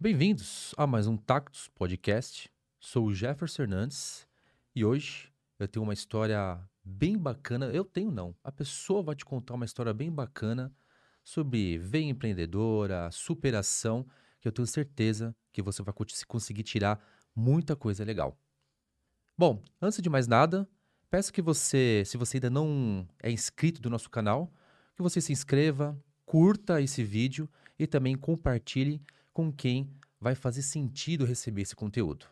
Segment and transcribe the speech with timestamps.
[0.00, 2.48] Bem-vindos a mais um Tactus Podcast.
[2.78, 4.28] Sou o Jefferson Hernandes
[4.72, 7.66] e hoje eu tenho uma história bem bacana.
[7.66, 10.72] Eu tenho não, a pessoa vai te contar uma história bem bacana
[11.24, 14.06] sobre veia empreendedora, superação,
[14.40, 15.92] que eu tenho certeza que você vai
[16.28, 17.04] conseguir tirar
[17.34, 18.38] muita coisa legal.
[19.36, 20.68] Bom, antes de mais nada,
[21.10, 24.48] peço que você, se você ainda não é inscrito do nosso canal,
[24.94, 29.02] que você se inscreva, curta esse vídeo e também compartilhe
[29.38, 29.88] com quem
[30.20, 32.26] vai fazer sentido receber esse conteúdo.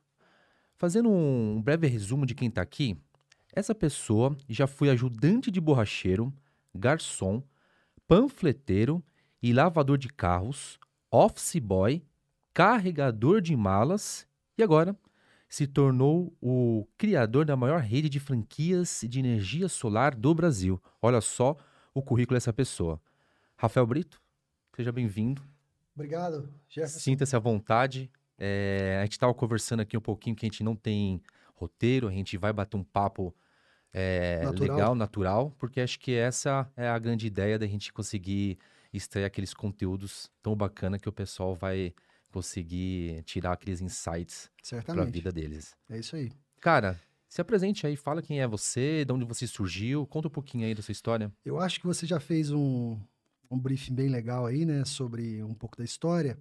[0.74, 2.98] Fazendo um breve resumo de quem está aqui,
[3.54, 6.34] essa pessoa já foi ajudante de borracheiro,
[6.74, 7.44] garçom,
[8.08, 9.00] panfleteiro
[9.40, 12.02] e lavador de carros, office boy,
[12.52, 14.26] carregador de malas
[14.58, 14.98] e agora
[15.48, 20.82] se tornou o criador da maior rede de franquias de energia solar do Brasil.
[21.00, 21.56] Olha só
[21.94, 23.00] o currículo dessa pessoa.
[23.56, 24.20] Rafael Brito,
[24.74, 25.40] seja bem-vindo.
[25.96, 27.00] Obrigado, Jefferson.
[27.00, 28.10] Sinta-se à vontade.
[28.38, 31.22] É, a gente estava conversando aqui um pouquinho que a gente não tem
[31.54, 33.34] roteiro, a gente vai bater um papo
[33.92, 34.76] é, natural.
[34.76, 38.58] legal, natural, porque acho que essa é a grande ideia da gente conseguir
[38.92, 41.94] extrair aqueles conteúdos tão bacana que o pessoal vai
[42.30, 44.50] conseguir tirar aqueles insights
[44.84, 45.74] para a vida deles.
[45.88, 46.30] É isso aí.
[46.60, 50.66] Cara, se apresente aí, fala quem é você, de onde você surgiu, conta um pouquinho
[50.66, 51.32] aí da sua história.
[51.42, 52.98] Eu acho que você já fez um,
[53.50, 56.38] um briefing bem legal aí, né, sobre um pouco da história.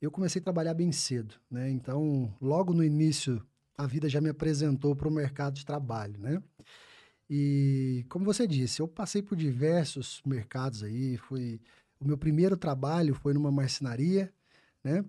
[0.00, 1.70] Eu comecei a trabalhar bem cedo, né?
[1.70, 3.40] Então, logo no início,
[3.78, 6.42] a vida já me apresentou para o mercado de trabalho, né?
[7.30, 11.60] E como você disse, eu passei por diversos mercados aí, fui
[12.02, 14.32] o meu primeiro trabalho foi numa marcenaria,
[14.82, 15.04] né?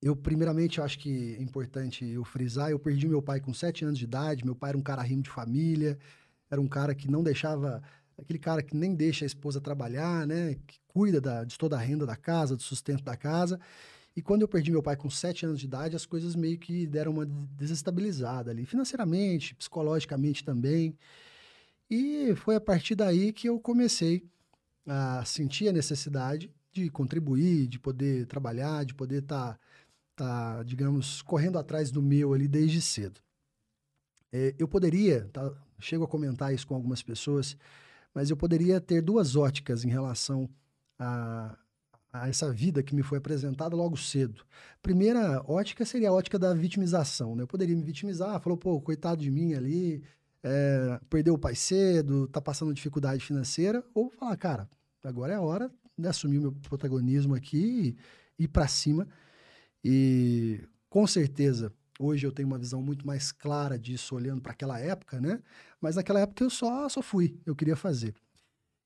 [0.00, 3.84] Eu, primeiramente, eu acho que é importante eu frisar, eu perdi meu pai com sete
[3.84, 5.98] anos de idade, meu pai era um cara rimo de família,
[6.50, 7.82] era um cara que não deixava
[8.20, 10.56] aquele cara que nem deixa a esposa trabalhar, né?
[10.66, 13.58] Que cuida da, de toda a renda da casa, do sustento da casa.
[14.14, 16.86] E quando eu perdi meu pai com sete anos de idade, as coisas meio que
[16.86, 20.96] deram uma desestabilizada ali, financeiramente, psicologicamente também.
[21.88, 24.24] E foi a partir daí que eu comecei
[24.86, 29.58] a sentir a necessidade de contribuir, de poder trabalhar, de poder estar,
[30.14, 33.20] tá, tá, digamos, correndo atrás do meu ali desde cedo.
[34.32, 37.56] É, eu poderia, tá, chego a comentar isso com algumas pessoas,
[38.14, 40.48] mas eu poderia ter duas óticas em relação
[40.98, 41.56] a,
[42.12, 44.44] a essa vida que me foi apresentada logo cedo.
[44.82, 47.36] Primeira ótica seria a ótica da vitimização.
[47.36, 47.42] Né?
[47.42, 50.02] Eu poderia me vitimizar, falou, pô, coitado de mim ali,
[50.42, 54.68] é, perdeu o pai cedo, tá passando dificuldade financeira, ou falar, cara,
[55.04, 57.96] agora é a hora de assumir o meu protagonismo aqui
[58.38, 59.06] e ir para cima.
[59.84, 61.72] E com certeza
[62.02, 65.38] Hoje eu tenho uma visão muito mais clara disso olhando para aquela época, né?
[65.78, 68.14] Mas naquela época eu só, só fui, eu queria fazer.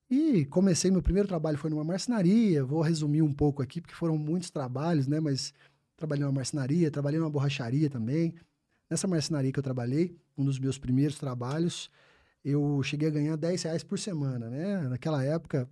[0.09, 4.17] E comecei, meu primeiro trabalho foi numa marcenaria, vou resumir um pouco aqui, porque foram
[4.17, 5.21] muitos trabalhos, né?
[5.21, 5.53] Mas
[5.95, 8.35] trabalhei numa marcenaria, trabalhei numa borracharia também.
[8.89, 11.89] Nessa marcenaria que eu trabalhei, um dos meus primeiros trabalhos,
[12.43, 14.89] eu cheguei a ganhar 10 reais por semana, né?
[14.89, 15.69] Naquela época,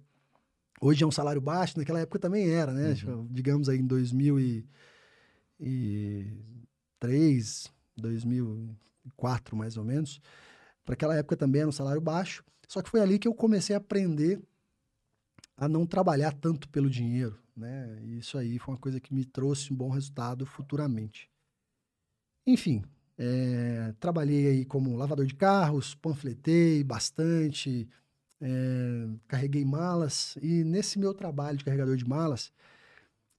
[0.79, 2.95] hoje é um salário baixo, naquela época também era, né?
[3.05, 3.27] Uhum.
[3.29, 4.65] Digamos aí em 2000 e,
[5.59, 6.53] e
[7.03, 10.21] 2003, 2004 mais ou menos.
[10.85, 12.43] Para aquela época também era um salário baixo.
[12.67, 14.41] Só que foi ali que eu comecei a aprender
[15.55, 17.99] a não trabalhar tanto pelo dinheiro, né?
[18.01, 21.29] E isso aí foi uma coisa que me trouxe um bom resultado futuramente.
[22.45, 22.83] Enfim,
[23.17, 27.87] é, trabalhei aí como lavador de carros, panfletei bastante,
[28.41, 32.51] é, carreguei malas e nesse meu trabalho de carregador de malas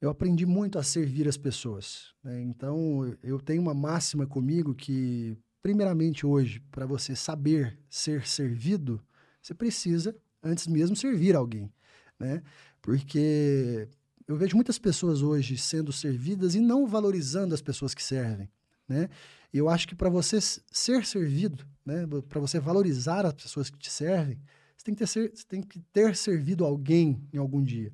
[0.04, 2.12] eu aprendi muito a servir as pessoas.
[2.22, 2.42] Né?
[2.42, 9.02] Então, eu tenho uma máxima comigo que, primeiramente hoje, para você saber ser servido,
[9.40, 11.72] você precisa, antes mesmo, servir alguém.
[12.20, 12.42] Né?
[12.82, 13.88] Porque
[14.28, 18.50] eu vejo muitas pessoas hoje sendo servidas e não valorizando as pessoas que servem.
[18.86, 19.08] Né?
[19.54, 22.06] Eu acho que para você ser servido, né?
[22.28, 24.38] para você valorizar as pessoas que te servem,
[24.76, 27.90] você tem que ter, você tem que ter servido alguém em algum dia.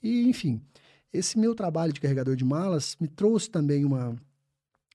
[0.00, 0.62] E, enfim,
[1.12, 4.16] esse meu trabalho de carregador de malas me trouxe também uma,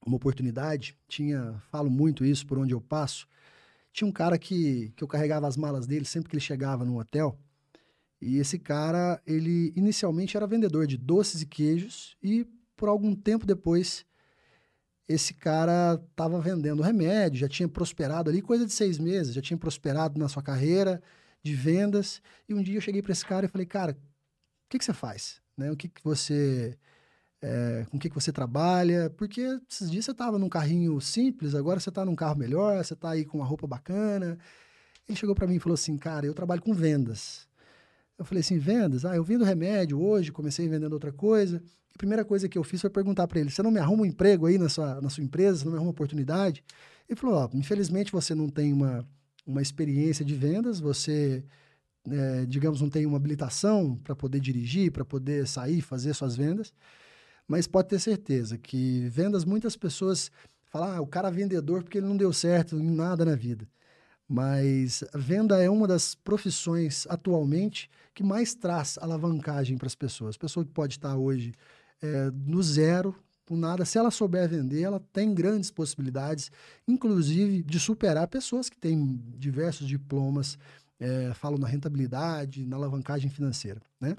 [0.06, 0.96] uma oportunidade.
[1.08, 3.26] Tinha, falo muito isso por onde eu passo.
[3.92, 6.98] Tinha um cara que, que eu carregava as malas dele sempre que ele chegava no
[6.98, 7.38] hotel.
[8.20, 13.44] E esse cara, ele inicialmente era vendedor de doces e queijos e por algum tempo
[13.44, 14.06] depois
[15.08, 19.58] esse cara estava vendendo remédio, já tinha prosperado ali, coisa de seis meses, já tinha
[19.58, 21.02] prosperado na sua carreira
[21.42, 22.22] de vendas.
[22.48, 23.96] E um dia eu cheguei para esse cara e falei, cara, o
[24.70, 25.41] que, que você faz?
[25.62, 25.70] Né?
[25.70, 26.76] O que, que você...
[27.44, 31.56] É, com o que, que você trabalha, porque esses dias você estava num carrinho simples,
[31.56, 34.38] agora você está num carro melhor, você está aí com uma roupa bacana.
[35.08, 37.48] Ele chegou para mim e falou assim, cara, eu trabalho com vendas.
[38.16, 39.04] Eu falei assim, vendas?
[39.04, 41.60] Ah, eu vendo remédio hoje, comecei vendendo outra coisa.
[41.92, 44.06] A primeira coisa que eu fiz foi perguntar para ele, você não me arruma um
[44.06, 45.58] emprego aí na sua, na sua empresa?
[45.58, 46.62] Você não me arruma uma oportunidade?
[47.08, 49.04] Ele falou, ó, infelizmente você não tem uma,
[49.46, 51.44] uma experiência de vendas, você,
[52.10, 56.72] é, digamos, não tem uma habilitação para poder dirigir, para poder sair, fazer suas vendas.
[57.46, 60.30] Mas pode ter certeza que vendas, muitas pessoas
[60.64, 63.68] falam, ah, o cara é vendedor porque ele não deu certo em nada na vida.
[64.28, 70.36] Mas venda é uma das profissões atualmente que mais traz alavancagem para as pessoas.
[70.36, 71.52] Pessoa que pode estar hoje
[72.00, 73.14] é, no zero,
[73.44, 76.50] com nada, se ela souber vender, ela tem grandes possibilidades,
[76.88, 80.56] inclusive de superar pessoas que têm diversos diplomas,
[81.02, 84.16] é, falam na rentabilidade, na alavancagem financeira, né?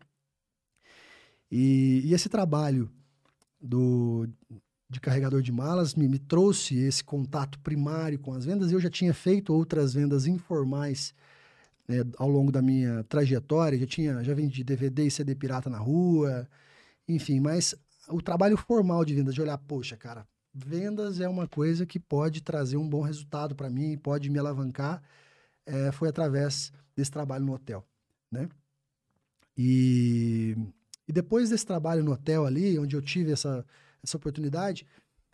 [1.50, 2.92] E, e esse trabalho
[3.62, 4.28] do,
[4.90, 8.72] de carregador de malas me, me, trouxe esse contato primário com as vendas.
[8.72, 11.14] Eu já tinha feito outras vendas informais
[11.88, 13.80] né, ao longo da minha trajetória.
[13.80, 16.50] Já tinha, já vendi DVD e CD pirata na rua,
[17.08, 17.40] enfim.
[17.40, 17.76] Mas
[18.10, 22.42] o trabalho formal de vendas, de olhar, poxa, cara, vendas é uma coisa que pode
[22.42, 25.02] trazer um bom resultado para mim, pode me alavancar,
[25.66, 27.86] é, foi através desse trabalho no hotel,
[28.32, 28.50] né?
[29.58, 30.56] E
[31.08, 33.66] e depois desse trabalho no hotel ali, onde eu tive essa,
[34.02, 34.88] essa oportunidade,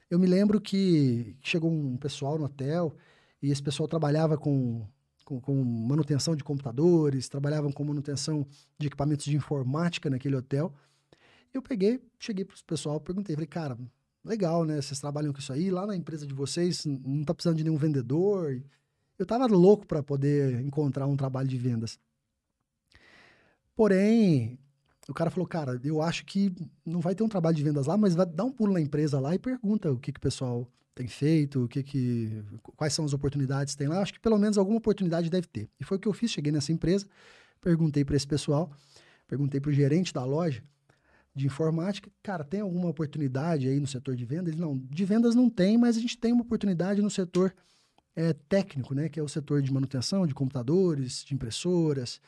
[0.10, 2.96] eu me lembro que chegou um pessoal no hotel
[3.42, 4.86] e esse pessoal trabalhava com,
[5.24, 8.48] com, com manutenção de computadores, trabalhavam com manutenção
[8.78, 10.74] de equipamentos de informática naquele hotel.
[11.54, 13.78] Eu peguei, cheguei para o pessoal, perguntei, falei, cara,
[14.26, 14.82] legal, né?
[14.82, 17.78] Vocês trabalham com isso aí, lá na empresa de vocês não está precisando de nenhum
[17.78, 18.62] vendedor.
[19.20, 22.00] Eu estava louco para poder encontrar um trabalho de vendas.
[23.76, 24.58] Porém,
[25.10, 26.54] o cara falou, cara, eu acho que
[26.86, 29.20] não vai ter um trabalho de vendas lá, mas vai dar um pulo na empresa
[29.20, 32.44] lá e pergunta o que, que o pessoal tem feito, o que que,
[32.78, 34.02] quais são as oportunidades que tem lá.
[34.02, 35.70] Acho que pelo menos alguma oportunidade deve ter.
[35.80, 37.06] E foi o que eu fiz, cheguei nessa empresa,
[37.60, 38.72] perguntei para esse pessoal,
[39.28, 40.64] perguntei para o gerente da loja
[41.36, 44.54] de informática, cara, tem alguma oportunidade aí no setor de vendas?
[44.54, 47.54] Ele, não, de vendas não tem, mas a gente tem uma oportunidade no setor
[48.20, 52.20] é, técnico, né, que é o setor de manutenção de computadores, de impressoras,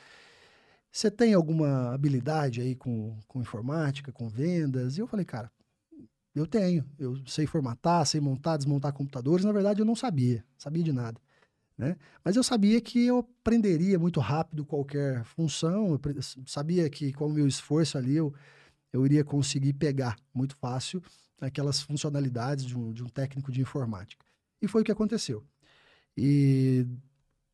[0.89, 4.97] você tem alguma habilidade aí com, com informática, com vendas?
[4.97, 5.51] E eu falei, cara,
[6.33, 6.85] eu tenho.
[6.97, 9.45] Eu sei formatar, sei montar, desmontar computadores.
[9.45, 11.19] Na verdade, eu não sabia, sabia de nada.
[11.77, 11.97] Né?
[12.23, 15.99] Mas eu sabia que eu aprenderia muito rápido qualquer função,
[16.45, 18.33] sabia que com o meu esforço ali eu,
[18.93, 21.01] eu iria conseguir pegar muito fácil
[21.39, 24.25] aquelas funcionalidades de um, de um técnico de informática.
[24.61, 25.43] E foi o que aconteceu.
[26.17, 26.85] E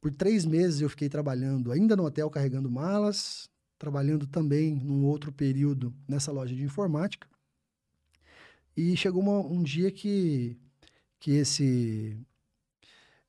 [0.02, 5.32] por três meses eu fiquei trabalhando ainda no hotel carregando malas, trabalhando também num outro
[5.32, 7.28] período nessa loja de informática.
[8.76, 10.58] E chegou uma, um dia que,
[11.20, 12.18] que, esse,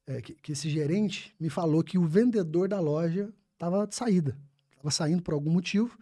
[0.07, 4.37] é, que, que, esse gerente me falou que o vendedor da loja estava de saída,
[4.73, 5.99] estava saindo por algum motivo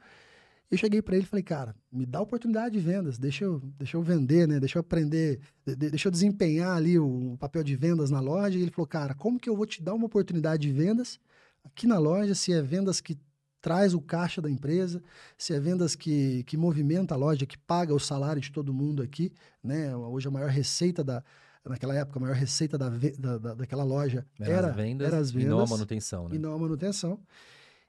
[0.70, 3.96] eu cheguei para ele e falei, cara, me dá oportunidade de vendas, deixa eu, deixa
[3.96, 4.58] eu vender, né?
[4.58, 8.58] Deixa eu aprender, deixa eu desempenhar ali o papel de vendas na loja.
[8.58, 11.20] E ele falou, cara, como que eu vou te dar uma oportunidade de vendas
[11.64, 13.16] aqui na loja, se é vendas que
[13.60, 15.02] traz o caixa da empresa,
[15.36, 19.02] se é vendas que, que movimenta a loja, que paga o salário de todo mundo
[19.02, 19.32] aqui,
[19.62, 19.94] né?
[19.96, 21.22] Hoje a maior receita da,
[21.64, 25.18] naquela época, a maior receita da, da, da daquela loja era, era, as vendas, era
[25.18, 26.36] as vendas e não a manutenção, né?
[26.36, 27.20] E não a manutenção.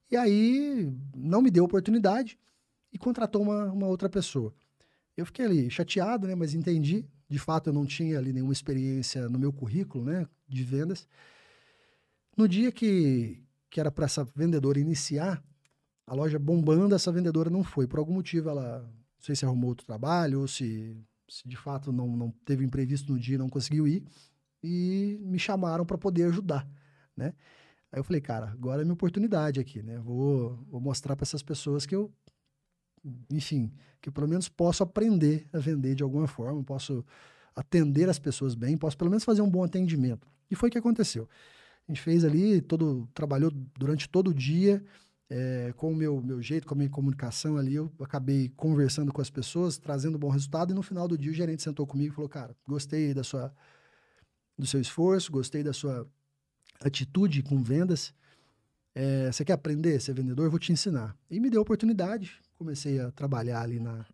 [0.10, 2.40] E aí não me deu oportunidade
[2.98, 4.52] e contratou uma, uma outra pessoa.
[5.16, 6.34] Eu fiquei ali chateado, né?
[6.34, 7.06] Mas entendi.
[7.30, 10.28] De fato, eu não tinha ali nenhuma experiência no meu currículo, né?
[10.48, 11.08] De vendas.
[12.36, 15.44] No dia que, que era para essa vendedora iniciar,
[16.06, 17.88] a loja bombando, essa vendedora não foi.
[17.88, 20.98] Por algum motivo, ela, não sei se arrumou outro trabalho ou se,
[21.30, 24.04] se de fato não, não teve imprevisto no dia e não conseguiu ir.
[24.64, 26.68] E me chamaram para poder ajudar,
[27.16, 27.34] né?
[27.92, 30.00] Aí eu falei, cara, agora é minha oportunidade aqui, né?
[30.00, 32.12] Vou, vou mostrar para essas pessoas que eu
[33.32, 33.72] enfim,
[34.02, 37.06] que pelo menos posso aprender a vender de alguma forma, posso
[37.56, 40.28] atender as pessoas bem, posso pelo menos fazer um bom atendimento.
[40.50, 41.28] E foi o que aconteceu.
[41.88, 44.84] A gente fez ali, todo trabalhou durante todo o dia,
[45.30, 49.22] é, com o meu, meu jeito, com a minha comunicação ali, eu acabei conversando com
[49.22, 52.16] as pessoas, trazendo bom resultado, e no final do dia o gerente sentou comigo e
[52.16, 53.54] falou, cara, gostei da sua,
[54.58, 56.08] do seu esforço, gostei da sua
[56.82, 58.14] atitude com vendas,
[58.96, 60.46] é, você quer aprender a ser vendedor?
[60.46, 61.16] Eu vou te ensinar.
[61.30, 64.06] E me deu a oportunidade, comecei a trabalhar ali na,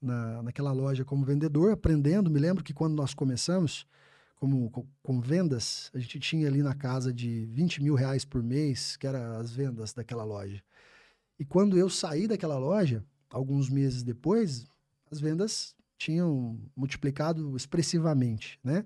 [0.00, 2.30] na, naquela loja como vendedor, aprendendo.
[2.30, 3.86] Me lembro que quando nós começamos
[4.36, 8.42] como, com, com, vendas, a gente tinha ali na casa de 20 mil reais por
[8.42, 10.62] mês, que eram as vendas daquela loja.
[11.38, 14.66] E quando eu saí daquela loja, alguns meses depois,
[15.10, 18.84] as vendas tinham multiplicado expressivamente, né?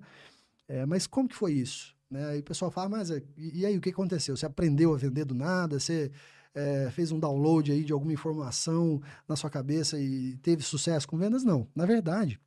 [0.67, 1.95] É, mas como que foi isso?
[2.09, 2.25] Né?
[2.29, 4.35] Aí o pessoal fala, mas e aí o que aconteceu?
[4.35, 5.79] Você aprendeu a vender do nada?
[5.79, 6.11] Você
[6.53, 11.17] é, fez um download aí de alguma informação na sua cabeça e teve sucesso com
[11.17, 11.43] vendas.
[11.43, 11.67] Não.
[11.75, 12.39] Na verdade,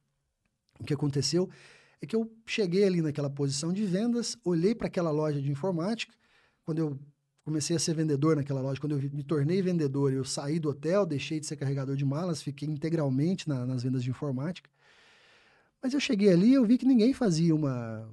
[0.79, 1.49] o que aconteceu
[2.01, 6.15] é que eu cheguei ali naquela posição de vendas, olhei para aquela loja de informática,
[6.65, 6.99] quando eu
[7.45, 8.81] comecei a ser vendedor naquela loja.
[8.81, 12.43] Quando eu me tornei vendedor, eu saí do hotel, deixei de ser carregador de malas,
[12.43, 14.69] fiquei integralmente na, nas vendas de informática.
[15.81, 18.09] Mas eu cheguei ali eu vi que ninguém fazia uma,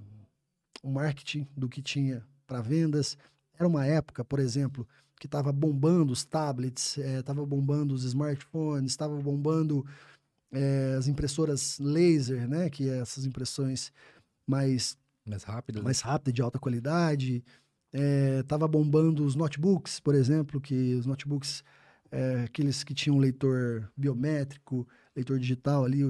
[0.84, 3.18] um marketing do que tinha para vendas.
[3.58, 4.88] Era uma época, por exemplo,
[5.24, 9.86] que estava bombando os tablets, estava eh, é, bombando os smartphones, estava bombando
[10.52, 12.70] é, as impressoras laser, né?
[12.70, 13.94] Que é essas impressões
[14.46, 17.42] mais mais rápidas, mais rápidas de alta qualidade
[18.42, 21.64] estava é, bombando os notebooks, por exemplo, que os notebooks,
[22.44, 26.02] aqueles que tinham leitor biométrico, leitor digital ali,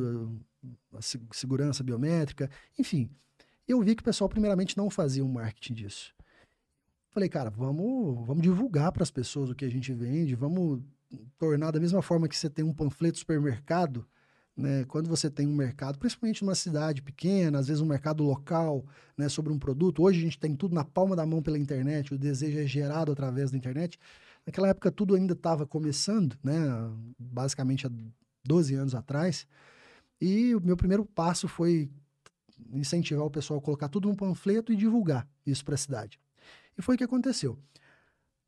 [0.91, 1.01] a
[1.31, 3.11] segurança biométrica, enfim.
[3.67, 6.15] Eu vi que o pessoal, primeiramente, não fazia um marketing disso.
[7.13, 10.81] Falei, cara, vamos, vamos divulgar para as pessoas o que a gente vende, vamos
[11.37, 14.03] tornar da mesma forma que você tem um panfleto supermercado,
[14.57, 14.83] né?
[14.85, 18.83] Quando você tem um mercado, principalmente numa cidade pequena, às vezes um mercado local,
[19.15, 20.01] né, sobre um produto.
[20.01, 23.11] Hoje a gente tem tudo na palma da mão pela internet, o desejo é gerado
[23.11, 23.99] através da internet.
[24.43, 26.57] Naquela época tudo ainda estava começando, né,
[27.19, 27.91] basicamente há
[28.43, 29.45] 12 anos atrás.
[30.19, 31.91] E o meu primeiro passo foi
[32.71, 36.19] incentivar o pessoal a colocar tudo num panfleto e divulgar isso para a cidade.
[36.77, 37.57] E foi o que aconteceu.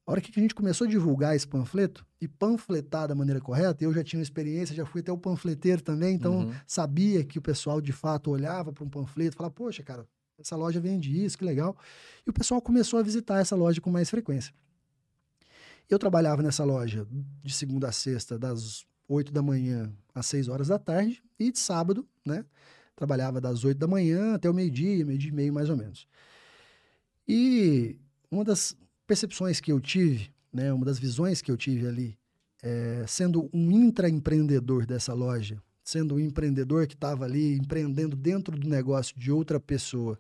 [0.06, 3.84] A hora que a gente começou a divulgar esse panfleto e panfletar da maneira correta,
[3.84, 6.54] eu já tinha experiência, já fui até o panfleteiro também, então uhum.
[6.68, 10.56] sabia que o pessoal de fato olhava para um panfleto e falava, poxa, cara, essa
[10.56, 11.76] loja vende isso, que legal.
[12.26, 14.54] E o pessoal começou a visitar essa loja com mais frequência.
[15.90, 17.08] Eu trabalhava nessa loja
[17.44, 21.60] de segunda a sexta, das 8 da manhã às 6 horas da tarde, e de
[21.60, 22.46] sábado, né?
[22.96, 26.08] Trabalhava das 8 da manhã até o meio-dia, meio-dia e meio mais ou menos.
[27.28, 28.00] E
[28.36, 28.76] uma das
[29.08, 32.18] percepções que eu tive, né, uma das visões que eu tive ali,
[32.62, 38.68] é, sendo um intraempreendedor dessa loja, sendo um empreendedor que estava ali empreendendo dentro do
[38.68, 40.20] negócio de outra pessoa,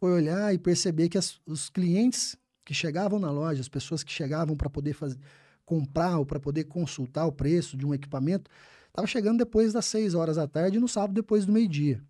[0.00, 4.12] foi olhar e perceber que as, os clientes que chegavam na loja, as pessoas que
[4.12, 5.18] chegavam para poder fazer,
[5.64, 8.50] comprar ou para poder consultar o preço de um equipamento,
[8.88, 12.02] estava chegando depois das 6 horas da tarde e no sábado depois do meio-dia.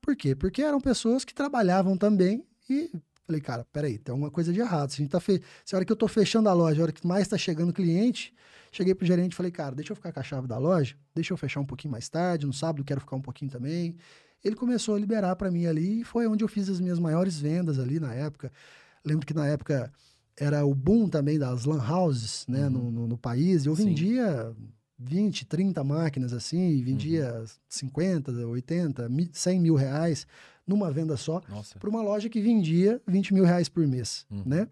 [0.00, 0.34] Por quê?
[0.34, 2.90] Porque eram pessoas que trabalhavam também e
[3.28, 4.88] Falei, cara, peraí, tem alguma coisa de errado.
[4.88, 5.42] Se a, gente tá fe...
[5.62, 7.74] Se a hora que eu tô fechando a loja, a hora que mais está chegando
[7.74, 8.32] cliente,
[8.72, 11.34] cheguei pro gerente e falei, cara, deixa eu ficar com a chave da loja, deixa
[11.34, 13.98] eu fechar um pouquinho mais tarde, no sábado quero ficar um pouquinho também.
[14.42, 17.38] Ele começou a liberar para mim ali e foi onde eu fiz as minhas maiores
[17.38, 18.50] vendas ali na época.
[19.04, 19.92] Lembro que na época
[20.34, 22.70] era o boom também das lan houses, né, uhum.
[22.70, 23.66] no, no, no, país.
[23.66, 23.84] Eu Sim.
[24.98, 27.46] Vendia 20, 30 máquinas assim, vendia uhum.
[27.68, 30.26] 50, 80, 100 mil reais
[30.66, 31.40] numa venda só,
[31.78, 34.42] para uma loja que vendia 20 mil reais por mês, uhum.
[34.44, 34.68] né?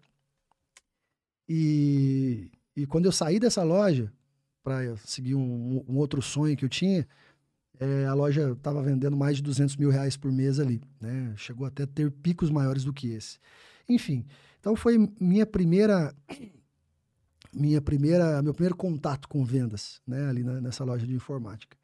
[1.49, 4.11] E, e quando eu saí dessa loja,
[4.63, 7.07] para seguir um, um, outro sonho que eu tinha,
[7.79, 11.33] é, a loja estava vendendo mais de 200 mil reais por mês ali, né?
[11.37, 13.39] Chegou até a ter picos maiores do que esse.
[13.87, 14.25] Enfim,
[14.59, 16.13] então foi minha primeira
[17.57, 21.77] minha primeira meu primeiro contato com vendas, né, ali na, nessa loja de informática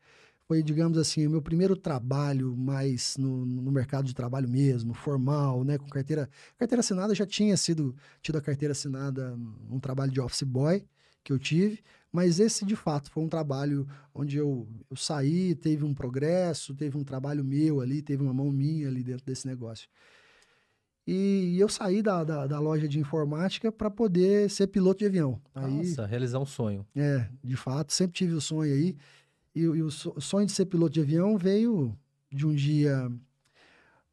[0.47, 5.63] foi, digamos assim, o meu primeiro trabalho mais no, no, mercado de trabalho mesmo, formal,
[5.63, 9.37] né, com carteira, carteira assinada, já tinha sido tido a carteira assinada
[9.69, 10.85] um trabalho de office boy
[11.23, 11.79] que eu tive,
[12.11, 16.97] mas esse de fato foi um trabalho onde eu, eu saí, teve um progresso, teve
[16.97, 19.87] um trabalho meu ali, teve uma mão minha ali dentro desse negócio.
[21.05, 25.41] E eu saí da, da, da loja de informática para poder ser piloto de avião.
[25.53, 26.85] Nossa, realizar um sonho.
[26.95, 28.95] É, de fato, sempre tive o sonho aí.
[29.53, 31.97] E, e o sonho de ser piloto de avião veio
[32.31, 33.11] de um dia.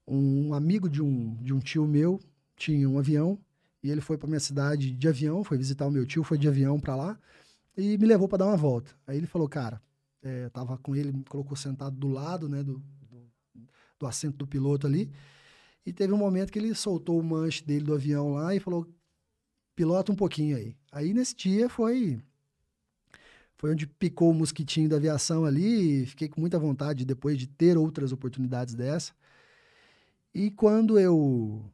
[0.06, 2.20] Um amigo de um, de um tio meu
[2.56, 3.38] tinha um avião
[3.82, 6.48] e ele foi para minha cidade de avião, foi visitar o meu tio, foi de
[6.48, 7.18] avião para lá
[7.76, 8.92] e me levou para dar uma volta.
[9.06, 9.80] Aí ele falou, cara,
[10.22, 13.30] é, tava com ele, me colocou sentado do lado, né, do, do,
[13.98, 15.10] do, assento do piloto ali.
[15.84, 18.86] E teve um momento que ele soltou o manche dele do avião lá e falou,
[19.74, 20.76] pilota um pouquinho aí.
[20.92, 22.22] Aí nesse dia foi
[23.56, 27.76] foi onde picou o mosquitinho da aviação ali fiquei com muita vontade depois de ter
[27.76, 29.12] outras oportunidades dessa.
[30.34, 31.70] E quando eu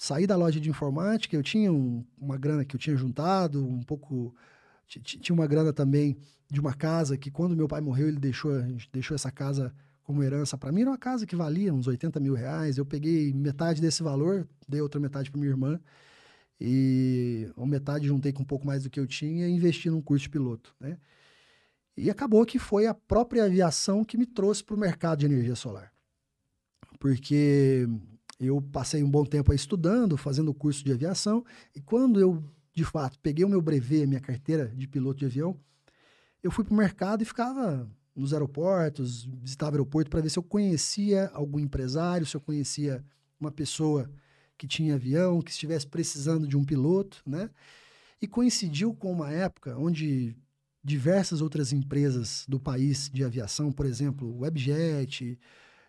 [0.00, 3.82] saí da loja de informática, eu tinha um, uma grana que eu tinha juntado, um
[3.82, 4.34] pouco.
[4.86, 6.16] Tinha uma grana também
[6.50, 8.50] de uma casa que, quando meu pai morreu, ele deixou,
[8.90, 9.72] deixou essa casa
[10.10, 10.82] como herança para mim.
[10.82, 12.76] Era uma casa que valia uns 80 mil reais.
[12.76, 15.80] Eu peguei metade desse valor, dei outra metade para minha irmã.
[16.60, 20.02] E a metade juntei com um pouco mais do que eu tinha e investi num
[20.02, 20.98] curso de piloto, né?
[21.96, 25.54] E acabou que foi a própria aviação que me trouxe para o mercado de energia
[25.54, 25.92] solar.
[26.98, 27.88] Porque
[28.38, 32.84] eu passei um bom tempo aí estudando, fazendo curso de aviação, e quando eu de
[32.84, 35.58] fato, peguei o meu brevet, minha carteira de piloto de avião,
[36.42, 37.88] eu fui para o mercado e ficava
[38.20, 43.04] nos aeroportos, visitava aeroporto para ver se eu conhecia algum empresário, se eu conhecia
[43.40, 44.10] uma pessoa
[44.58, 47.48] que tinha avião, que estivesse precisando de um piloto, né?
[48.20, 50.36] E coincidiu com uma época onde
[50.84, 55.38] diversas outras empresas do país de aviação, por exemplo, Webjet,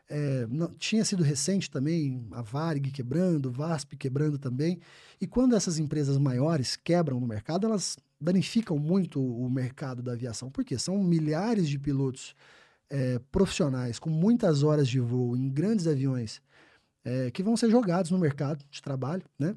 [0.09, 4.79] é, não, tinha sido recente também a Varig quebrando, VASP quebrando também.
[5.19, 10.51] E quando essas empresas maiores quebram no mercado, elas danificam muito o mercado da aviação,
[10.51, 12.35] porque são milhares de pilotos
[12.89, 16.41] é, profissionais com muitas horas de voo em grandes aviões
[17.03, 19.55] é, que vão ser jogados no mercado de trabalho, né?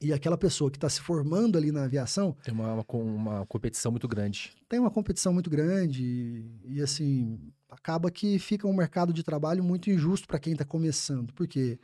[0.00, 2.36] E aquela pessoa que está se formando ali na aviação.
[2.44, 4.52] Tem uma, uma, uma, competição muito grande.
[4.68, 7.38] Tem uma competição muito grande e, e, assim,
[7.70, 11.78] acaba que fica um mercado de trabalho muito injusto para quem está começando, porque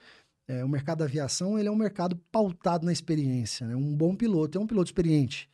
[0.47, 3.67] é, o mercado da aviação ele é um mercado pautado na experiência.
[3.67, 3.75] Né?
[3.75, 5.49] Um bom piloto é um piloto experiente.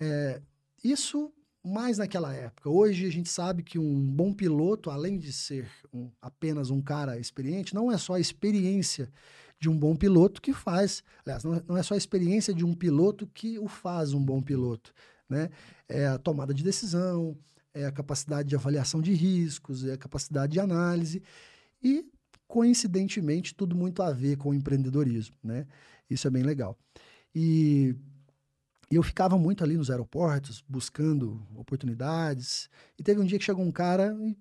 [0.00, 0.40] É,
[0.82, 1.32] isso
[1.64, 2.68] mais naquela época.
[2.68, 7.18] Hoje a gente sabe que um bom piloto, além de ser um, apenas um cara
[7.18, 9.10] experiente, não é só a experiência
[9.58, 11.02] de um bom piloto que faz.
[11.24, 14.42] Aliás, não, não é só a experiência de um piloto que o faz um bom
[14.42, 14.92] piloto.
[15.28, 15.48] Né?
[15.88, 17.34] É a tomada de decisão,
[17.72, 21.22] é a capacidade de avaliação de riscos, é a capacidade de análise
[21.82, 22.04] e,
[22.46, 25.36] coincidentemente, tudo muito a ver com o empreendedorismo.
[25.42, 25.66] Né?
[26.10, 26.78] Isso é bem legal.
[27.34, 27.96] E
[28.90, 32.68] eu ficava muito ali nos aeroportos, buscando oportunidades.
[32.98, 34.36] E teve um dia que chegou um cara e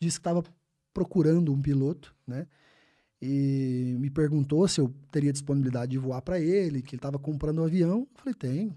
[0.00, 0.42] disse que estava
[0.92, 2.46] procurando um piloto, né?
[3.22, 7.60] e me perguntou se eu teria disponibilidade de voar para ele, que ele estava comprando
[7.60, 8.00] um avião.
[8.00, 8.76] Eu falei, tenho.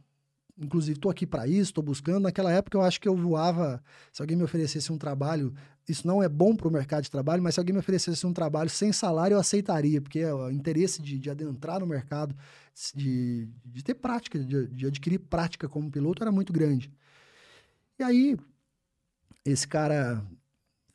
[0.60, 2.24] Inclusive, estou aqui para isso, estou buscando.
[2.24, 3.82] Naquela época, eu acho que eu voava.
[4.12, 5.54] Se alguém me oferecesse um trabalho,
[5.88, 8.34] isso não é bom para o mercado de trabalho, mas se alguém me oferecesse um
[8.34, 12.36] trabalho sem salário, eu aceitaria, porque o interesse de, de adentrar no mercado,
[12.96, 16.92] de, de ter prática, de, de adquirir prática como piloto, era muito grande.
[18.00, 18.38] E aí,
[19.46, 20.26] esse cara,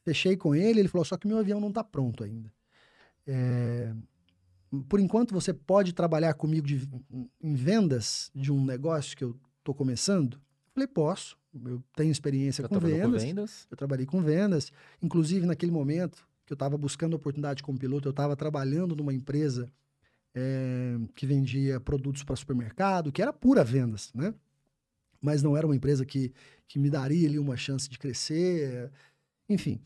[0.04, 2.52] fechei com ele, ele falou: só que meu avião não está pronto ainda.
[3.26, 3.94] É,
[4.88, 6.88] por enquanto, você pode trabalhar comigo de,
[7.40, 10.34] em vendas de um negócio que eu estou começando?
[10.34, 11.38] Eu falei, posso.
[11.64, 13.66] Eu tenho experiência com vendas, com vendas.
[13.70, 14.70] Eu trabalhei com vendas.
[15.02, 19.70] Inclusive, naquele momento que eu estava buscando oportunidade como piloto, eu estava trabalhando numa empresa
[20.34, 24.34] é, que vendia produtos para supermercado, que era pura vendas, né?
[25.20, 26.32] Mas não era uma empresa que,
[26.66, 28.90] que me daria ali uma chance de crescer.
[29.48, 29.80] Enfim.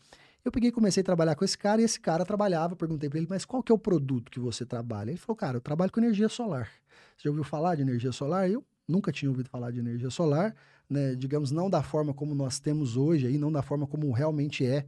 [0.45, 2.75] Eu peguei e comecei a trabalhar com esse cara e esse cara trabalhava.
[2.75, 5.09] Perguntei para ele, mas qual que é o produto que você trabalha?
[5.09, 6.69] Ele falou, cara, eu trabalho com energia solar.
[7.17, 8.49] Você já ouviu falar de energia solar?
[8.49, 10.53] Eu nunca tinha ouvido falar de energia solar,
[10.89, 11.15] né?
[11.15, 14.85] Digamos, não da forma como nós temos hoje, aí, não da forma como realmente é.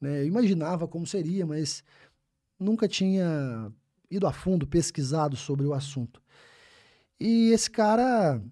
[0.00, 0.20] Né?
[0.20, 1.82] Eu imaginava como seria, mas
[2.58, 3.72] nunca tinha
[4.12, 6.22] ido a fundo, pesquisado sobre o assunto.
[7.18, 8.42] E esse cara,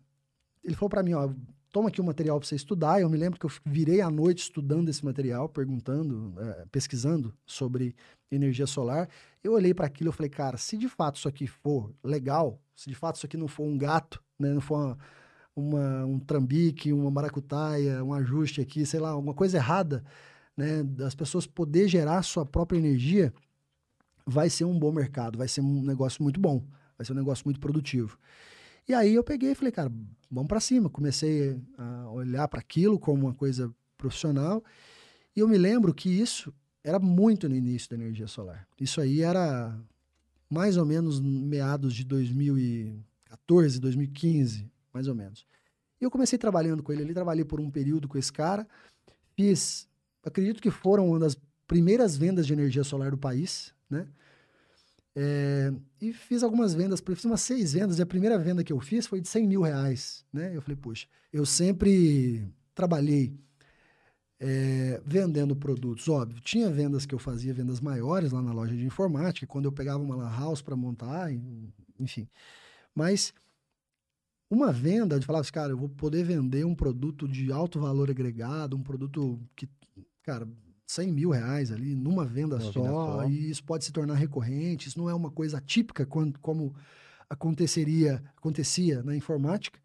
[0.65, 1.29] ele falou para mim, ó,
[1.71, 3.01] toma aqui o material para você estudar.
[3.01, 7.95] Eu me lembro que eu virei à noite estudando esse material, perguntando, é, pesquisando sobre
[8.31, 9.09] energia solar.
[9.43, 12.89] Eu olhei para aquilo e falei, cara, se de fato isso aqui for legal, se
[12.89, 14.99] de fato isso aqui não for um gato, né, não for uma,
[15.55, 20.05] uma, um trambique, uma maracutaia, um ajuste aqui, sei lá, alguma coisa errada,
[20.57, 23.33] né, das pessoas poder gerar sua própria energia,
[24.27, 26.65] vai ser um bom mercado, vai ser um negócio muito bom,
[26.97, 28.19] vai ser um negócio muito produtivo.
[28.89, 29.93] E aí eu peguei e falei, cara,
[30.31, 30.91] vamos para cima.
[30.91, 34.65] Comecei a olhar para aquilo como uma coisa profissional.
[35.37, 36.53] E eu me lembro que isso
[36.83, 38.67] era muito no início da energia solar.
[38.81, 39.79] Isso aí era
[40.49, 45.47] mais ou menos meados de 2014, 2015, mais ou menos.
[46.01, 48.67] E eu comecei trabalhando com ele ali, trabalhei por um período com esse cara.
[49.37, 49.87] Fiz,
[50.25, 54.07] acredito que foram uma das primeiras vendas de energia solar do país, né?
[55.15, 58.81] É, e fiz algumas vendas, fiz umas seis vendas, e a primeira venda que eu
[58.81, 60.55] fiz foi de 100 mil reais, né?
[60.55, 63.35] Eu falei, poxa, eu sempre trabalhei
[64.39, 66.41] é, vendendo produtos, óbvio.
[66.41, 70.03] Tinha vendas que eu fazia, vendas maiores lá na loja de informática, quando eu pegava
[70.03, 71.31] uma lan house para montar,
[71.99, 72.29] enfim.
[72.95, 73.35] Mas
[74.49, 78.11] uma venda, de falar assim, cara, eu vou poder vender um produto de alto valor
[78.11, 79.69] agregado, um produto que,
[80.23, 80.49] cara,
[80.91, 84.99] 100 mil reais ali numa venda, só, venda e isso pode se tornar recorrente, isso
[84.99, 86.75] não é uma coisa típica quando, como
[87.29, 89.79] aconteceria, acontecia na informática.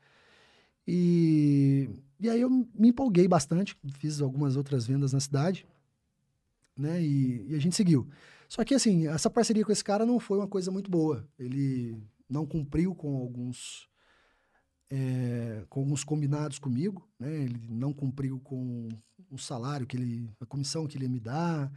[0.87, 1.87] E,
[2.19, 5.67] e aí eu me empolguei bastante, fiz algumas outras vendas na cidade,
[6.75, 8.07] né, e, e a gente seguiu.
[8.49, 11.27] Só que assim, essa parceria com esse cara não foi uma coisa muito boa.
[11.37, 13.87] Ele não cumpriu com alguns
[14.95, 17.43] é, com alguns combinados comigo, né?
[17.43, 18.87] Ele não cumpriu com
[19.29, 21.71] o salário que ele, a comissão que ele ia me dar.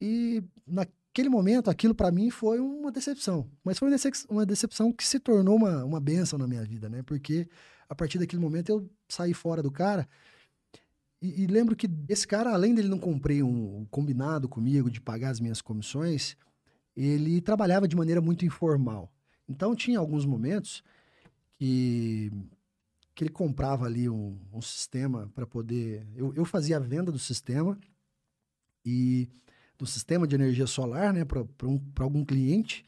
[0.00, 3.48] E na, naquele momento, aquilo para mim foi uma decepção.
[3.62, 3.88] Mas foi
[4.28, 7.04] uma decepção que se tornou uma, uma benção na minha vida, né?
[7.04, 7.48] Porque
[7.88, 10.08] a partir daquele momento eu saí fora do cara.
[11.22, 15.30] E, e lembro que esse cara, além dele não cumprir um combinado comigo de pagar
[15.30, 16.36] as minhas comissões,
[16.96, 19.08] ele trabalhava de maneira muito informal.
[19.48, 20.82] Então tinha alguns momentos
[21.64, 22.30] que,
[23.14, 26.06] que ele comprava ali um, um sistema para poder.
[26.14, 27.78] Eu, eu fazia a venda do sistema
[28.84, 29.30] e
[29.78, 32.84] do sistema de energia solar, né, para um, algum cliente.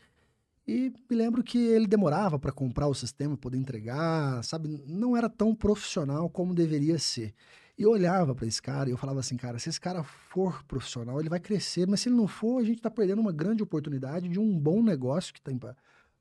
[0.69, 4.69] E me lembro que ele demorava para comprar o sistema, poder entregar, sabe?
[4.87, 7.33] Não era tão profissional como deveria ser.
[7.79, 10.63] E eu olhava para esse cara e eu falava assim, cara, se esse cara for
[10.65, 13.63] profissional, ele vai crescer, mas se ele não for, a gente está perdendo uma grande
[13.63, 15.57] oportunidade de um bom negócio que tem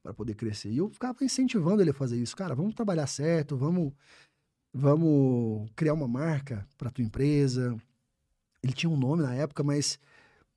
[0.05, 0.69] para poder crescer.
[0.69, 2.35] E eu ficava incentivando ele a fazer isso.
[2.35, 3.91] Cara, vamos trabalhar certo, vamos,
[4.71, 7.75] vamos criar uma marca para tua empresa.
[8.61, 9.97] Ele tinha um nome na época, mas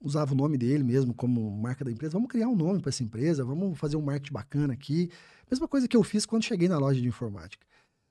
[0.01, 2.13] usava o nome dele mesmo como marca da empresa.
[2.13, 5.11] Vamos criar um nome para essa empresa, vamos fazer um marketing bacana aqui.
[5.51, 7.67] Mesma coisa que eu fiz quando cheguei na loja de informática.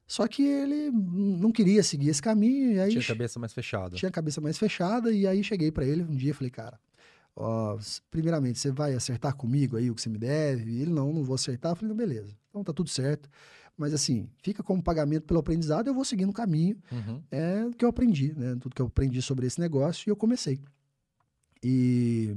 [0.08, 2.72] Só que ele não queria seguir esse caminho.
[2.72, 3.96] E aí tinha a cabeça mais fechada.
[3.96, 5.12] Tinha a cabeça mais fechada.
[5.12, 6.80] E aí cheguei para ele um dia e falei, cara,
[7.38, 7.78] ó,
[8.10, 10.72] primeiramente, você vai acertar comigo aí o que você me deve?
[10.72, 11.72] E ele, não, não vou acertar.
[11.72, 12.36] Eu falei, não, beleza.
[12.50, 13.30] Então tá tudo certo.
[13.78, 17.22] Mas assim, fica como pagamento pelo aprendizado, eu vou seguindo o caminho uhum.
[17.30, 18.58] é, que eu aprendi, né?
[18.60, 20.60] Tudo que eu aprendi sobre esse negócio e eu comecei.
[21.64, 22.36] E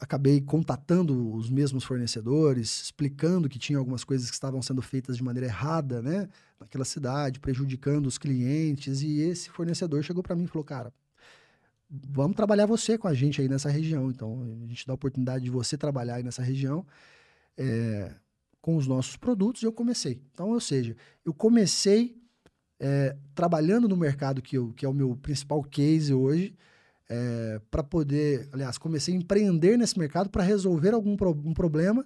[0.00, 5.22] acabei contatando os mesmos fornecedores, explicando que tinha algumas coisas que estavam sendo feitas de
[5.22, 9.00] maneira errada, né, naquela cidade, prejudicando os clientes.
[9.00, 10.92] E esse fornecedor chegou para mim e falou: Cara,
[11.90, 14.10] vamos trabalhar você com a gente aí nessa região.
[14.10, 16.86] Então, a gente dá a oportunidade de você trabalhar aí nessa região
[17.56, 18.14] é,
[18.60, 19.62] com os nossos produtos.
[19.62, 20.22] E eu comecei.
[20.32, 22.16] Então, ou seja, eu comecei
[22.80, 26.56] é, trabalhando no mercado que, eu, que é o meu principal case hoje
[27.08, 32.04] é, para poder, aliás, comecei a empreender nesse mercado para resolver algum pro, um problema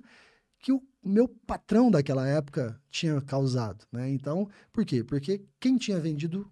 [0.58, 4.10] que o meu patrão daquela época tinha causado, né?
[4.10, 5.04] Então, por quê?
[5.04, 6.50] Porque quem tinha vendido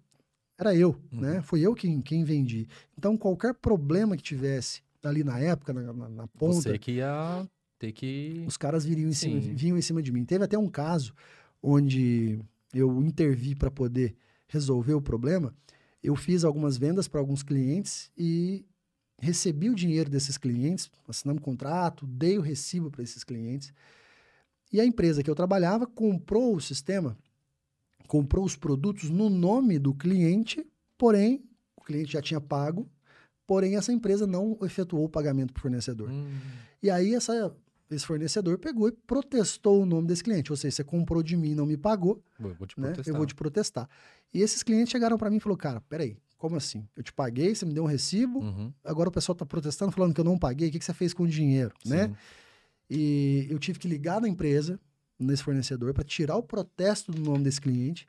[0.57, 1.21] era eu, uhum.
[1.21, 1.41] né?
[1.41, 2.67] Foi eu quem, quem vendi.
[2.97, 6.55] Então, qualquer problema que tivesse ali na época, na, na, na ponta...
[6.55, 8.43] Você que ia ter que...
[8.47, 10.25] Os caras viriam em cima, vinham em cima de mim.
[10.25, 11.13] Teve até um caso
[11.61, 12.39] onde
[12.73, 14.15] eu intervi para poder
[14.47, 15.53] resolver o problema,
[16.01, 18.65] eu fiz algumas vendas para alguns clientes e
[19.19, 23.73] recebi o dinheiro desses clientes, assinamos um contrato, dei o recibo para esses clientes.
[24.71, 27.17] E a empresa que eu trabalhava comprou o sistema,
[28.07, 30.65] comprou os produtos no nome do cliente,
[30.97, 31.43] porém,
[31.75, 32.89] o cliente já tinha pago,
[33.45, 36.09] porém essa empresa não efetuou o pagamento para o fornecedor.
[36.09, 36.27] Hum.
[36.81, 37.55] E aí essa
[37.89, 40.51] esse fornecedor pegou e protestou o nome desse cliente.
[40.51, 42.93] Ou seja, você comprou de mim e não me pagou, eu vou, né?
[43.05, 43.89] eu vou te protestar.
[44.33, 46.87] E esses clientes chegaram para mim e falaram, cara, peraí, como assim?
[46.95, 48.73] Eu te paguei, você me deu um recibo, uhum.
[48.83, 51.13] agora o pessoal está protestando, falando que eu não paguei, o que, que você fez
[51.13, 51.73] com o dinheiro?
[51.83, 51.89] Sim.
[51.89, 52.15] né?
[52.89, 54.79] E eu tive que ligar na empresa,
[55.19, 58.07] nesse fornecedor, para tirar o protesto do nome desse cliente,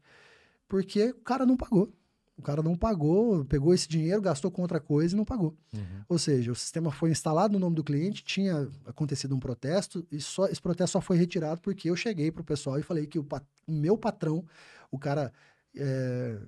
[0.69, 1.93] porque o cara não pagou.
[2.37, 5.57] O cara não pagou, pegou esse dinheiro, gastou com outra coisa e não pagou.
[5.75, 6.05] Uhum.
[6.09, 10.21] Ou seja, o sistema foi instalado no nome do cliente, tinha acontecido um protesto e
[10.21, 13.19] só, esse protesto só foi retirado porque eu cheguei para o pessoal e falei que
[13.19, 14.45] o, pat, meu patrão,
[14.89, 15.33] o cara
[15.75, 16.39] é,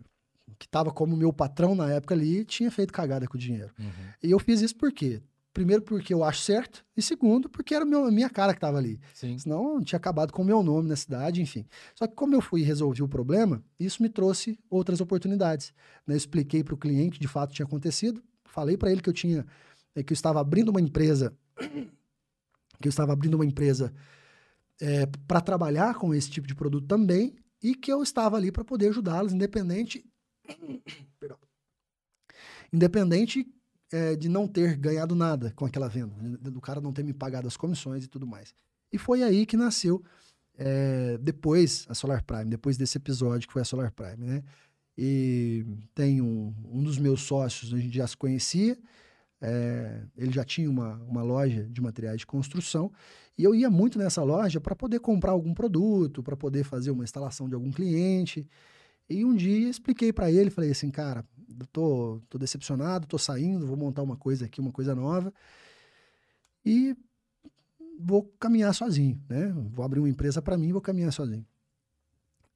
[0.60, 3.72] que estava como meu patrão na época ali, tinha feito cagada com o dinheiro.
[3.76, 3.86] Uhum.
[4.22, 5.20] E eu fiz isso por quê?
[5.52, 8.78] Primeiro, porque eu acho certo, e segundo, porque era meu, a minha cara que estava
[8.78, 9.00] ali.
[9.12, 9.36] Sim.
[9.36, 11.66] Senão, tinha acabado com o meu nome na cidade, enfim.
[11.94, 15.74] Só que, como eu fui e resolvi o problema, isso me trouxe outras oportunidades.
[16.06, 16.14] Né?
[16.14, 19.12] Eu expliquei para o cliente que de fato tinha acontecido, falei para ele que eu
[19.12, 19.44] tinha,
[19.94, 21.36] é, que eu estava abrindo uma empresa,
[22.80, 23.92] que eu estava abrindo uma empresa
[24.80, 28.64] é, para trabalhar com esse tipo de produto também, e que eu estava ali para
[28.64, 30.04] poder ajudá-los, independente.
[31.18, 31.38] Perdão.
[32.72, 33.52] Independente
[33.92, 36.14] é, de não ter ganhado nada com aquela venda,
[36.50, 38.54] do cara não ter me pagado as comissões e tudo mais.
[38.92, 40.02] E foi aí que nasceu
[40.56, 44.42] é, depois a Solar Prime, depois desse episódio que foi a Solar Prime, né?
[44.96, 48.78] E tem um, um dos meus sócios, a gente já se conhecia,
[49.40, 52.92] é, ele já tinha uma, uma loja de materiais de construção
[53.38, 57.04] e eu ia muito nessa loja para poder comprar algum produto, para poder fazer uma
[57.04, 58.46] instalação de algum cliente.
[59.08, 61.24] E um dia expliquei para ele, falei assim, cara,
[61.72, 65.32] tô, tô decepcionado, tô saindo, vou montar uma coisa aqui, uma coisa nova.
[66.64, 66.96] E
[67.98, 69.52] vou caminhar sozinho, né?
[69.72, 71.46] Vou abrir uma empresa para mim e vou caminhar sozinho.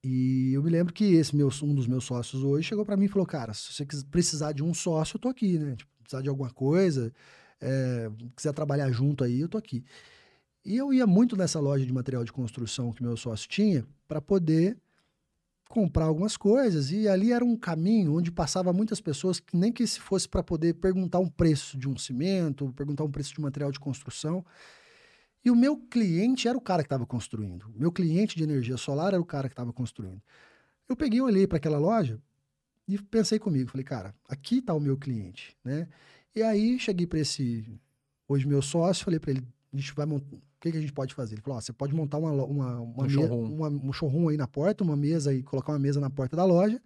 [0.02, 3.06] E eu me lembro que esse meu, um dos meus sócios hoje chegou para mim
[3.06, 5.76] e falou, cara, se você precisar de um sócio, eu tô aqui, né?
[5.76, 7.10] Tipo, precisar de alguma coisa,
[7.60, 9.82] é, quiser trabalhar junto aí, eu tô aqui.
[10.64, 14.20] E eu ia muito nessa loja de material de construção que meu sócio tinha para
[14.20, 14.76] poder
[15.68, 19.86] comprar algumas coisas e ali era um caminho onde passava muitas pessoas que nem que
[19.86, 23.72] se fosse para poder perguntar um preço de um cimento, perguntar um preço de material
[23.72, 24.44] de construção.
[25.44, 27.66] E o meu cliente era o cara que estava construindo.
[27.74, 30.22] Meu cliente de energia solar era o cara que estava construindo.
[30.88, 32.20] Eu peguei, olhei para aquela loja
[32.86, 35.88] e pensei comigo, falei, cara, aqui está o meu cliente, né?
[36.34, 37.80] E aí cheguei para esse
[38.28, 40.92] hoje meu sócio, falei para ele, a gente vai montar, o que, que a gente
[40.92, 41.34] pode fazer?
[41.34, 43.54] Ele falou, você pode montar uma, uma, uma, um, showroom.
[43.54, 46.44] Uma, um showroom aí na porta, uma mesa e colocar uma mesa na porta da
[46.44, 46.80] loja.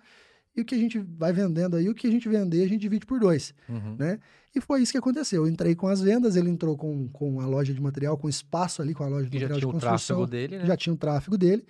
[0.56, 2.80] E o que a gente vai vendendo aí, o que a gente vender, a gente
[2.80, 3.94] divide por dois, uhum.
[3.96, 4.18] né?
[4.54, 5.44] E foi isso que aconteceu.
[5.44, 8.82] Eu entrei com as vendas, ele entrou com, com a loja de material, com espaço
[8.82, 9.86] ali, com a loja de e material de construção.
[9.86, 10.66] Já tinha o tráfego dele, né?
[10.66, 11.66] Já tinha o tráfego dele.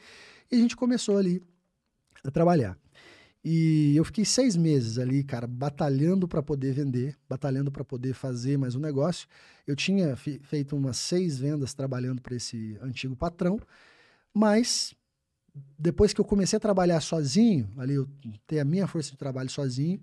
[0.51, 1.43] E a gente começou ali
[2.25, 2.79] a trabalhar.
[3.51, 8.59] E eu fiquei seis meses ali, cara, batalhando para poder vender, batalhando para poder fazer
[8.59, 9.27] mais um negócio.
[9.67, 13.59] Eu tinha feito umas seis vendas trabalhando para esse antigo patrão,
[14.35, 14.95] mas
[15.79, 18.07] depois que eu comecei a trabalhar sozinho, ali eu
[18.47, 19.99] ter a minha força de trabalho sozinho,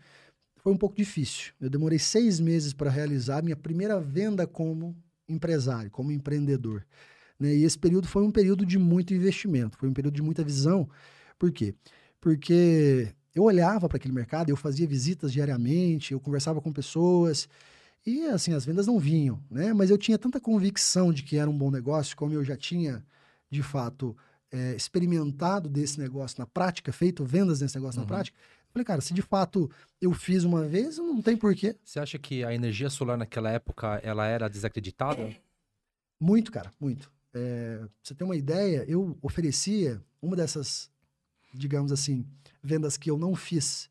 [0.58, 1.54] foi um pouco difícil.
[1.62, 4.98] Eu demorei seis meses para realizar a minha primeira venda como
[5.30, 6.84] empresário, como empreendedor.
[7.40, 7.54] Né?
[7.58, 10.90] E esse período foi um período de muito investimento, foi um período de muita visão.
[11.38, 11.76] Por quê?
[12.20, 17.50] Porque eu olhava para aquele mercado, eu fazia visitas diariamente, eu conversava com pessoas
[18.06, 19.74] e assim as vendas não vinham, né?
[19.74, 23.04] Mas eu tinha tanta convicção de que era um bom negócio, como eu já tinha
[23.52, 24.16] de fato
[24.52, 28.06] é, experimentado desse negócio na prática, feito vendas desse negócio uhum.
[28.06, 28.38] na prática.
[28.38, 29.70] Eu falei, cara, se de fato
[30.00, 31.76] eu fiz uma vez, não tem porquê.
[31.84, 35.36] Você acha que a energia solar naquela época ela era desacreditada?
[36.20, 37.12] Muito, cara, muito.
[37.34, 40.90] É, pra você ter uma ideia, eu oferecia uma dessas,
[41.54, 42.26] digamos assim,
[42.66, 43.90] vendas que eu não fiz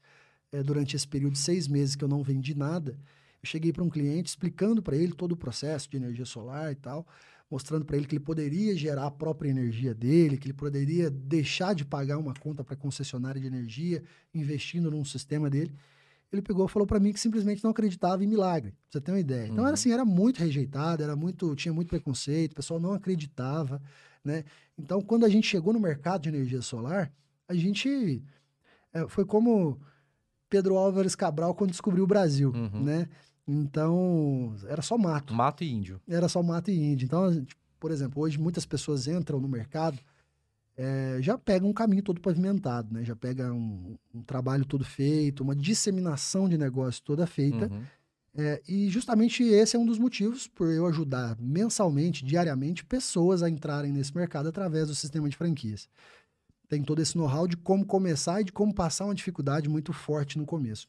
[0.53, 2.99] é, durante esse período de seis meses que eu não vendi nada,
[3.43, 6.77] eu cheguei para um cliente explicando para ele todo o processo de energia solar e
[6.77, 7.07] tal,
[7.51, 11.75] mostrando para ele que ele poderia gerar a própria energia dele, que ele poderia deixar
[11.75, 14.03] de pagar uma conta para concessionária de energia,
[14.35, 15.73] investindo num sistema dele.
[16.33, 19.13] Ele pegou e falou para mim que simplesmente não acreditava em milagre, pra você ter
[19.13, 19.45] uma ideia.
[19.45, 19.67] Então uhum.
[19.67, 23.81] era assim, era muito rejeitado, era muito, tinha muito preconceito, o pessoal não acreditava,
[24.25, 24.45] né?
[24.77, 27.13] Então quando a gente chegou no mercado de energia solar,
[27.47, 28.23] a gente
[28.95, 29.79] é, foi como
[30.49, 32.85] Pedro Álvares Cabral quando descobriu o Brasil, uhum.
[32.85, 33.09] né?
[33.47, 35.35] Então, era só mato.
[35.35, 36.01] Mato e índio.
[36.09, 37.05] Era só mato e índio.
[37.05, 37.45] Então,
[37.79, 39.99] por exemplo, hoje muitas pessoas entram no mercado,
[40.77, 43.05] é, já pegam um caminho todo pavimentado, né?
[43.05, 47.71] Já pega um, um, trabalho todo feito, uma disseminação de negócio toda feita.
[47.71, 47.83] Uhum.
[48.37, 53.51] É, e justamente esse é um dos motivos por eu ajudar mensalmente, diariamente, pessoas a
[53.51, 55.89] entrarem nesse mercado através do sistema de franquias
[56.69, 60.39] tem todo esse know-how de como começar e de como passar uma dificuldade muito forte
[60.39, 60.89] no começo.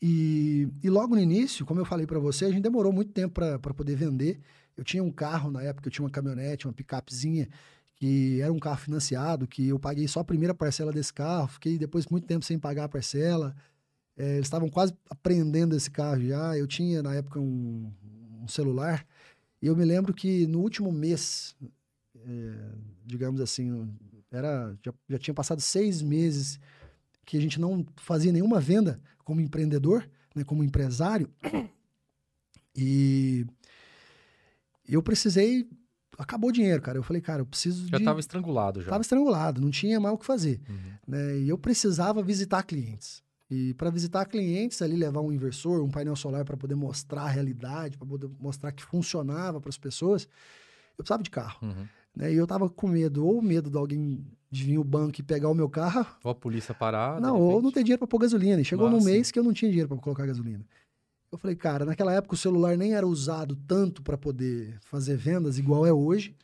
[0.00, 3.34] E, e logo no início, como eu falei para você, a gente demorou muito tempo
[3.34, 4.40] para poder vender.
[4.76, 7.48] Eu tinha um carro na época, eu tinha uma caminhonete, uma picapezinha,
[7.94, 11.78] que era um carro financiado, que eu paguei só a primeira parcela desse carro, fiquei
[11.78, 13.56] depois muito tempo sem pagar a parcela.
[14.18, 16.56] É, eles estavam quase aprendendo esse carro já.
[16.56, 17.90] Eu tinha na época um,
[18.42, 19.06] um celular,
[19.62, 21.56] e eu me lembro que no último mês,
[22.14, 22.72] é,
[23.04, 23.88] digamos assim,
[24.36, 26.60] era, já, já tinha passado seis meses
[27.24, 31.28] que a gente não fazia nenhuma venda como empreendedor, né, como empresário.
[32.78, 33.46] E
[34.86, 35.66] eu precisei.
[36.18, 36.98] Acabou o dinheiro, cara.
[36.98, 37.88] Eu falei, cara, eu preciso.
[37.88, 38.86] Já estava estrangulado, já.
[38.86, 40.60] Estava estrangulado, não tinha mais o que fazer.
[40.68, 40.92] Uhum.
[41.08, 41.38] Né?
[41.38, 43.22] E eu precisava visitar clientes.
[43.50, 47.28] E para visitar clientes, ali levar um inversor, um painel solar para poder mostrar a
[47.28, 50.24] realidade, para poder mostrar que funcionava para as pessoas,
[50.98, 51.58] eu precisava de carro.
[51.62, 51.86] Uhum.
[52.16, 52.32] Né?
[52.32, 55.50] E eu tava com medo, ou medo de alguém de vir o banco e pegar
[55.50, 56.06] o meu carro.
[56.24, 57.20] Ou a polícia parar.
[57.20, 58.60] Não, ou não ter dinheiro para pôr gasolina.
[58.60, 59.04] E chegou Nossa.
[59.04, 60.64] num mês que eu não tinha dinheiro para colocar gasolina.
[61.30, 65.58] Eu falei, cara, naquela época o celular nem era usado tanto para poder fazer vendas
[65.58, 66.34] igual é hoje.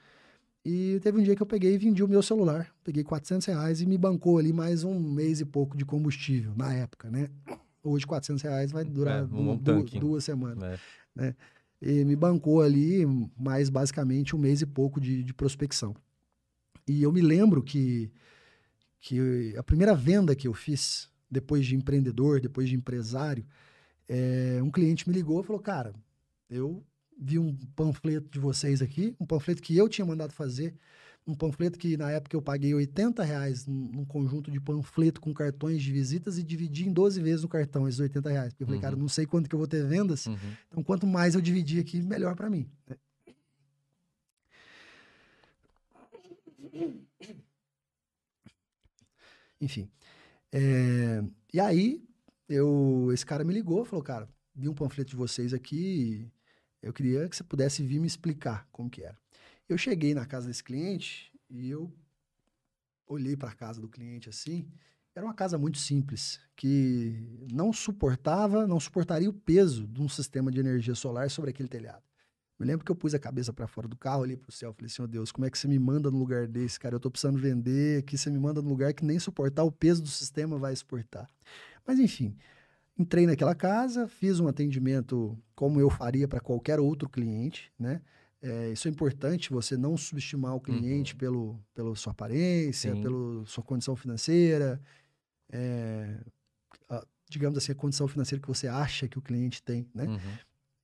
[0.65, 2.69] E teve um dia que eu peguei e vendi o meu celular.
[2.85, 6.73] Peguei 400 reais e me bancou ali mais um mês e pouco de combustível, na
[6.73, 7.31] época, né?
[7.83, 10.63] Hoje 400 reais vai durar é, um duas, duas, semanas.
[10.63, 10.79] É.
[11.17, 11.35] Né?
[11.83, 13.05] E me bancou ali
[13.37, 15.97] mais basicamente um mês e pouco de, de prospecção.
[16.87, 18.09] E eu me lembro que,
[19.01, 23.45] que a primeira venda que eu fiz, depois de empreendedor, depois de empresário,
[24.09, 25.93] é, um cliente me ligou e falou: Cara,
[26.49, 26.85] eu
[27.19, 30.75] vi um panfleto de vocês aqui, um panfleto que eu tinha mandado fazer
[31.27, 35.83] um panfleto que na época eu paguei 80 reais num, conjunto de panfleto com cartões
[35.83, 38.53] de visitas e dividi em 12 vezes no cartão esses 80 reais.
[38.53, 38.83] Porque eu falei, uhum.
[38.83, 40.37] cara, não sei quanto que eu vou ter vendas, uhum.
[40.69, 42.69] então quanto mais eu dividir aqui, melhor para mim.
[49.61, 49.89] Enfim.
[50.51, 51.23] É,
[51.55, 52.03] e aí,
[52.49, 56.29] eu, esse cara me ligou, falou, cara, vi um panfleto de vocês aqui,
[56.83, 59.22] eu queria que você pudesse vir me explicar como que era.
[59.69, 61.93] Eu cheguei na casa desse cliente e eu
[63.07, 64.67] olhei para a casa do cliente assim,
[65.15, 70.51] era uma casa muito simples, que não suportava, não suportaria o peso de um sistema
[70.51, 72.03] de energia solar sobre aquele telhado.
[72.59, 74.73] Me lembro que eu pus a cabeça para fora do carro, olhei para o céu,
[74.73, 76.95] falei assim: "Ó oh Deus, como é que você me manda no lugar desse, cara?
[76.95, 80.01] Eu estou precisando vender, aqui você me manda no lugar que nem suportar o peso
[80.03, 81.29] do sistema vai suportar".
[81.87, 82.37] Mas enfim,
[82.97, 88.01] entrei naquela casa, fiz um atendimento como eu faria para qualquer outro cliente, né?
[88.43, 91.19] É, isso é importante, você não subestimar o cliente uhum.
[91.19, 93.01] pelo, pela sua aparência, Sim.
[93.01, 94.81] pela sua condição financeira,
[95.49, 96.19] é,
[96.89, 100.07] a, digamos assim, a condição financeira que você acha que o cliente tem, né?
[100.07, 100.19] Uhum.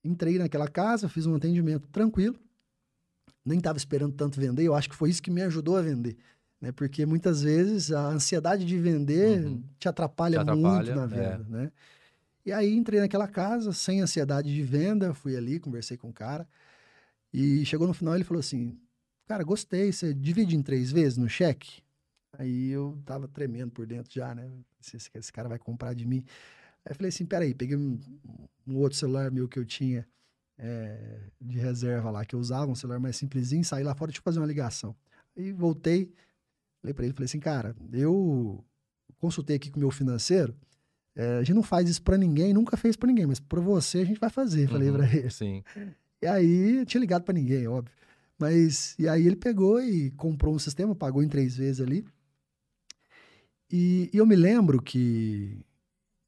[0.05, 2.39] Entrei naquela casa, fiz um atendimento tranquilo,
[3.43, 6.15] nem estava esperando tanto vender, eu acho que foi isso que me ajudou a vender.
[6.61, 6.71] Né?
[6.71, 9.63] Porque muitas vezes a ansiedade de vender uhum.
[9.77, 11.51] te, atrapalha te, atrapalha muito na venda, é.
[11.51, 11.71] né?
[12.45, 16.47] E aí entrei naquela casa, sem ansiedade de venda, fui ali, conversei com o cara.
[17.33, 18.77] E chegou no final ele falou assim:
[19.27, 21.81] Cara, gostei, você divide em três vezes no cheque?
[22.37, 24.49] Aí eu tava tremendo por dentro já, né?
[24.81, 26.23] Esse, esse cara vai comprar de mim.
[26.85, 27.99] Aí eu falei assim: Peraí, peguei um,
[28.67, 30.07] um outro celular meu que eu tinha
[30.57, 34.19] é, de reserva lá, que eu usava, um celular mais simplesinho, saí lá fora, deixa
[34.19, 34.95] eu fazer uma ligação.
[35.37, 36.11] Aí voltei,
[36.81, 38.63] falei pra ele: Falei assim, cara, eu
[39.17, 40.55] consultei aqui com o meu financeiro.
[41.15, 43.99] É, a gente não faz isso para ninguém, nunca fez para ninguém, mas para você
[43.99, 45.29] a gente vai fazer, falei uhum, para ele.
[45.29, 45.63] Sim.
[46.21, 47.93] E aí, tinha ligado para ninguém, óbvio.
[48.37, 52.05] Mas, e aí ele pegou e comprou um sistema, pagou em três vezes ali.
[53.71, 55.59] E, e eu me lembro que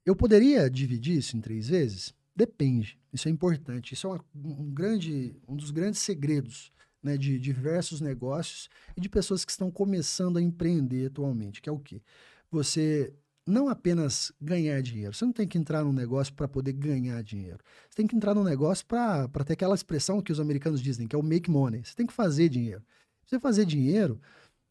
[0.05, 2.13] eu poderia dividir isso em três vezes?
[2.35, 2.99] Depende.
[3.13, 3.93] Isso é importante.
[3.93, 9.09] Isso é uma, um grande, um dos grandes segredos né, de diversos negócios e de
[9.09, 12.01] pessoas que estão começando a empreender atualmente, que é o quê?
[12.51, 13.13] Você
[13.51, 15.13] não apenas ganhar dinheiro.
[15.13, 17.59] Você não tem que entrar num negócio para poder ganhar dinheiro.
[17.89, 21.15] Você tem que entrar num negócio para ter aquela expressão que os americanos dizem, que
[21.15, 21.83] é o make money.
[21.83, 22.81] Você tem que fazer dinheiro.
[23.25, 24.19] Você fazer dinheiro,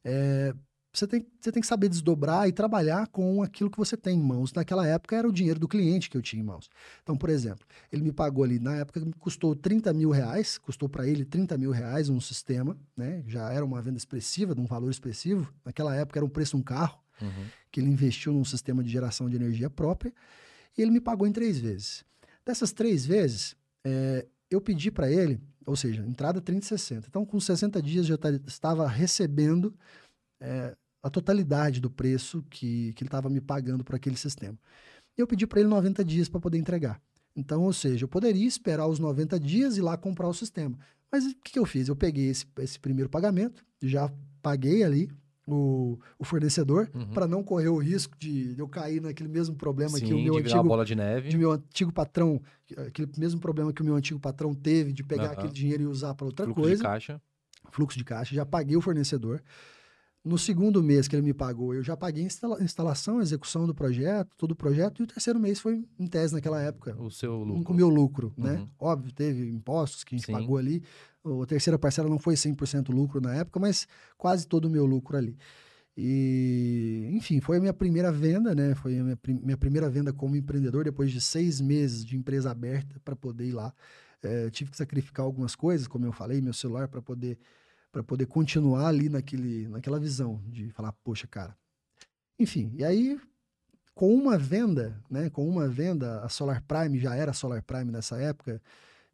[0.04, 0.54] é,
[0.92, 4.22] você, tem, você tem que saber desdobrar e trabalhar com aquilo que você tem em
[4.22, 4.52] mãos.
[4.52, 6.68] Naquela época era o dinheiro do cliente que eu tinha em mãos.
[7.02, 10.88] Então, por exemplo, ele me pagou ali, na época me custou 30 mil reais, custou
[10.88, 13.22] para ele 30 mil reais um sistema, né?
[13.26, 15.52] Já era uma venda expressiva, de um valor expressivo.
[15.64, 17.46] Naquela época era um preço de um carro uhum.
[17.70, 20.12] que ele investiu num sistema de geração de energia própria,
[20.76, 22.04] e ele me pagou em três vezes.
[22.44, 27.06] Dessas três vezes, é, eu pedi para ele, ou seja, entrada 30 e 60.
[27.08, 29.74] Então, com 60 dias, eu estava recebendo
[30.40, 34.58] é, a totalidade do preço que, que ele estava me pagando por aquele sistema.
[35.16, 37.00] Eu pedi para ele 90 dias para poder entregar.
[37.34, 40.78] Então, ou seja, eu poderia esperar os 90 dias e lá comprar o sistema.
[41.10, 41.88] Mas o que, que eu fiz?
[41.88, 45.10] Eu peguei esse, esse primeiro pagamento, já paguei ali
[45.54, 47.06] o, o fornecedor uhum.
[47.12, 50.34] para não correr o risco de, eu cair naquele mesmo problema Sim, que o meu
[50.34, 52.40] de antigo bola de neve, de meu antigo patrão,
[52.86, 55.32] aquele mesmo problema que o meu antigo patrão teve de pegar uhum.
[55.32, 56.76] aquele dinheiro e usar para outra Fluxo coisa.
[56.76, 57.22] Fluxo de caixa.
[57.70, 59.42] Fluxo de caixa, já paguei o fornecedor.
[60.22, 64.36] No segundo mês que ele me pagou, eu já paguei a instalação, execução do projeto,
[64.36, 66.94] todo o projeto, e o terceiro mês foi em tese naquela época.
[67.00, 67.72] O seu lucro.
[67.72, 68.52] O meu lucro, né?
[68.52, 68.58] uhum.
[68.58, 68.68] né?
[68.78, 70.32] Óbvio, teve impostos que a gente Sim.
[70.32, 70.82] pagou ali.
[71.24, 75.16] A terceira parcela não foi 100% lucro na época, mas quase todo o meu lucro
[75.16, 75.38] ali.
[75.96, 78.74] E, enfim, foi a minha primeira venda, né?
[78.74, 83.00] Foi a minha, minha primeira venda como empreendedor, depois de seis meses de empresa aberta
[83.02, 83.72] para poder ir lá.
[84.22, 87.38] É, tive que sacrificar algumas coisas, como eu falei, meu celular para poder
[87.92, 91.56] para poder continuar ali naquele, naquela visão de falar, poxa, cara.
[92.38, 93.20] Enfim, e aí
[93.94, 98.16] com uma venda, né, com uma venda, a Solar Prime já era Solar Prime nessa
[98.16, 98.62] época,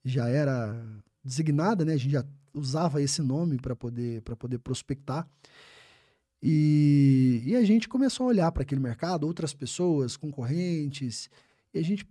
[0.04, 0.80] já era
[1.24, 5.28] designada, né, a gente já usava esse nome para poder para poder prospectar.
[6.40, 11.28] E, e a gente começou a olhar para aquele mercado, outras pessoas, concorrentes,
[11.74, 12.06] e a gente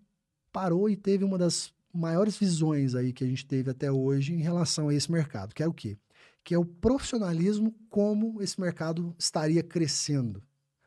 [0.51, 4.41] parou e teve uma das maiores visões aí que a gente teve até hoje em
[4.41, 5.97] relação a esse mercado, que é o quê?
[6.45, 10.43] Que é o profissionalismo, como esse mercado estaria crescendo.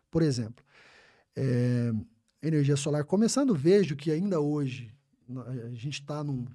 [0.09, 0.65] Por exemplo,
[1.37, 1.93] é,
[2.41, 4.95] energia solar começando, vejo que ainda hoje
[5.37, 6.47] a gente está num,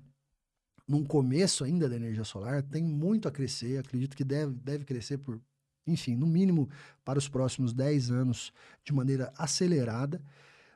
[0.87, 5.17] num começo ainda da energia solar, tem muito a crescer, acredito que deve, deve crescer
[5.17, 5.37] por,
[5.85, 6.69] enfim, no mínimo
[7.03, 8.53] para os próximos 10 anos
[8.85, 10.23] de maneira acelerada.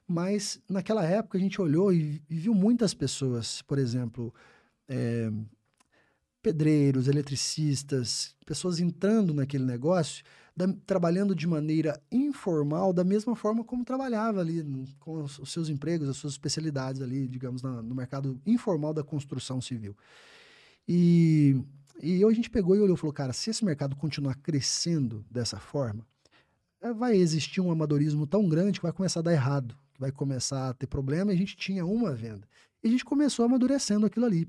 [0.06, 4.34] Mas naquela época a gente olhou e, e viu muitas pessoas, por exemplo,
[4.90, 5.32] é,
[6.41, 10.23] pedreiros, eletricistas, pessoas entrando naquele negócio,
[10.56, 15.52] da, trabalhando de maneira informal, da mesma forma como trabalhava ali no, com os, os,
[15.52, 19.96] seus empregos, as suas especialidades ali, digamos, na, no mercado informal da construção civil.
[20.88, 21.56] E,
[22.02, 25.60] e a gente pegou e olhou e falou, cara, se esse mercado continuar crescendo dessa
[25.60, 26.06] forma,
[26.81, 30.12] eh, vai existir um amadorismo tão grande que vai começar a dar errado, que vai
[30.12, 32.48] começar a ter problema, e a gente tinha uma venda.
[32.83, 34.48] E a gente começou amadurecendo aquilo ali.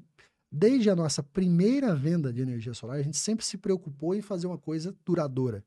[0.51, 4.47] Desde a nossa primeira venda de energia solar, a gente sempre se preocupou em fazer
[4.47, 5.63] uma coisa duradoura.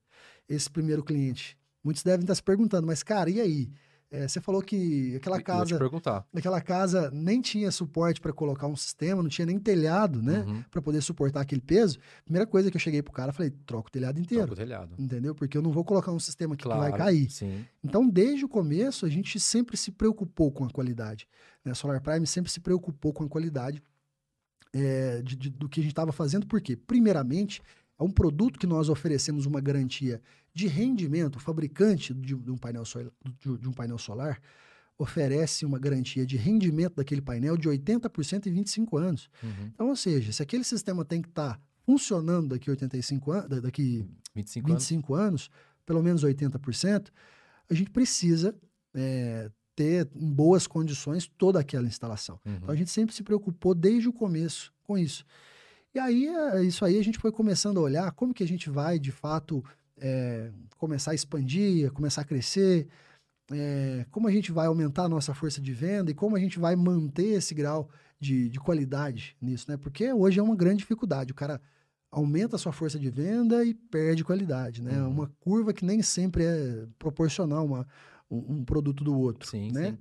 [0.50, 3.72] Esse primeiro cliente muitos devem estar se perguntando, mas cara, e aí?
[4.14, 6.28] É, você falou que aquela Eu ia te casa, perguntar.
[6.36, 10.62] aquela casa nem tinha suporte para colocar um sistema, não tinha nem telhado, né, Uhum.
[10.70, 11.98] Pra poder suportar aquele peso.
[12.26, 14.96] Primeira coisa que eu cheguei pro cara, falei, troca o telhado inteiro, Troca o telhado.
[15.00, 15.34] entendeu?
[15.34, 16.84] Porque eu não vou colocar um sistema aqui Claro.
[16.84, 17.30] que vai cair.
[17.32, 17.66] Sim.
[17.82, 21.26] Então, desde o começo, a gente sempre se preocupou com a qualidade.
[21.64, 21.72] Né?
[21.72, 23.82] A Solar Prime sempre se preocupou com a qualidade
[24.74, 27.62] é, de- de- do que a gente estava fazendo, porque, primeiramente,
[28.00, 30.22] é um produto que nós oferecemos uma garantia
[30.54, 31.36] de rendimento.
[31.38, 34.42] O fabricante de, de um, painel de- um painel solar
[34.98, 39.30] oferece uma garantia de rendimento daquele painel de 80% em 25 anos.
[39.44, 39.72] Uhum.
[39.74, 44.06] Então, ou seja, se aquele sistema tem que estar funcionando daqui 85 anos, daqui
[44.36, 44.84] 25 anos.
[44.84, 45.50] 25 anos,
[45.86, 47.10] pelo menos 80%,
[47.70, 48.56] a gente precisa
[48.94, 52.40] é, ter em boas condições toda aquela instalação.
[52.46, 52.56] Uhum.
[52.56, 55.26] Então a gente sempre se preocupou desde o começo com isso.
[55.94, 58.70] E aí, é, isso aí a gente foi começando a olhar como que a gente
[58.70, 59.64] vai, de fato,
[59.98, 62.88] é, começar a expandir, começar a crescer,
[63.52, 66.58] é, como a gente vai aumentar a nossa força de venda e como a gente
[66.58, 69.78] vai manter esse grau de, de qualidade nisso, né?
[69.78, 71.32] Porque hoje é uma grande dificuldade.
[71.32, 71.60] O cara
[72.12, 74.94] aumenta a sua força de venda e perde qualidade, né?
[74.96, 75.10] É Uhum.
[75.10, 77.88] Uma curva que nem sempre é proporcional uma,
[78.32, 79.92] um, um produto do outro, Sim, né?
[79.92, 79.98] sim.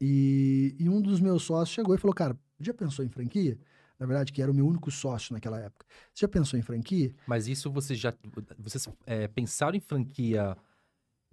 [0.00, 3.56] E, e um dos meus sócios chegou e falou, cara, já pensou em franquia?
[4.00, 5.86] Na verdade, que era o meu único sócio naquela época.
[6.12, 7.14] Você já pensou em franquia?
[7.24, 8.12] Mas isso você já.
[8.58, 10.56] Vocês é, pensaram em franquia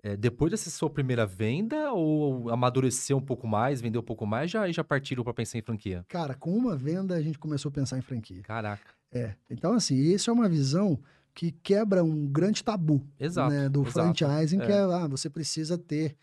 [0.03, 4.51] é, depois dessa sua primeira venda ou amadureceu um pouco mais, vendeu um pouco mais
[4.51, 6.05] já, e já partiram para pensar em franquia?
[6.07, 8.43] Cara, com uma venda a gente começou a pensar em franquia.
[8.43, 8.93] Caraca.
[9.11, 9.34] É.
[9.49, 10.99] Então, assim, isso é uma visão
[11.34, 13.53] que quebra um grande tabu Exato.
[13.53, 14.15] né, do exato.
[14.17, 14.75] franchising, que É.
[14.75, 16.15] é, ah, você precisa ter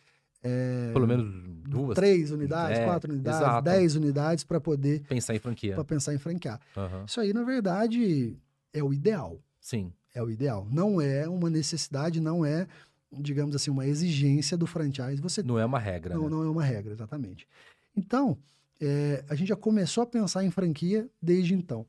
[0.43, 1.27] é, Pelo menos
[1.69, 1.95] duas.
[1.97, 3.65] três unidades, É, quatro unidades, exato.
[3.65, 5.75] dez unidades para poder Pensar em franquia.
[5.75, 6.61] pra pensar em franquear.
[6.77, 7.05] Aham.
[7.07, 8.37] Isso aí, na verdade,
[8.73, 9.41] é o ideal.
[9.61, 9.93] Sim.
[10.15, 10.67] É o ideal.
[10.71, 12.69] Não é uma necessidade, não é,
[13.13, 15.21] digamos assim, uma exigência do franchise.
[15.21, 16.15] Você Não é uma regra.
[16.15, 16.29] não, né?
[16.31, 17.49] não é uma regra, exatamente.
[17.97, 18.39] Então,
[18.81, 21.85] é, a gente já começou a pensar em franquia desde então.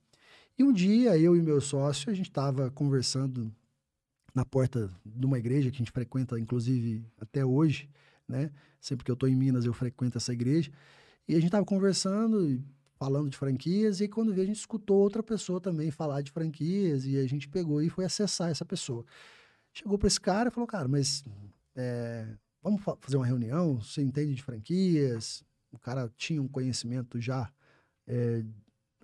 [0.59, 3.53] E um dia, eu e meu sócio, a gente estava conversando
[4.33, 7.87] na porta de uma igreja que a gente frequenta, inclusive, até hoje,
[8.27, 8.51] né?
[8.81, 10.71] Sempre que eu estou em Minas, eu frequento essa igreja.
[11.27, 12.59] E a gente estava conversando,
[12.95, 17.05] falando de franquias, e quando veio, a gente escutou outra pessoa também falar de franquias,
[17.05, 19.05] e a gente pegou e foi acessar essa pessoa.
[19.71, 21.23] Chegou para esse cara e falou, cara, mas
[21.75, 22.27] é,
[22.63, 25.43] vamos fa- fazer uma reunião, você entende de franquias?
[25.71, 27.51] O cara tinha um conhecimento já
[28.07, 28.43] é,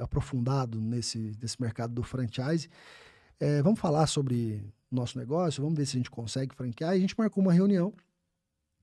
[0.03, 2.69] aprofundado nesse, nesse mercado do franchise.
[3.39, 6.93] É, vamos falar sobre nosso negócio, vamos ver se a gente consegue franquear.
[6.93, 7.93] E a gente marcou uma reunião.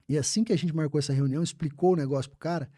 [0.08, 2.68] E assim que a gente marcou essa reunião, explicou o negócio pro cara,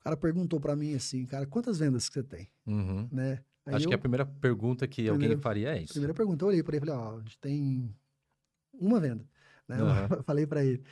[0.00, 2.48] o cara perguntou para mim assim, cara, quantas vendas que você tem?
[2.66, 3.08] Uhum.
[3.10, 3.40] Né?
[3.66, 5.94] Aí Acho eu- que a primeira pergunta que alguém Primeira- faria é isso.
[5.94, 7.94] Primeira pergunta, eu olhei para ele e falei, ó, a gente tem
[8.72, 9.24] uma venda,
[9.66, 9.76] né?
[10.20, 10.82] Eu falei para ele.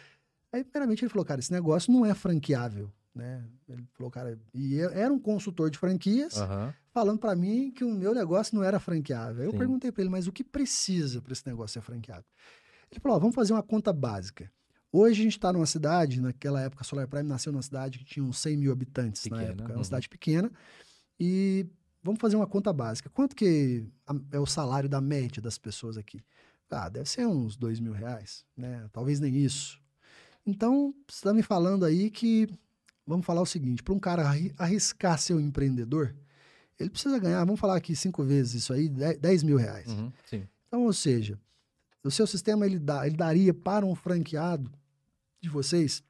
[0.52, 3.44] Aí, primeiramente, ele falou, cara, esse negócio não é franqueável, né?
[3.68, 6.74] Ele falou, cara, e eu- era um consultor de franquias Aham.
[6.92, 9.42] falando para mim que o meu negócio não era franqueável.
[9.42, 9.58] Aí eu Sim.
[9.58, 12.24] perguntei para ele, mas o que precisa para esse negócio ser franqueado?
[12.90, 14.50] Ele falou, ó, vamos fazer uma conta básica.
[14.90, 18.04] Hoje a gente está numa cidade, naquela época a Solar Prime nasceu numa cidade que
[18.04, 19.78] tinha uns 100 mil habitantes na Pequena, época, é uhum.
[19.78, 20.52] uma cidade pequena.
[21.18, 21.66] E
[22.02, 23.08] vamos fazer uma conta básica.
[23.08, 23.86] Quanto que
[24.30, 26.20] é o salário da média das pessoas aqui?
[26.70, 28.88] Ah, deve ser uns dois mil reais, né?
[28.92, 29.78] Talvez nem isso.
[30.44, 32.48] Então, você está me falando aí que,
[33.06, 36.14] vamos falar o seguinte, para um cara arri- arriscar ser um empreendedor,
[36.78, 39.88] ele precisa ganhar, vamos falar aqui cinco vezes isso aí, 10 10 mil reais.
[39.88, 40.12] Uhum.
[40.26, 40.48] Sim.
[40.68, 41.38] Então, ou seja,
[42.02, 44.70] o seu sistema ele, dá, ele daria para um franqueado
[45.40, 46.02] de vocês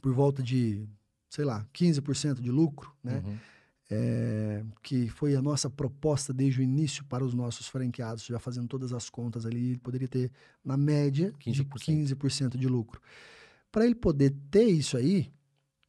[0.00, 0.88] por volta de,
[1.28, 3.22] sei lá, 15% de lucro, né?
[3.24, 3.36] Uhum.
[3.88, 8.66] É, que foi a nossa proposta desde o início para os nossos franqueados, já fazendo
[8.66, 10.32] todas as contas ali, ele poderia ter,
[10.64, 12.16] na média, de 15%.
[12.16, 13.00] 15% de lucro.
[13.70, 15.30] Para ele poder ter isso aí,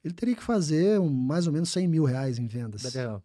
[0.07, 2.81] ele teria que fazer um, mais ou menos 100 mil reais em vendas.
[2.83, 3.21] Daria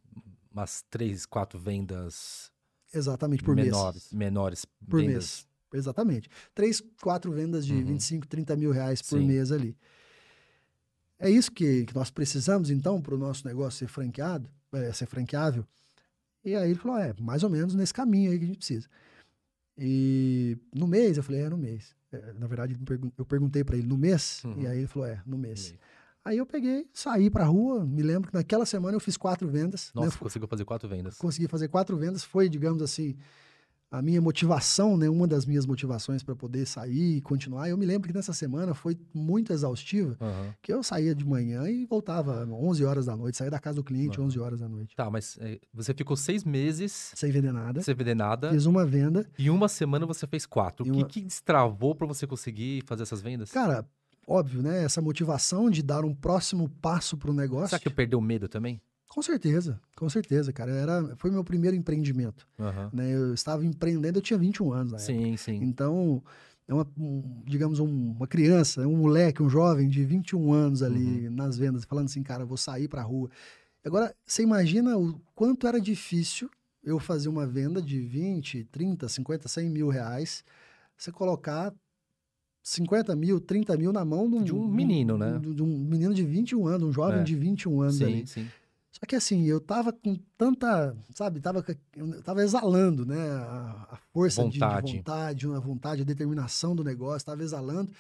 [0.51, 2.51] umas três, quatro vendas
[2.93, 3.69] Exatamente, por mês.
[3.69, 5.15] menores, menores Por vendas.
[5.15, 5.47] mês.
[5.75, 6.29] Exatamente.
[6.55, 7.85] Três, quatro vendas de Uhum.
[7.87, 9.27] 25, 30 mil reais por Sim.
[9.27, 9.75] mês ali.
[11.19, 15.07] É isso que, que nós precisamos, então, para o nosso negócio ser franqueado, é, ser
[15.07, 15.65] franqueável.
[16.45, 18.89] E aí ele falou, é, mais ou menos nesse caminho aí que a gente precisa.
[19.79, 21.95] E no mês, eu falei, é, no mês.
[22.13, 22.77] É, na verdade,
[23.17, 24.43] eu perguntei para ele, no mês?
[24.45, 24.61] Uhum.
[24.63, 25.69] E aí ele falou, é, no mês.
[25.71, 25.81] Meio.
[26.25, 29.91] Aí eu peguei, saí pra rua, me lembro que naquela semana eu fiz quatro vendas.
[29.95, 30.03] né?
[30.05, 31.17] Nossa, Fu- conseguiu fazer quatro vendas.
[31.19, 32.23] consegui fazer quatro vendas.
[32.23, 33.17] Foi, digamos assim,
[33.91, 37.69] a minha motivação, né, uma das minhas motivações para poder sair e continuar.
[37.69, 40.55] Eu me lembro que nessa semana foi muito exaustiva, Aham.
[40.63, 43.85] que eu saía de manhã e voltava 11 horas da noite, saía da casa do
[43.85, 44.29] cliente Aham.
[44.29, 47.83] 11 horas da noite, Tá, mas é, você ficou seis meses sem vender nada.
[47.83, 49.29] sem vender nada Fiz uma venda.
[49.37, 50.87] e uma semana você fez quatro.
[50.87, 53.51] E O uma- que, que destravou pra você conseguir fazer essas vendas?
[53.51, 53.85] Cara,
[54.27, 54.85] óbvio, né?
[54.85, 57.69] Essa motivação de dar um próximo passo para o negócio.
[57.71, 58.81] Será que perdeu o medo também?
[59.09, 60.71] Com certeza, com certeza, cara.
[60.73, 62.47] Era, foi meu primeiro empreendimento.
[62.59, 62.89] Aham.
[62.93, 63.11] Né?
[63.15, 65.13] Eu estava empreendendo, eu tinha 21 anos na época.
[65.13, 65.57] Sim, sim.
[65.63, 66.23] Então,
[66.67, 71.27] é uma, um, digamos, um- uma criança, um moleque, um jovem de 21 anos ali
[71.29, 71.35] Uhum.
[71.35, 73.29] nas vendas, falando assim, cara, vou sair pra rua.
[73.85, 76.49] Agora, você imagina o quanto era difícil
[76.83, 80.43] eu fazer uma venda de 20, 30, 50, 100 mil reais,
[80.97, 81.73] você colocar
[82.63, 85.39] 50 mil, 30 mil na mão de um, De um menino, né?
[85.39, 87.25] De, de um menino de 21 anos, um jovem É.
[87.25, 88.27] de 21 anos Sim, ali.
[88.27, 88.47] sim.
[88.93, 91.65] Só que assim, eu tava com tanta, sabe, tava,
[92.23, 94.93] tava exalando, né, a, a força de- De, Vontade.
[94.97, 97.91] vontade, a vontade, a determinação do negócio, tava exalando.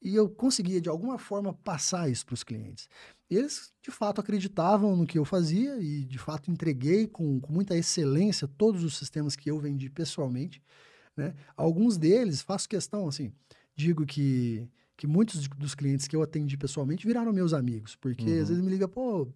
[0.00, 2.88] E eu conseguia, de alguma forma, passar isso para os clientes.
[3.30, 7.76] Eles, de fato, acreditavam no que eu fazia e, de fato, entreguei com, com muita
[7.76, 10.60] excelência todos os sistemas que eu vendi pessoalmente.
[11.16, 11.34] Né?
[11.56, 13.30] Alguns deles, faço questão, assim,
[13.74, 18.42] digo que, que muitos dos clientes que eu atendi pessoalmente viraram meus amigos, porque Uhum.
[18.42, 19.28] às vezes me liga, pô,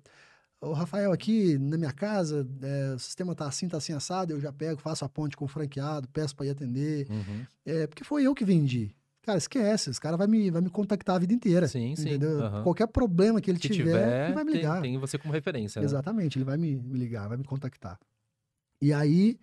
[0.60, 4.40] o Rafael aqui na minha casa, é, o sistema tá assim, tá assim assado, eu
[4.40, 7.44] já pego, faço a ponte com o franqueado, peço para ir atender, Uhum.
[7.64, 8.94] é, porque foi eu que vendi.
[9.22, 11.66] Cara, esquece, esse cara vai me, vai me contactar a vida inteira.
[11.66, 12.10] Sim, sim.
[12.10, 12.44] Entendeu?
[12.44, 12.62] aham.
[12.62, 14.80] Qualquer problema que ele que tiver, tiver, ele vai me tem, ligar.
[14.80, 15.84] tem você como referência, né?
[15.84, 17.98] Exatamente, ele vai me, me ligar, vai me contactar.
[18.80, 19.36] E aí,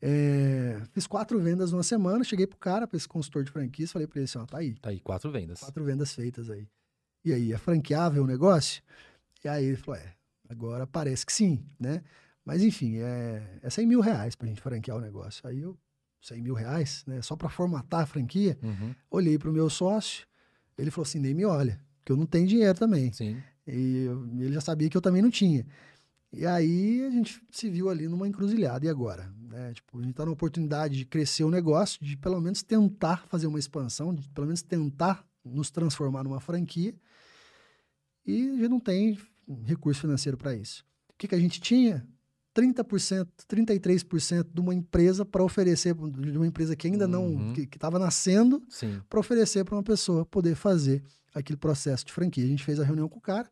[0.00, 4.06] é, fiz quatro vendas numa semana, cheguei pro cara, pra esse consultor de franquias, falei
[4.06, 5.60] pra ele assim, ó, tá aí, Tá aí, quatro vendas.
[5.60, 6.68] quatro vendas feitas aí.
[7.24, 8.82] E aí, é franqueável o negócio?
[9.44, 10.14] E aí ele falou, é,
[10.48, 12.02] agora parece que sim, né?
[12.44, 15.46] Mas enfim, é, é 100 mil reais pra gente franquear o negócio.
[15.46, 15.76] Aí eu,
[16.22, 17.20] 100 mil reais, né?
[17.22, 18.94] Só pra formatar a franquia, Uhum.
[19.10, 20.26] olhei pro meu sócio,
[20.76, 23.12] ele falou assim, nem me olha, que eu não tenho dinheiro também.
[23.12, 23.42] Sim.
[23.66, 25.66] E eu- ele já sabia que eu também não tinha.
[26.32, 28.84] E aí a gente se viu ali numa encruzilhada.
[28.84, 29.32] E agora?
[29.48, 29.72] né?
[29.72, 33.46] tipo, a gente está na oportunidade de crescer o negócio, de pelo menos tentar fazer
[33.46, 36.94] uma expansão, de pelo menos tentar nos transformar numa franquia.
[38.26, 39.18] E a gente não tem
[39.64, 40.84] recurso financeiro para isso.
[41.08, 42.06] O que, que a gente tinha?
[42.54, 47.52] 30%, 33% de uma empresa para oferecer, de uma empresa que ainda não, Uhum.
[47.52, 48.62] que estava nascendo,
[49.08, 51.02] para oferecer para uma pessoa poder fazer
[51.34, 52.44] aquele processo de franquia.
[52.44, 53.48] A gente fez a reunião com o cara,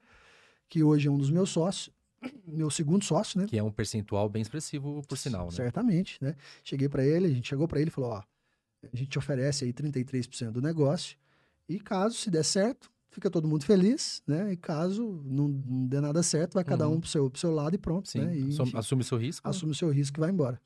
[0.69, 1.95] que hoje é um dos meus sócios,
[2.47, 3.47] meu segundo sócio, né?
[3.47, 5.53] Que é um percentual bem expressivo, por sinal, né?
[5.53, 6.35] Certamente, né?
[6.65, 8.23] Cheguei para ele, a gente chegou para ele e falou, ó,
[8.93, 11.17] a gente te oferece aí 33% do negócio
[11.69, 14.53] e caso se der certo, fica todo mundo feliz, né?
[14.53, 16.95] E caso não, não der nada certo, vai cada Uhum.
[16.97, 18.21] um pro seu, pro seu lado e pronto, Sim.
[18.21, 18.37] né?
[18.37, 19.49] E, enfim, assume o seu risco.
[19.49, 20.61] assume o seu risco e vai embora.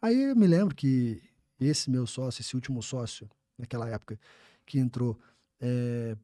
[0.00, 1.22] Aí eu me lembro que
[1.60, 3.28] esse meu sócio, esse último sócio,
[3.58, 4.18] naquela época,
[4.64, 5.18] que entrou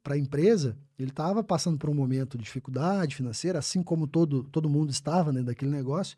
[0.02, 4.44] para a empresa, ele estava passando por um momento de dificuldade financeira, assim como todo,
[4.44, 6.16] todo mundo estava né, daquele negócio,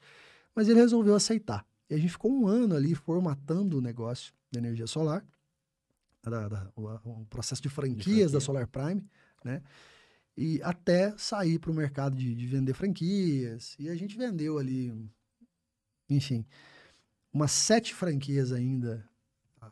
[0.55, 1.65] mas ele resolveu aceitar.
[1.89, 5.25] E a gente ficou um ano ali formatando o negócio da energia solar,
[6.23, 6.87] da, da- o,
[7.23, 8.41] o processo de franquias da franquia.
[8.41, 9.05] Solar Prime,
[9.45, 9.63] né?
[10.37, 13.77] E até sair para o mercado de, de vender franquias.
[13.79, 14.93] E a gente vendeu ali,
[16.09, 16.45] enfim,
[17.33, 19.09] umas sete franquias ainda,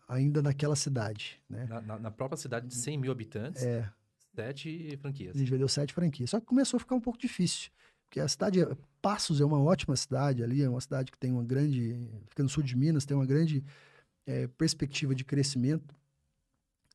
[0.09, 1.67] ainda naquela cidade, né?
[1.69, 3.89] Na, na- na própria cidade de 100 mil habitantes, É,
[4.35, 5.35] sete franquias.
[5.35, 6.31] a gente vendeu sete franquias.
[6.31, 7.71] Só que começou a ficar um pouco difícil.
[8.05, 8.59] Porque a cidade,
[9.01, 12.49] Passos é uma ótima cidade ali, é uma cidade que tem uma grande, fica no
[12.49, 13.65] sul de Minas, tem uma grande
[14.27, 15.95] eh, perspectiva de crescimento.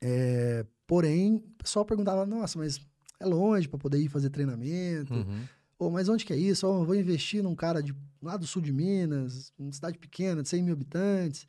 [0.02, 2.80] Eh, porém, o pessoal perguntava, nossa, mas
[3.20, 5.14] é longe para poder ir fazer treinamento.
[5.14, 5.44] Uhum.
[5.80, 6.68] Ou, mas onde que é isso?
[6.68, 10.42] Ou, eu vou investir num cara de, lá do sul de Minas, uma cidade pequena,
[10.44, 11.48] de 100 mil habitantes.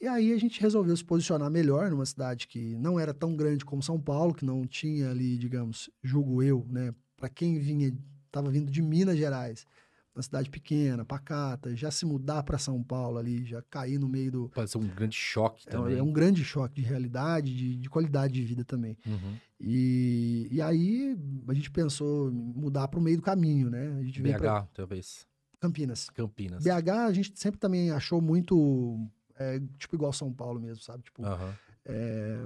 [0.00, 3.64] E aí a gente resolveu se posicionar melhor numa cidade que não era tão grande
[3.64, 6.94] como São Paulo, que não tinha ali, digamos, julgo eu, né?
[7.16, 7.92] Para quem vinha,
[8.26, 9.66] estava vindo de Minas Gerais,
[10.14, 14.30] uma cidade pequena, pacata, já se mudar para São Paulo ali, já cair no meio
[14.30, 14.48] do.
[14.50, 15.98] Pode ser um grande choque É, também.
[15.98, 18.96] é um grande choque de realidade, de, de qualidade de vida também.
[19.04, 19.36] Uhum.
[19.60, 21.16] E, e aí
[21.48, 23.96] a gente pensou em mudar para o meio do caminho, né?
[23.98, 25.26] A gente BH, para talvez.
[25.60, 26.08] Campinas.
[26.10, 26.62] Campinas.
[26.62, 28.96] BH a gente sempre também achou muito,
[29.38, 31.04] é, tipo igual São Paulo mesmo, sabe?
[31.04, 31.54] Tipo, Aham.
[31.84, 32.38] é,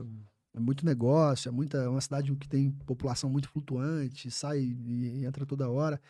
[0.55, 5.24] é muito negócio, é muita, é uma cidade que tem população muito flutuante, sai e
[5.24, 6.01] entra toda hora.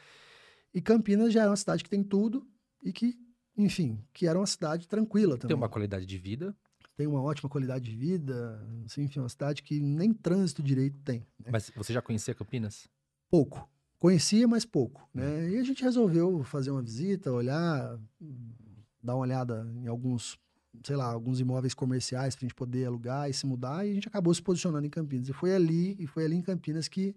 [0.75, 2.47] E Campinas já é uma cidade que tem tudo
[2.83, 3.17] e que,
[3.57, 5.49] enfim, que era uma cidade tranquila também.
[5.49, 6.55] Tem uma qualidade de vida,
[6.97, 11.21] Tem uma ótima qualidade de vida, assim, enfim, uma cidade que nem trânsito direito tem.
[11.39, 11.51] né?
[11.51, 12.89] mas você já conhecia Campinas?
[13.31, 13.69] Pouco.
[13.99, 15.49] Conhecia, mas pouco, né?
[15.51, 18.53] E a gente resolveu fazer uma visita, olhar, hum,
[19.01, 20.39] dar uma olhada em alguns
[20.85, 23.95] sei lá, alguns imóveis comerciais para a gente poder alugar e se mudar, e a
[23.95, 25.29] gente acabou se posicionando em Campinas.
[25.29, 27.15] E foi ali, e foi ali em Campinas que,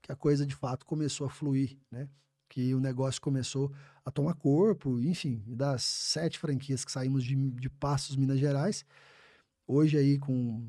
[0.00, 2.08] que a coisa de fato começou a fluir, né?
[2.48, 3.72] Que o negócio começou
[4.04, 8.84] a tomar corpo, enfim, das sete franquias que saímos de, de Passos, Minas Gerais,
[9.66, 10.62] hoje aí com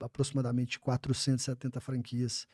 [0.00, 2.46] aproximadamente 470 franquias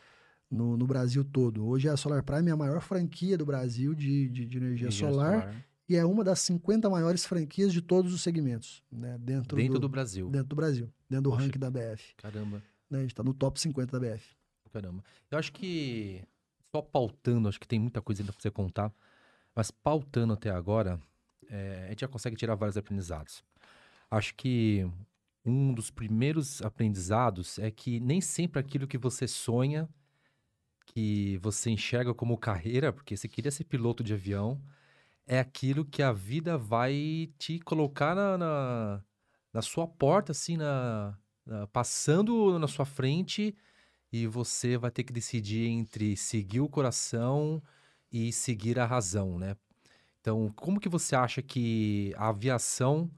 [0.51, 1.67] no, no, Brasil todo.
[1.67, 4.91] Hoje a Solar Prime é a maior franquia do Brasil de, de, de energia, energia
[4.91, 9.17] solar, solar, e é uma das 50 maiores franquias de todos os segmentos, né?
[9.19, 10.29] Dentro, dentro do, do Brasil.
[10.29, 12.15] Dentro do Brasil, dentro do Poxa, ranking da BF.
[12.17, 12.63] Caramba.
[12.91, 12.99] Né?
[12.99, 14.37] A gente está no top 50 da BF.
[14.71, 15.03] Caramba.
[15.31, 16.23] Eu acho que,
[16.71, 18.93] só pautando, acho que tem muita coisa ainda para você contar,
[19.55, 21.01] mas pautando até agora,
[21.49, 23.43] é, a gente já consegue tirar vários aprendizados.
[24.11, 24.87] Acho que
[25.45, 29.89] um dos primeiros aprendizados é que nem sempre aquilo que você sonha,
[30.85, 34.61] que você enxerga como carreira, porque você queria ser piloto de avião,
[35.29, 39.05] é aquilo que a vida vai te colocar na, na,
[39.53, 41.17] na sua porta, assim, na,
[41.47, 43.55] na, passando na sua frente,
[44.11, 47.63] e você vai ter que decidir entre seguir o coração
[48.11, 49.55] e seguir a razão, né?
[50.21, 53.11] Então, como que você acha que a aviação,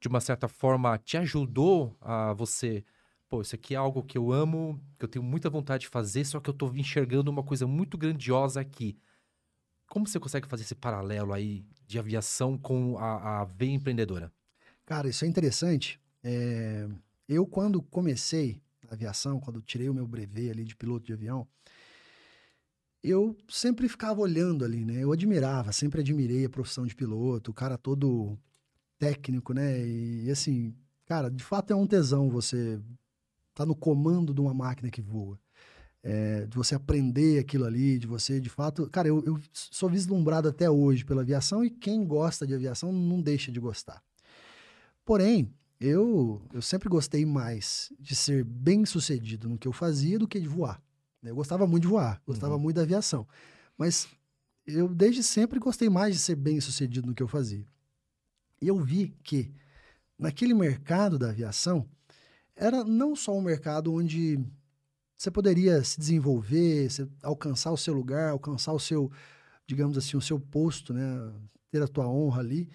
[0.00, 2.84] de uma certa forma, te ajudou a você
[3.28, 6.24] pô, isso aqui é algo que eu amo, que eu tenho muita vontade de fazer,
[6.24, 8.96] só que eu tô enxergando uma coisa muito grandiosa aqui.
[9.88, 14.30] Como você consegue fazer esse paralelo aí de aviação com a, a veia empreendedora?
[14.84, 15.98] Cara, isso é interessante.
[16.22, 16.86] É...
[17.26, 21.46] Eu, quando comecei a aviação, quando tirei o meu brevet ali de piloto de avião,
[23.02, 25.02] eu sempre ficava olhando ali, né?
[25.02, 28.38] Eu admirava, sempre admirei a profissão de piloto, o cara todo
[28.98, 29.86] técnico, né?
[29.86, 30.74] E assim,
[31.06, 32.80] cara, de fato é um tesão você
[33.54, 35.38] tá no comando de uma máquina que voa
[36.08, 38.88] é, de você aprender aquilo ali, de você, de fato.
[38.88, 43.20] Cara, eu, eu sou vislumbrado até hoje pela aviação e quem gosta de aviação não
[43.20, 44.02] deixa de gostar.
[45.04, 50.26] Porém, eu, eu sempre gostei mais de ser bem sucedido no que eu fazia do
[50.26, 50.82] que de voar.
[51.22, 52.60] Eu gostava muito de voar, gostava uhum.
[52.60, 53.28] muito da aviação.
[53.76, 54.08] Mas
[54.66, 57.66] eu desde sempre gostei mais de ser bem sucedido no que eu fazia.
[58.62, 59.52] E eu vi que
[60.18, 61.86] naquele mercado da aviação
[62.56, 64.40] era não só um mercado onde
[65.18, 66.88] você poderia se desenvolver,
[67.22, 69.10] alcançar o seu lugar, alcançar o seu,
[69.66, 71.32] digamos assim, o seu posto, né?
[71.72, 72.68] ter a tua honra ali.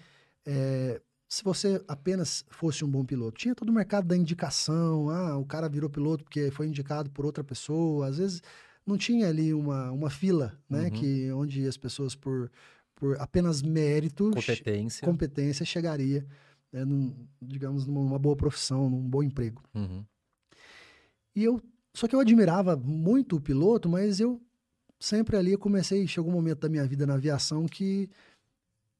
[0.44, 3.38] É, se você apenas fosse um bom piloto.
[3.38, 7.24] Tinha todo o mercado da indicação, ah, o cara virou piloto porque foi indicado por
[7.24, 8.08] outra pessoa.
[8.08, 8.42] Às vezes
[8.86, 10.84] não tinha ali uma, uma fila, né?
[10.84, 10.90] Uhum.
[10.90, 12.52] Que, onde as pessoas, por,
[12.94, 16.26] por apenas mérito, competência, competência chegaria,
[16.70, 19.62] né, num, digamos, numa boa profissão, num bom emprego.
[19.74, 20.04] Uhum.
[21.34, 21.60] E eu
[21.94, 24.42] só que eu admirava muito o piloto, mas eu
[24.98, 28.10] sempre ali comecei, chegou um momento da minha vida na aviação que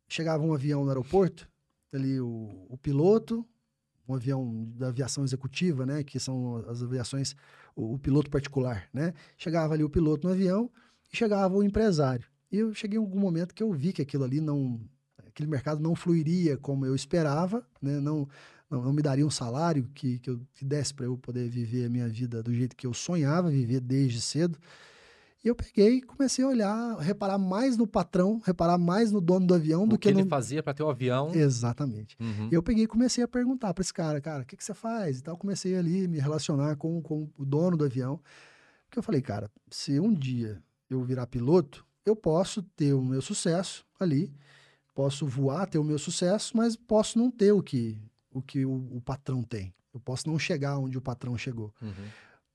[0.08, 1.48] chegava um avião no aeroporto,
[1.92, 3.44] ali o, o piloto,
[4.06, 7.34] um avião da aviação executiva, né, que são as aviações,
[7.74, 9.12] o, o, piloto particular, né?
[9.36, 10.70] Chegava ali o piloto no avião
[11.12, 12.26] e chegava o empresário.
[12.52, 14.80] E eu cheguei em algum momento que eu vi que aquilo ali não,
[15.34, 17.98] aquele mercado não fluiria como eu esperava, né?
[18.00, 18.28] Não,
[18.70, 21.86] não, não me daria um salário que, que, eu, que desse para eu poder viver
[21.86, 24.58] a minha vida do jeito que eu sonhava viver desde cedo.
[25.44, 29.46] E eu peguei e comecei a olhar, reparar mais no patrão, reparar mais no dono
[29.46, 30.30] do avião o do que, que ele no...
[30.30, 31.34] fazia para ter o avião.
[31.34, 32.16] Exatamente.
[32.18, 32.48] Uhum.
[32.50, 34.72] E eu peguei e comecei a perguntar para esse cara, cara, o que, que você
[34.72, 35.18] faz?
[35.18, 38.18] E tal, comecei ali me relacionar com, com o dono do avião.
[38.86, 43.20] Porque eu falei, cara, se um dia eu virar piloto, eu posso ter o meu
[43.20, 44.32] sucesso ali,
[44.94, 47.98] posso voar, ter o meu sucesso, mas posso não ter o que
[48.34, 49.72] o que o, o, patrão tem.
[49.92, 51.72] Eu posso não chegar onde o patrão chegou.
[51.80, 51.92] Uhum.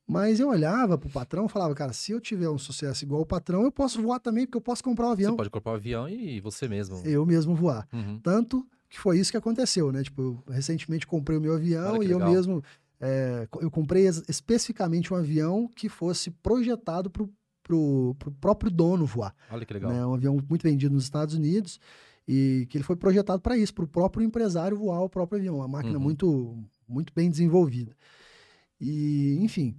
[0.05, 3.25] Mas eu olhava pro patrão e falava, cara, se eu tiver um sucesso igual o
[3.25, 5.31] patrão, eu posso voar também, porque eu posso comprar um avião.
[5.31, 7.01] Você pode comprar um avião e você mesmo.
[7.05, 7.87] Eu mesmo voar.
[7.93, 8.19] Uhum.
[8.19, 10.03] Tanto que foi isso que aconteceu, né?
[10.03, 12.63] Tipo, eu recentemente comprei o meu avião e eu mesmo.
[12.99, 17.29] É, eu comprei especificamente um avião que fosse projetado pro,
[17.63, 19.33] pro, pro próprio dono voar.
[19.49, 19.91] Olha que legal.
[19.91, 20.05] Né?
[20.05, 21.79] Um avião muito vendido nos Estados Unidos.
[22.31, 25.55] E que ele foi projetado para isso, para o próprio empresário voar o próprio avião.
[25.55, 26.03] Uma máquina uhum.
[26.03, 27.97] muito, muito bem desenvolvida.
[28.79, 29.75] E, enfim.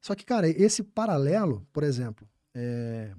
[0.00, 3.12] Só que, cara, esse paralelo, por exemplo, é,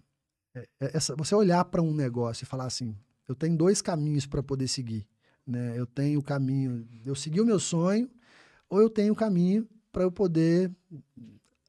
[0.53, 2.97] é, é essa, você olhar para um negócio e falar assim:
[3.30, 5.07] eu tenho dois caminhos para poder seguir.
[5.47, 5.80] Né?
[5.80, 8.10] Eu tenho o caminho, eu seguir o meu sonho,
[8.70, 10.70] ou eu tenho o caminho para eu poder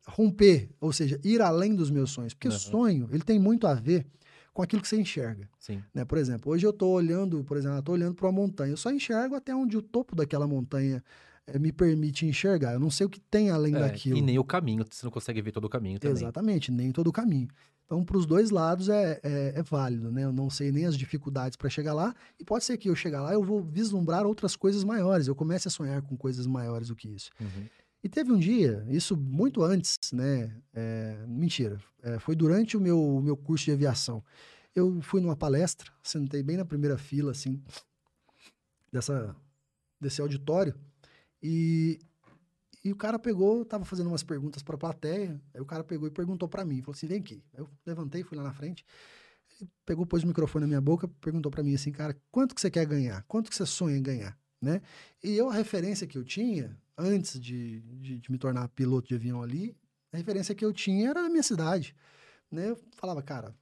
[0.08, 2.34] romper, ou seja, ir além dos meus sonhos.
[2.34, 2.58] Porque uhum.
[2.58, 4.08] sonho, ele tem muito a ver
[4.52, 5.48] com aquilo que você enxerga.
[5.58, 5.82] Sim.
[5.94, 6.04] Né?
[6.04, 8.90] Por exemplo, hoje eu estou olhando, por exemplo, estou olhando para uma montanha, eu só
[8.90, 11.02] enxergo até onde o topo daquela montanha
[11.46, 12.72] é, me permite enxergar.
[12.72, 14.16] Eu não sei o que tem além é, daquilo.
[14.16, 16.16] E nem o caminho, você não consegue ver todo o caminho também.
[16.16, 17.48] Exatamente, nem todo o caminho.
[17.90, 20.22] Então, para os dois lados é, é, é, válido, né?
[20.22, 23.20] Eu não sei nem as dificuldades para chegar lá, e pode ser que eu chegar
[23.20, 26.94] lá eu vou vislumbrar outras coisas maiores, eu comece a sonhar com coisas maiores do
[26.94, 27.32] que isso.
[27.40, 27.66] Uhum.
[28.02, 30.56] E teve um dia, isso muito antes, né?
[30.72, 34.24] É, mentira, é, foi durante o meu, meu curso de aviação.
[34.74, 37.62] Eu fui numa palestra, sentei bem na primeira fila, assim,
[38.90, 39.36] dessa,
[40.00, 40.74] desse auditório,
[41.42, 41.98] e,
[42.82, 46.08] e o cara pegou, tava fazendo umas perguntas para a plateia, aí o cara pegou
[46.08, 47.42] e perguntou para mim, falou assim, vem aqui.
[47.52, 48.84] Eu levantei, fui lá na frente,
[49.84, 52.70] pegou, pôs o microfone na minha boca, perguntou para mim assim, cara, quanto que você
[52.70, 53.22] quer ganhar?
[53.28, 54.38] Quanto que você sonha em ganhar?
[54.60, 54.82] Né?
[55.22, 59.14] E eu, a referência que eu tinha antes de, de, de, me tornar piloto de
[59.14, 59.76] avião ali,
[60.12, 61.94] a referência que eu tinha era da minha cidade.
[62.50, 62.70] Né?
[62.70, 63.54] Eu falava, cara,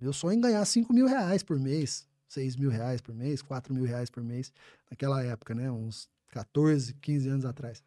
[0.00, 3.74] meu sonho é ganhar 5 mil reais por mês, 6 mil reais por mês, 4
[3.74, 4.52] mil reais por mês,
[4.90, 5.70] naquela época, né?
[5.70, 7.82] Uns 14, 15 anos atrás.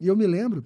[0.00, 0.64] E eu me lembro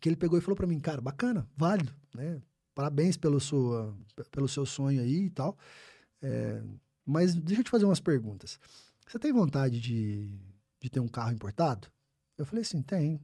[0.00, 2.40] que ele pegou e falou para mim, cara, bacana, válido, né?
[2.74, 3.94] Parabéns pelo, sua,
[4.30, 5.58] pelo seu sonho aí e tal.
[6.22, 6.62] É,
[7.04, 8.58] mas deixa eu te fazer umas perguntas.
[9.06, 10.38] Você tem vontade de,
[10.80, 11.88] de ter um carro importado?
[12.38, 13.20] Eu falei assim, tem.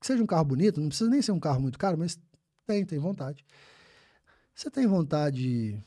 [0.00, 2.18] Que seja um carro bonito, não precisa nem ser um carro muito caro, mas
[2.66, 3.44] tem, tem vontade.
[4.54, 5.82] Você tem vontade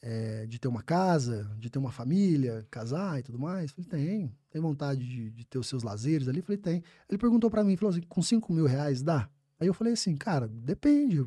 [0.00, 3.70] é, de ter uma casa, de ter uma família, casar e tudo mais?
[3.70, 4.36] Eu falei, tem.
[4.50, 6.38] Tem vontade de, de ter os seus lazeres ali?
[6.38, 6.82] Eu falei, tem.
[7.08, 9.28] Ele perguntou para mim, falou assim, com 5 mil reais dá?
[9.60, 11.24] Aí eu falei assim, cara, depende.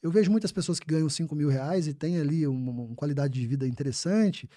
[0.00, 3.40] Eu vejo muitas pessoas que ganham 5 mil reais e tem ali uma, uma qualidade
[3.40, 4.48] de vida interessante,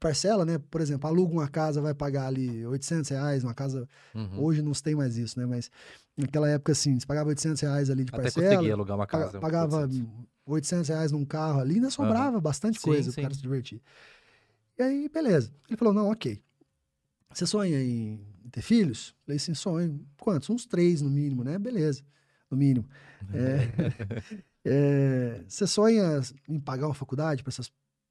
[0.00, 0.58] parcela, né?
[0.70, 3.86] Por exemplo, aluga uma casa, vai pagar ali 800 reais, uma casa...
[4.14, 4.42] Uhum.
[4.42, 5.46] Hoje não tem mais isso, né?
[5.46, 5.70] Mas
[6.16, 8.46] naquela época, assim, você pagava 800 reais ali de Até parcela.
[8.46, 9.38] Até conseguia alugar uma casa.
[9.38, 9.88] Pagava
[10.46, 12.42] 800, reais num carro ali, ainda sobrava uhum.
[12.42, 13.80] bastante sim, coisa para se divertir.
[14.78, 15.52] E aí, beleza.
[15.68, 16.42] Ele falou, não, ok.
[17.32, 18.20] Você sonha em
[18.50, 19.08] ter filhos?
[19.08, 20.06] Eu falei assim, sonho.
[20.18, 20.50] Quantos?
[20.50, 21.58] Uns três, no mínimo, né?
[21.58, 22.02] Beleza,
[22.50, 22.86] no mínimo.
[23.34, 23.68] É,
[24.64, 27.52] é, você sonha em pagar uma faculdade para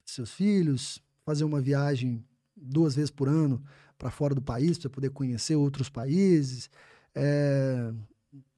[0.05, 1.01] seus filhos?
[1.29, 2.25] Fazer uma viagem
[2.57, 3.63] duas vezes por ano
[3.99, 6.71] para fora do país, para poder conhecer outros países.
[7.13, 7.93] É,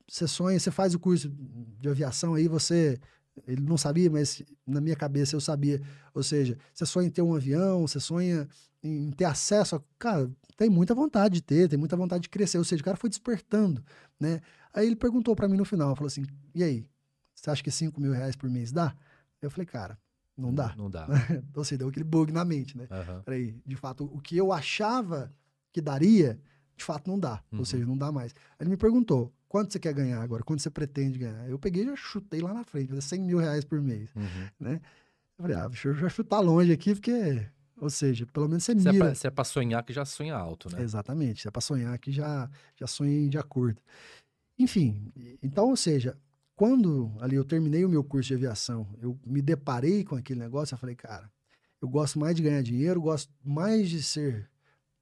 [0.08, 1.30] você sonha, você faz o curso
[1.80, 2.98] de aviação aí, você.
[3.46, 5.82] Ele não sabia, mas na minha cabeça eu sabia.
[6.14, 8.48] Ou seja, você sonha em ter um avião, você sonha
[8.82, 9.82] em ter acesso a.
[10.00, 12.58] Cara, tem muita vontade de ter, tem muita vontade de crescer.
[12.58, 13.84] Ou seja, o cara foi despertando,
[14.18, 14.40] né?
[14.74, 16.24] Aí ele perguntou para mim no final, falou assim:
[16.56, 16.86] e aí,
[17.36, 18.96] você acha que 5 mil reais por mês dá?
[19.42, 19.98] Eu falei, cara,
[20.42, 20.76] não dá.
[20.76, 21.08] Não dá.
[21.50, 22.88] então, assim, deu aquele bug na mente, né?
[22.90, 23.22] Uhum.
[23.22, 25.32] Peraí, de fato, o que eu achava
[25.72, 26.40] que daria,
[26.76, 27.42] de fato não dá.
[27.52, 27.60] Uhum.
[27.60, 28.34] Ou seja, não dá mais.
[28.60, 30.44] Ele me perguntou, quanto você quer ganhar agora?
[30.44, 31.50] Quanto você pretende ganhar?
[31.50, 34.48] Eu peguei e já chutei lá na frente, 100 mil reais por mês, uhum.
[34.60, 34.82] né?
[35.38, 37.46] Eu falei, ah, deixa eu já chutar longe aqui, porque...
[37.78, 38.92] Ou seja, pelo menos você mira.
[38.92, 40.84] Se é, pra, se é pra sonhar, que já sonha alto, né?
[40.84, 41.42] Exatamente.
[41.42, 43.82] Se é pra sonhar, que já, já sonha de acordo.
[44.60, 45.12] Enfim,
[45.42, 46.16] então, ou seja,
[46.62, 50.76] quando ali eu terminei o meu curso de aviação, eu me deparei com aquele negócio,
[50.76, 51.28] eu falei, cara,
[51.82, 54.48] eu gosto mais de ganhar dinheiro, gosto mais de ser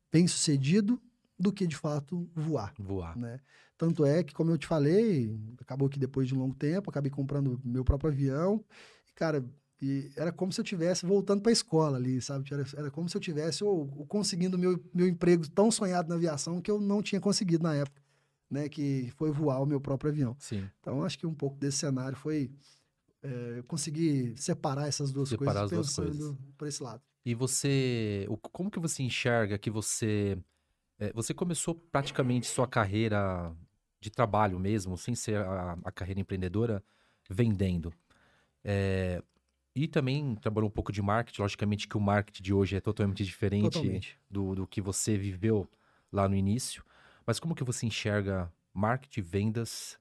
[0.10, 0.98] bem sucedido
[1.38, 2.74] do que de fato voar.
[2.80, 3.18] Voar.
[3.18, 3.42] Né?
[3.78, 7.12] Tanto é que, como eu te falei, acabou que depois de um longo tempo, acabei
[7.12, 8.64] comprando meu próprio avião.
[9.10, 9.44] E, cara,
[9.82, 12.48] e era como se eu tivesse voltando para a escola ali, sabe?
[12.54, 16.16] Era, era como se eu tivesse ou, ou conseguindo meu, meu emprego tão sonhado na
[16.16, 18.02] aviação que eu não tinha conseguido na época
[18.50, 20.36] né, que foi voar o meu próprio avião.
[20.40, 20.70] Sim.
[20.80, 22.52] Então, acho que um pouco desse cenário foi
[23.22, 26.38] é, conseguir separar essas duas separar coisas, as duas coisas.
[26.58, 27.02] por esse lado.
[27.26, 30.38] E você, como que você enxerga que você,
[30.98, 33.54] é, você começou praticamente sua carreira
[34.02, 36.84] de trabalho mesmo, sem ser a, a carreira empreendedora,
[37.30, 37.94] vendendo.
[38.64, 39.22] É,
[39.76, 41.42] e também trabalhou um pouco de marketing.
[41.42, 44.20] Logicamente que o marketing de hoje é totalmente diferente totalmente.
[44.30, 45.68] Do, do que você viveu
[46.12, 46.84] lá no início.
[47.30, 50.00] Mas como que você enxerga marketing e vendas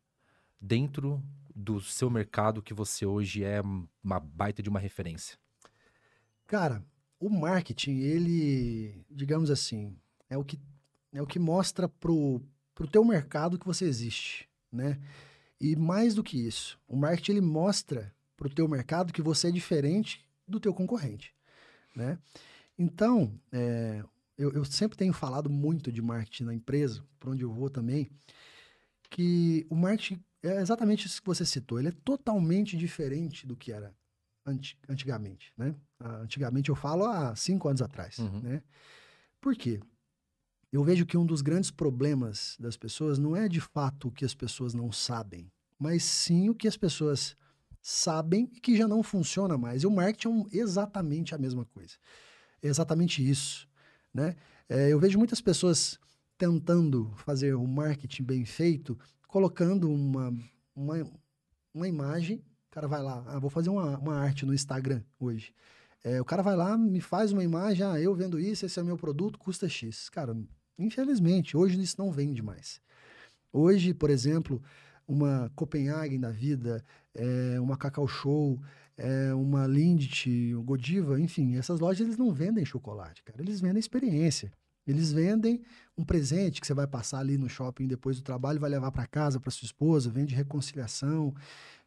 [0.58, 1.22] dentro
[1.54, 3.60] do seu mercado que você hoje é
[4.02, 5.36] uma baita de uma referência?
[6.46, 6.82] Cara,
[7.20, 9.94] o marketing, ele, digamos assim,
[10.30, 10.58] é o que,
[11.12, 12.40] é o que mostra pro,
[12.74, 14.98] pro teu mercado que você existe, né?
[15.60, 19.52] E mais do que isso, o marketing ele mostra pro teu mercado que você é
[19.52, 21.34] diferente do teu concorrente,
[21.94, 22.18] né?
[22.78, 24.02] Então, é,
[24.38, 28.08] eu, eu sempre tenho falado muito de marketing na empresa, por onde eu vou também,
[29.10, 31.78] que o marketing é exatamente isso que você citou.
[31.78, 33.94] Ele é totalmente diferente do que era
[34.88, 35.74] antigamente, né?
[36.00, 38.40] Antigamente eu falo há cinco anos atrás, uhum.
[38.40, 38.62] né?
[39.40, 39.80] Por quê?
[40.72, 44.24] Eu vejo que um dos grandes problemas das pessoas não é de fato o que
[44.24, 47.36] as pessoas não sabem, mas sim o que as pessoas
[47.80, 49.82] sabem e que já não funciona mais.
[49.82, 51.94] E o marketing é exatamente a mesma coisa.
[52.62, 53.68] É exatamente isso.
[54.12, 54.36] Né?
[54.68, 55.98] É, eu vejo muitas pessoas
[56.36, 60.32] tentando fazer o um marketing bem feito, colocando uma,
[60.74, 61.10] uma,
[61.74, 62.36] uma imagem
[62.68, 65.52] O cara vai lá, ah, vou fazer uma, uma arte no Instagram hoje.
[66.04, 68.82] É, o cara vai lá, me faz uma imagem, ah, eu vendo isso, esse é
[68.82, 70.08] meu produto, custa X.
[70.08, 70.36] Cara,
[70.78, 72.80] infelizmente, hoje isso não vende mais.
[73.52, 74.62] Hoje, por exemplo,
[75.06, 76.84] uma Copenhagen da vida,
[77.14, 78.60] é, uma Cacau Show,
[78.98, 84.52] é, uma Lindt, Godiva, enfim, essas lojas eles não vendem chocolate, cara, eles vendem experiência.
[84.86, 85.60] Eles vendem
[85.98, 89.06] um presente que você vai passar ali no shopping depois do trabalho, vai levar para
[89.06, 91.34] casa para sua esposa, vende reconciliação,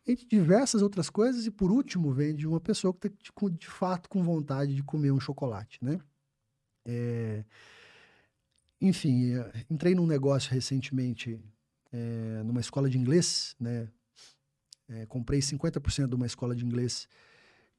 [0.05, 4.07] vende diversas outras coisas e por último vende uma pessoa que está de, de, fato
[4.07, 5.99] com vontade de comer um chocolate, né?
[6.86, 7.43] É...
[8.80, 9.34] Enfim,
[9.70, 11.39] entrei num negócio recentemente
[11.91, 13.88] é, numa escola de inglês, né?
[14.91, 17.07] É, comprei 50% de uma escola de inglês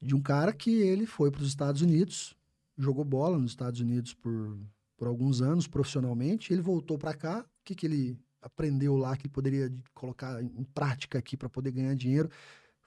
[0.01, 2.35] de um cara que ele foi para os Estados Unidos,
[2.77, 4.59] jogou bola nos Estados Unidos por,
[4.97, 9.27] por alguns anos profissionalmente, ele voltou para cá, o que, que ele aprendeu lá que
[9.27, 12.29] ele poderia colocar em prática aqui para poder ganhar dinheiro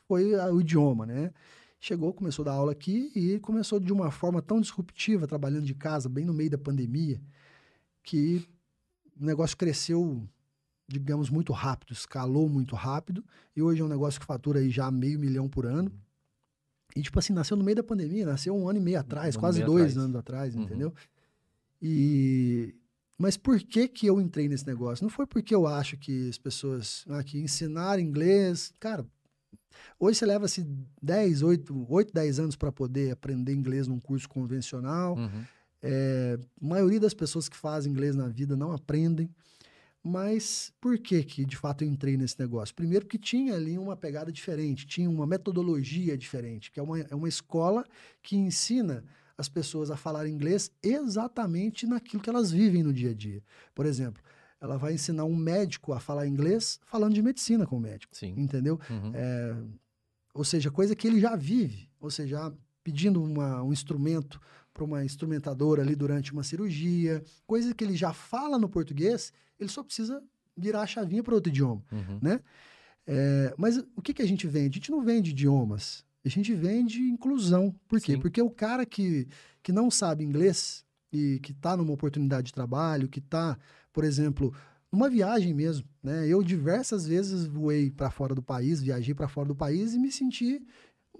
[0.08, 1.32] foi o idioma, né?
[1.80, 5.76] Chegou, começou a dar aula aqui e começou de uma forma tão disruptiva, trabalhando de
[5.76, 7.22] casa, bem no meio da pandemia,
[8.04, 8.44] que
[9.20, 10.28] o negócio cresceu,
[10.88, 13.24] digamos, muito rápido, escalou muito rápido,
[13.56, 15.92] e hoje é um negócio que fatura aí já meio milhão por ano.
[16.96, 19.40] E, tipo assim, nasceu no meio da pandemia, nasceu um ano e meio atrás, um
[19.40, 19.98] quase dois atrás.
[19.98, 20.62] anos atrás, uhum.
[20.62, 20.94] entendeu?
[21.82, 22.74] E,
[23.18, 25.04] mas por que que eu entrei nesse negócio?
[25.04, 29.06] Não foi porque eu acho que as pessoas aqui ah, ensinar inglês, cara,
[30.00, 30.68] hoje você leva-se
[31.02, 35.16] 10, 8, 8, 10 anos para poder aprender inglês num curso convencional.
[35.16, 35.44] Uhum.
[35.82, 39.30] É, a maioria das pessoas que fazem inglês na vida não aprendem.
[40.08, 42.76] Mas por que que de fato eu entrei nesse negócio?
[42.76, 47.16] Primeiro que tinha ali uma pegada diferente, tinha uma metodologia diferente, que é uma, é
[47.16, 47.84] uma escola
[48.22, 49.04] que ensina
[49.36, 53.42] as pessoas a falar inglês exatamente naquilo que elas vivem no dia a dia.
[53.74, 54.22] Por exemplo,
[54.62, 58.16] ela vai ensinar um médico a falar inglês falando de medicina com o médico.
[58.16, 58.36] Sim.
[58.38, 58.80] Entendeu?
[58.88, 59.12] Uhum.
[59.12, 59.56] É,
[60.36, 61.90] ou seja, coisa que ele já vive.
[62.00, 62.54] Ou seja,
[62.84, 64.40] pedindo uma, um instrumento
[64.76, 69.70] para uma instrumentadora ali durante uma cirurgia, coisa que ele já fala no português, ele
[69.70, 70.22] só precisa
[70.56, 72.20] virar a chavinha para outro idioma, uhum.
[72.22, 72.42] né?
[73.08, 74.78] É, mas o que, que a gente vende?
[74.78, 76.04] A gente não vende idiomas.
[76.26, 77.74] A gente vende inclusão.
[77.88, 78.14] Por quê?
[78.14, 78.20] Sim.
[78.20, 79.28] Porque o cara que,
[79.64, 83.58] que não sabe inglês e que está numa oportunidade de trabalho, que está,
[83.94, 84.54] por exemplo,
[84.92, 86.28] numa viagem mesmo, né?
[86.28, 90.12] Eu diversas vezes voei para fora do país, viajei para fora do país e me
[90.12, 90.62] senti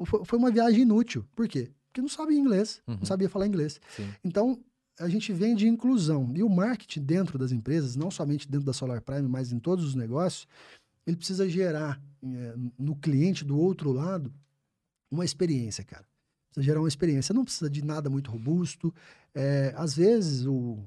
[0.04, 1.26] foi uma viagem inútil.
[1.34, 1.72] Por quê?
[1.96, 2.98] Porque não sabia inglês, uhum.
[2.98, 3.80] não sabia falar inglês.
[3.96, 4.10] Sim.
[4.22, 4.60] Então,
[5.00, 6.30] a gente vende inclusão.
[6.36, 9.86] E o marketing dentro das empresas, não somente dentro da Solar Prime, mas em todos
[9.86, 10.46] os negócios,
[11.08, 14.34] ele precisa gerar é, no cliente do outro lado
[15.10, 16.04] uma experiência, cara.
[16.50, 17.32] Precisa gerar uma experiência.
[17.34, 18.94] Não precisa de nada muito robusto.
[19.34, 20.80] É, às vezes, o,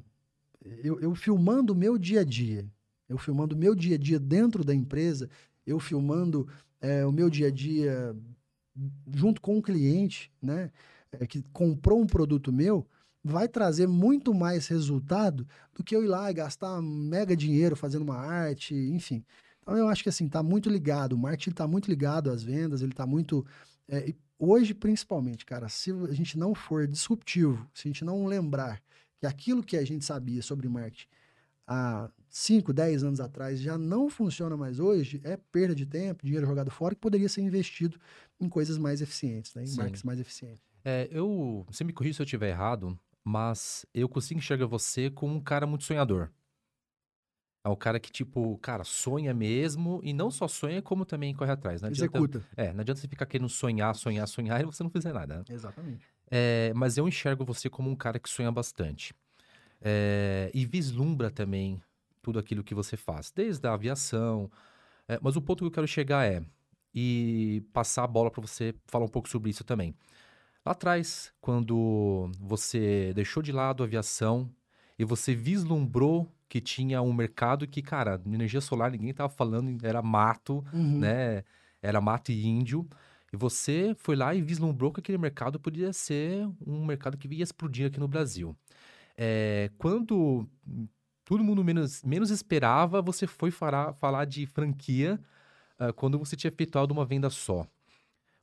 [0.84, 2.70] eu, eu filmando o meu dia a dia,
[3.08, 5.30] eu filmando o meu dia a dia dentro da empresa,
[5.66, 6.46] eu filmando
[6.82, 8.14] é, o meu dia a dia
[9.14, 10.70] junto com o cliente, né,
[11.12, 12.86] é, que comprou um produto meu,
[13.22, 18.02] vai trazer muito mais resultado do que eu ir lá e gastar mega dinheiro fazendo
[18.02, 19.24] uma arte, enfim.
[19.62, 22.80] Então eu acho que assim, tá muito ligado, o marketing está muito ligado às vendas,
[22.80, 23.44] ele está muito
[23.88, 28.80] é, hoje, principalmente, cara, se a gente não for disruptivo, se a gente não lembrar
[29.18, 31.08] que aquilo que a gente sabia sobre marketing
[31.66, 36.46] há 5, 10 anos atrás já não funciona mais hoje, é perda de tempo, dinheiro
[36.46, 37.98] jogado fora, que poderia ser investido
[38.40, 39.64] em coisas mais eficientes, né?
[39.64, 39.76] em Sim.
[39.76, 40.67] marketing mais eficientes.
[40.84, 45.34] É, eu, você me corrija se eu estiver errado, mas eu consigo enxergar você como
[45.34, 46.30] um cara muito sonhador.
[47.64, 51.50] É o cara que, tipo, cara, sonha mesmo e não só sonha, como também corre
[51.50, 51.82] atrás.
[51.82, 52.44] Não adianta, Executa.
[52.56, 55.38] É, não adianta você ficar querendo sonhar, sonhar, sonhar e você não fizer nada.
[55.38, 55.44] Né?
[55.50, 56.06] Exatamente.
[56.30, 59.14] É, mas eu enxergo você como um cara que sonha bastante.
[59.80, 61.80] É, e vislumbra também
[62.22, 64.50] tudo aquilo que você faz, desde a aviação.
[65.06, 66.42] É, mas o ponto que eu quero chegar é,
[66.94, 69.94] e passar a bola para você falar um pouco sobre isso também.
[70.68, 74.50] Lá atrás, quando você deixou de lado a aviação
[74.98, 80.02] e você vislumbrou que tinha um mercado que, cara, energia solar ninguém tava falando, era
[80.02, 80.98] mato, uhum.
[80.98, 81.42] né?
[81.80, 82.86] Era mato e índio.
[83.32, 87.44] E você foi lá e vislumbrou que aquele mercado podia ser um mercado que ia
[87.44, 88.54] explodir aqui no Brasil.
[89.16, 90.46] É, quando
[91.24, 95.18] todo mundo menos, menos esperava, você foi falar, falar de franquia
[95.80, 97.66] uh, quando você tinha efetuado uma venda só.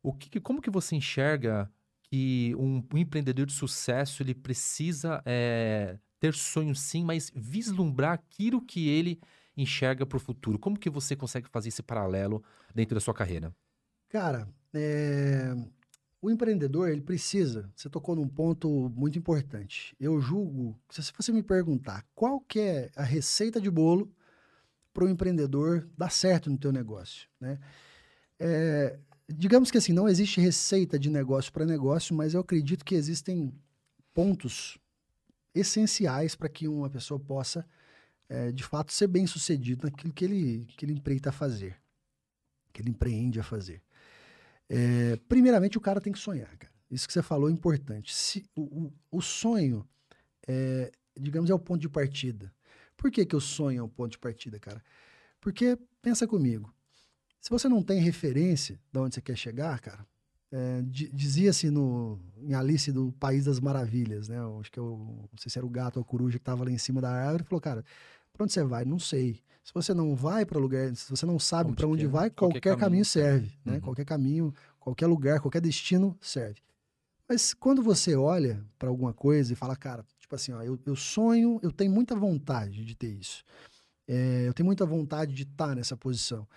[0.01, 1.71] O que, como que você enxerga
[2.15, 8.61] que um, um empreendedor de sucesso ele precisa é, ter sonhos sim, mas vislumbrar aquilo
[8.61, 9.19] que ele
[9.57, 10.57] enxerga para o futuro.
[10.57, 12.41] Como que você consegue fazer esse paralelo
[12.73, 13.53] dentro da sua carreira?
[14.07, 15.53] Cara, é...
[16.21, 19.93] o empreendedor, ele precisa, você tocou num ponto muito importante.
[19.99, 24.09] Eu julgo, se você me perguntar qual que é a receita de bolo
[24.93, 27.59] para o empreendedor dar certo no teu negócio, né?
[28.39, 28.97] É...
[29.27, 33.53] digamos que assim, não existe receita de negócio para negócio, mas eu acredito que existem
[34.13, 34.77] pontos
[35.53, 37.65] essenciais para que uma pessoa possa,
[38.29, 41.77] é, de fato, ser bem sucedido naquilo que ele, que ele empreita a fazer,
[42.73, 43.81] que ele empreende a fazer.
[44.67, 46.73] É, primeiramente, o cara tem que sonhar, cara.
[46.89, 48.13] Isso que você falou é importante.
[48.13, 49.87] Se, o, o, o sonho,
[50.47, 52.53] é, digamos, é o ponto de partida.
[52.95, 54.83] Por que, que o sonho é o ponto de partida, cara?
[55.39, 56.73] Porque, pensa comigo,
[57.45, 60.03] se você não tem referência de onde você quer chegar, cara,
[60.51, 60.81] é,
[61.13, 64.37] dizia-se no em Alice do País das Maravilhas, né?
[64.59, 64.97] acho que eu
[65.31, 67.11] não sei se era o gato ou a coruja que estava lá em cima da
[67.11, 67.85] árvore, falou, cara,
[68.33, 68.83] para onde você vai?
[68.83, 69.43] Não sei.
[69.63, 72.69] Se você não vai para lugar, se você não sabe para onde vai, qualquer, qualquer
[72.69, 73.73] caminho, caminho, serve, né?
[73.73, 73.81] Uhum.
[73.81, 76.59] Qualquer caminho, qualquer lugar, qualquer destino serve.
[77.29, 80.95] Mas quando você olha para alguma coisa e fala, cara, tipo assim, ó, eu, eu
[80.95, 83.43] sonho, eu tenho muita vontade de ter isso.
[84.07, 86.47] É, eu tenho muita vontade de estar tá nessa posição.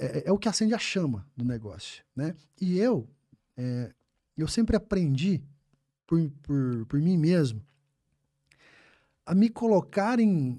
[0.00, 2.34] É, é, é, o que acende a chama do negócio, né?
[2.58, 3.06] E eu,
[3.54, 3.92] é,
[4.34, 5.42] eu sempre aprendi
[6.06, 7.62] por, por, por mim mesmo
[9.26, 10.58] a me colocar em,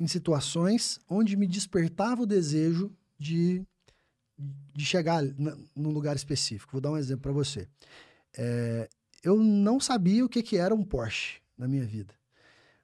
[0.00, 3.62] em situações onde me despertava o desejo de,
[4.74, 6.72] de chegar na, num lugar específico.
[6.72, 7.68] Vou dar um exemplo para você.
[8.38, 8.88] É,
[9.22, 12.14] eu não sabia o que, que era um Porsche na minha vida.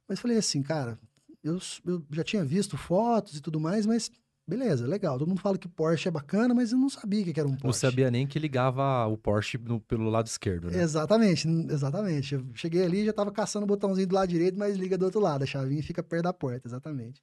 [0.07, 0.99] Mas falei assim, cara,
[1.43, 4.11] eu, eu já tinha visto fotos e tudo mais, mas
[4.47, 5.19] beleza, legal.
[5.19, 7.67] Todo mundo fala que Porsche é bacana, mas eu não sabia que era um Porsche.
[7.67, 10.83] Não sabia nem que ligava o Porsche no, pelo lado esquerdo, né?
[10.83, 12.35] Exatamente, exatamente.
[12.35, 15.05] Eu cheguei ali e já tava caçando o botãozinho do lado direito, mas liga do
[15.05, 15.43] outro lado.
[15.43, 17.23] A chavinha fica perto da porta, exatamente.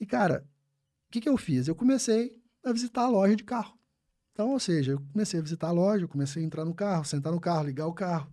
[0.00, 0.44] E, cara,
[1.08, 1.68] o que, que eu fiz?
[1.68, 3.78] Eu comecei a visitar a loja de carro.
[4.32, 7.04] Então, ou seja, eu comecei a visitar a loja, eu comecei a entrar no carro,
[7.04, 8.30] sentar no carro, ligar o carro.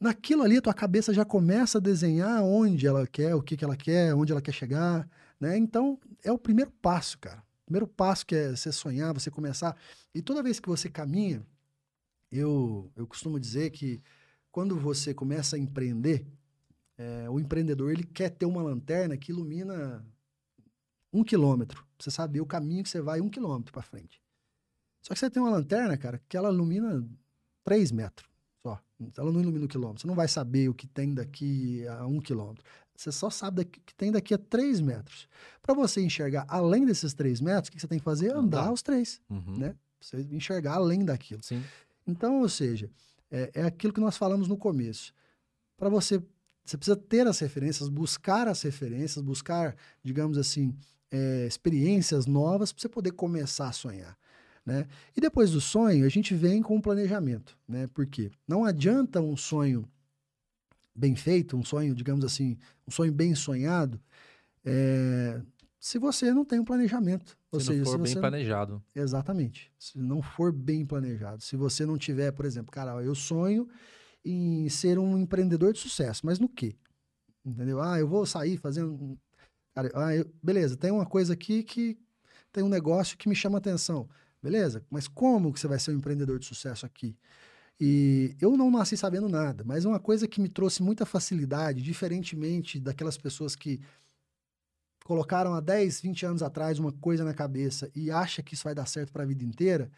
[0.00, 3.64] Naquilo ali, a tua cabeça já começa a desenhar onde ela quer, o que, que
[3.64, 5.08] ela quer, onde ela quer chegar,
[5.40, 5.56] né?
[5.56, 7.42] Então, é o primeiro passo, cara.
[7.62, 9.76] O primeiro passo que é você sonhar, você começar.
[10.14, 11.44] E toda vez que você caminha,
[12.30, 14.02] eu, eu costumo dizer que
[14.52, 16.26] quando você começa a empreender,
[16.98, 20.04] é, o empreendedor ele quer ter uma lanterna que ilumina
[21.12, 21.84] um quilômetro.
[21.98, 24.20] Você saber o caminho que você vai um quilômetro para frente.
[25.02, 27.02] Só que você tem uma lanterna, cara, que ela ilumina
[27.64, 28.28] 3 metros
[28.62, 28.78] só.
[29.16, 30.02] Ela não ilumina um quilômetro.
[30.02, 32.64] Você não vai saber o que tem daqui a um quilômetro.
[33.00, 35.26] Você só sabe que tem daqui a 3 metros.
[35.62, 38.30] Para você enxergar além desses 3 metros, o que você tem que fazer?
[38.30, 38.72] Andar, Andar.
[38.72, 39.56] os três, uhum.
[39.56, 39.74] né?
[39.98, 41.42] Você enxergar além daquilo.
[41.42, 41.64] Sim.
[42.06, 42.90] Então, ou seja,
[43.30, 45.14] é, é aquilo que nós falamos no começo.
[45.78, 46.22] Para você,
[46.62, 49.74] você precisa ter as referências, buscar as referências, buscar,
[50.04, 50.76] digamos assim,
[51.10, 54.14] é, experiências novas para você poder começar a sonhar.
[54.64, 54.86] Né?
[55.16, 57.86] E depois do sonho, a gente vem com o planejamento, né?
[57.94, 59.88] Porque não adianta um sonho
[61.00, 63.98] bem feito, um sonho, digamos assim, um sonho bem sonhado,
[64.64, 65.40] é,
[65.78, 67.38] se você não tem um planejamento.
[67.50, 68.20] Ou se seja, não for se bem não...
[68.20, 68.84] planejado.
[68.94, 69.72] Exatamente.
[69.78, 71.42] Se não for bem planejado.
[71.42, 73.66] Se você não tiver, por exemplo, cara, eu sonho
[74.22, 76.76] em ser um empreendedor de sucesso, mas no quê?
[77.44, 77.80] Entendeu?
[77.80, 79.18] Ah, eu vou sair fazendo.
[79.74, 80.30] Cara, ah, eu...
[80.42, 81.98] beleza, tem uma coisa aqui que
[82.52, 84.06] tem um negócio que me chama atenção.
[84.42, 84.84] Beleza?
[84.90, 87.16] Mas como que você vai ser um empreendedor de sucesso aqui?
[87.80, 92.78] E eu não nasci sabendo nada, mas uma coisa que me trouxe muita facilidade, diferentemente
[92.78, 93.80] daquelas pessoas que
[95.04, 98.74] colocaram há 10, 20 anos atrás uma coisa na cabeça e acha que isso vai
[98.74, 99.90] dar certo para a vida inteira,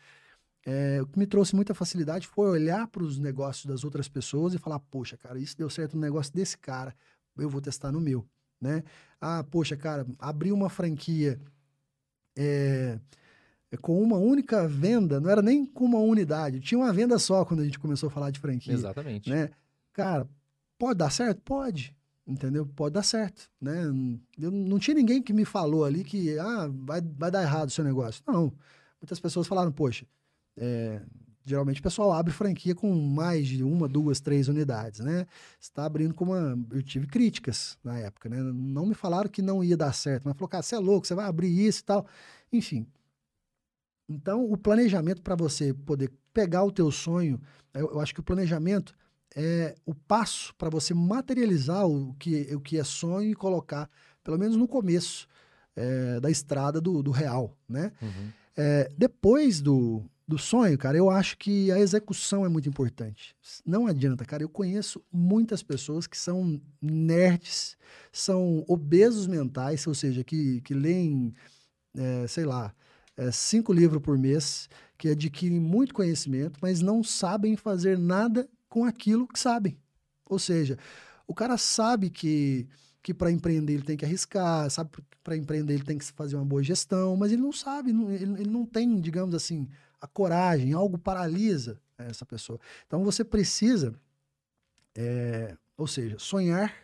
[0.65, 4.55] é, o que me trouxe muita facilidade foi olhar para os negócios das outras pessoas
[4.55, 6.95] e falar: poxa, cara, isso deu certo no negócio desse cara,
[7.37, 8.25] eu vou testar no meu,
[8.61, 8.85] né?
[9.21, 11.41] Ah, poxa, cara, abrir uma franquia.
[12.37, 13.22] É, é
[13.77, 17.61] com uma única venda, não era nem com uma unidade, tinha uma venda só quando
[17.61, 18.75] a gente começou a falar de franquia.
[18.75, 19.31] Exatamente.
[19.31, 19.51] Né?
[19.93, 20.29] Cara,
[20.79, 21.41] pode dar certo?
[21.43, 21.95] Pode.
[22.27, 22.67] Entendeu?
[22.67, 23.83] Pode dar certo, né?
[24.39, 27.73] Eu, não tinha ninguém que me falou ali que ah, vai, vai dar errado o
[27.73, 28.23] seu negócio.
[28.27, 28.53] Não.
[29.01, 30.07] Muitas pessoas falaram, poxa,
[30.57, 31.03] é,
[31.45, 35.27] geralmente o pessoal abre franquia com mais de uma, duas, três unidades, né?
[35.61, 36.57] está abrindo com uma.
[36.71, 38.41] Eu tive críticas na época, né?
[38.41, 41.15] Não me falaram que não ia dar certo, mas falou, cara, você é louco, você
[41.15, 42.07] vai abrir isso e tal.
[42.53, 42.87] Enfim,
[44.13, 47.41] então, o planejamento para você poder pegar o teu sonho,
[47.75, 48.95] eu, eu, acho que o planejamento
[49.35, 53.89] é o passo para você materializar o que, o que é sonho e colocar,
[54.23, 55.27] pelo menos no começo
[55.75, 57.93] é, da estrada do, do real, né?
[58.01, 58.29] Uhum.
[58.57, 63.35] É, depois do, do sonho, cara, eu acho que a execução é muito importante.
[63.65, 64.43] Não adianta, cara.
[64.43, 67.77] Eu conheço muitas pessoas que são nerds,
[68.13, 71.35] são obesos mentais, ou seja, que, que leem,
[71.97, 72.75] é, sei lá,
[73.17, 78.85] é, cinco livros por mês, que adquirem muito conhecimento, mas não sabem fazer nada com
[78.85, 79.77] aquilo que sabem.
[80.27, 80.79] Ou seja,
[81.27, 82.67] o cara sabe que,
[83.03, 86.37] que para empreender ele tem que arriscar, sabe que para empreender ele tem que fazer
[86.37, 89.69] uma boa gestão, mas ele não sabe, não, ele, ele não tem, digamos assim,
[90.01, 92.59] a coragem, algo paralisa essa pessoa.
[92.87, 93.95] Então você precisa,
[94.95, 96.75] é, ou seja, sonhar,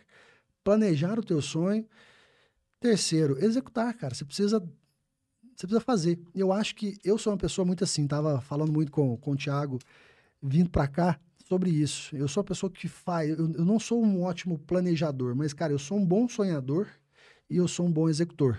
[0.63, 1.87] planejar o teu sonho.
[2.79, 4.15] Terceiro, executar, cara.
[4.15, 4.63] Você precisa,
[5.59, 6.19] você precisa fazer.
[6.33, 8.07] Eu acho que eu sou uma pessoa muito assim.
[8.07, 9.77] Tava falando muito com, com o Thiago
[10.41, 12.15] vindo para cá sobre isso.
[12.15, 13.29] Eu sou uma pessoa que faz.
[13.29, 16.87] Eu, eu não sou um ótimo planejador, mas cara, eu sou um bom sonhador
[17.49, 18.57] e eu sou um bom executor.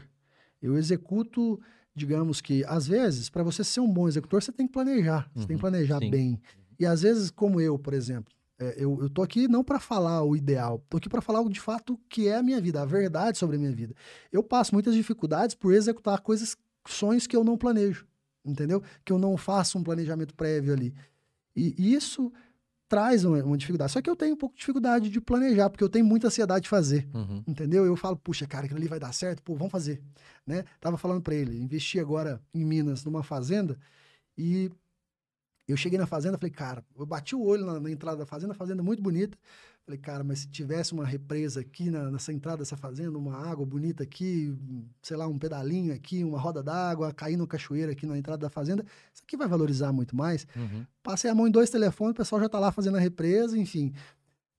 [0.60, 1.58] Eu executo
[1.92, 5.46] digamos que, às vezes, para você ser um bom executor, você tem que planejar, você
[5.46, 5.70] tem que uhum.
[5.70, 6.10] planejar sim.
[6.10, 6.40] bem.
[6.78, 10.22] E às vezes, como eu, por exemplo, é, eu, eu tô aqui não para falar
[10.22, 12.84] o ideal, tô aqui para falar o de fato que é a minha vida, a
[12.84, 13.94] verdade sobre a minha vida.
[14.30, 16.56] Eu passo muitas dificuldades por executar coisas,
[16.92, 18.06] sonhos que eu não planejo,
[18.44, 18.82] entendeu?
[19.04, 20.94] Que eu não faço um planejamento prévio ali.
[21.54, 22.32] E isso
[22.90, 23.92] traz uma, uma, dificuldade.
[23.92, 26.64] Só que eu tenho um pouco de dificuldade de planejar, porque eu tenho muita ansiedade
[26.64, 27.42] de fazer, uhum.
[27.46, 27.86] entendeu?
[27.86, 30.02] Eu falo, puxa, cara, aquilo ali vai dar certo, pô, vamos fazer,
[30.44, 30.64] né?
[30.80, 33.78] Tava falando para ele, investi agora em Minas, numa fazenda,
[34.36, 34.72] e
[35.68, 38.54] eu cheguei na fazenda, falei, cara, eu bati o olho na, na entrada da fazenda,
[38.54, 39.38] fazenda muito bonita,
[39.90, 43.66] Falei, cara, mas se tivesse uma represa aqui na, nessa entrada dessa fazenda, uma água
[43.66, 44.56] bonita aqui,
[45.02, 48.84] sei lá, um pedalinho aqui, uma roda d'água, caindo cachoeira aqui na entrada da fazenda,
[49.12, 50.46] isso aqui vai valorizar muito mais.
[50.54, 50.86] Uhum.
[51.02, 53.92] Passei a mão em dois telefones, o pessoal já tá lá fazendo a represa, enfim.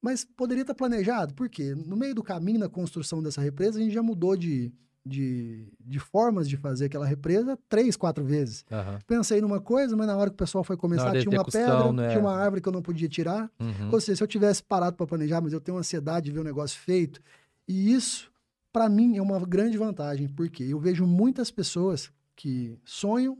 [0.01, 1.73] Mas poderia estar planejado, por quê?
[1.73, 4.69] No meio do caminho da construção dessa represa, a gente já mudou de,
[5.05, 8.63] de, de formas de fazer aquela represa três, quatro vezes.
[8.69, 8.99] Uhum.
[9.07, 12.09] Pensei numa coisa, mas na hora que o pessoal foi começar, tinha uma pedra, né?
[12.09, 13.49] tinha uma árvore que eu não podia tirar.
[13.59, 13.89] Uhum.
[13.91, 16.43] Ou seja, se eu tivesse parado para planejar, mas eu tenho ansiedade de ver o
[16.43, 17.19] negócio feito.
[17.67, 18.31] E isso,
[18.71, 23.37] para mim, é uma grande vantagem, porque eu vejo muitas pessoas que sonham,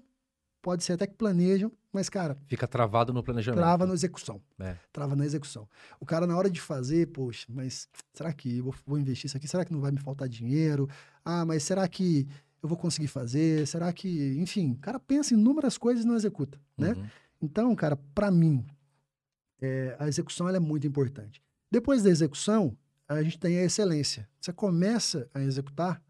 [0.62, 2.38] pode ser até que planejam, mas, cara.
[2.47, 3.59] Fica travado no planejamento.
[3.59, 4.41] Trava na execução.
[4.59, 4.78] É.
[4.93, 5.68] Trava na execução.
[5.99, 9.36] O cara, na hora de fazer, poxa, mas será que eu vou, vou investir isso
[9.36, 9.47] aqui?
[9.47, 10.88] Será que não vai me faltar dinheiro?
[11.24, 12.28] Ah, mas será que
[12.62, 13.66] eu vou conseguir fazer?
[13.68, 14.36] Será que.
[14.40, 16.94] Enfim, o cara pensa em inúmeras coisas e não executa, né?
[16.94, 17.08] Uhum.
[17.42, 18.66] Então, cara, para mim,
[19.62, 21.42] é, a execução é muito importante.
[21.72, 24.28] Depois da execução, a gente tem a excelência.
[24.40, 26.02] Você começa a executar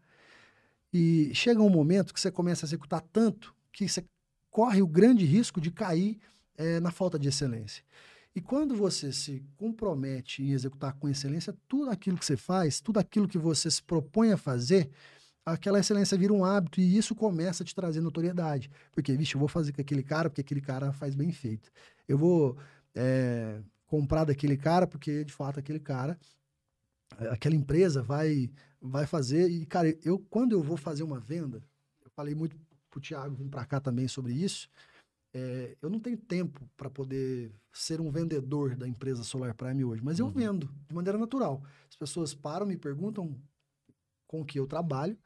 [0.92, 4.04] e chega um momento que você começa a executar tanto que você
[4.50, 6.18] corre o grande risco de cair
[6.56, 7.82] é, na falta de excelência.
[8.34, 12.98] E quando você se compromete em executar com excelência, tudo aquilo que você faz, tudo
[12.98, 14.90] aquilo que você se propõe a fazer,
[15.44, 18.70] aquela excelência vira um hábito e isso começa a te trazer notoriedade.
[18.90, 21.70] Porque, vixe, eu vou fazer com aquele cara porque aquele cara faz bem feito.
[22.08, 22.56] Eu vou
[22.94, 26.18] é, comprar daquele cara porque, de fato, aquele cara,
[27.30, 29.50] aquela empresa vai, vai fazer.
[29.50, 31.62] E, cara, eu quando eu vou fazer uma venda,
[32.02, 32.56] eu falei muito
[32.90, 34.70] pro Thiago vir para cá também sobre isso.
[35.34, 40.02] É, eu não tenho tempo para poder ser um vendedor da empresa Solar Prime hoje,
[40.04, 40.32] mas eu uhum.
[40.32, 41.62] vendo de maneira natural.
[41.88, 43.34] As pessoas param, me perguntam
[44.26, 45.16] com o que eu trabalho.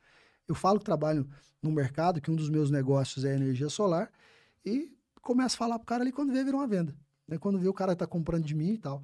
[0.47, 1.29] Eu falo que trabalho
[1.61, 4.13] no mercado, que um dos meus negócios é energia solar,
[4.65, 6.95] e começo a falar pro cara ali quando vê, vira uma venda.
[7.27, 7.37] Né?
[7.39, 9.03] Quando vê o cara tá comprando de mim e tal.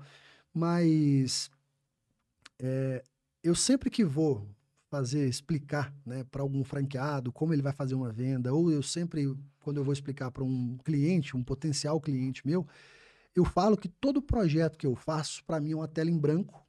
[0.55, 1.51] Mas
[2.61, 3.03] é,
[3.43, 4.47] eu sempre que vou
[4.89, 9.35] fazer, explicar né, para algum franqueado como ele vai fazer uma venda, ou eu sempre,
[9.63, 12.67] quando eu vou explicar para um cliente, um potencial cliente meu,
[13.35, 16.67] eu falo que todo projeto que eu faço, para mim, é uma tela em branco.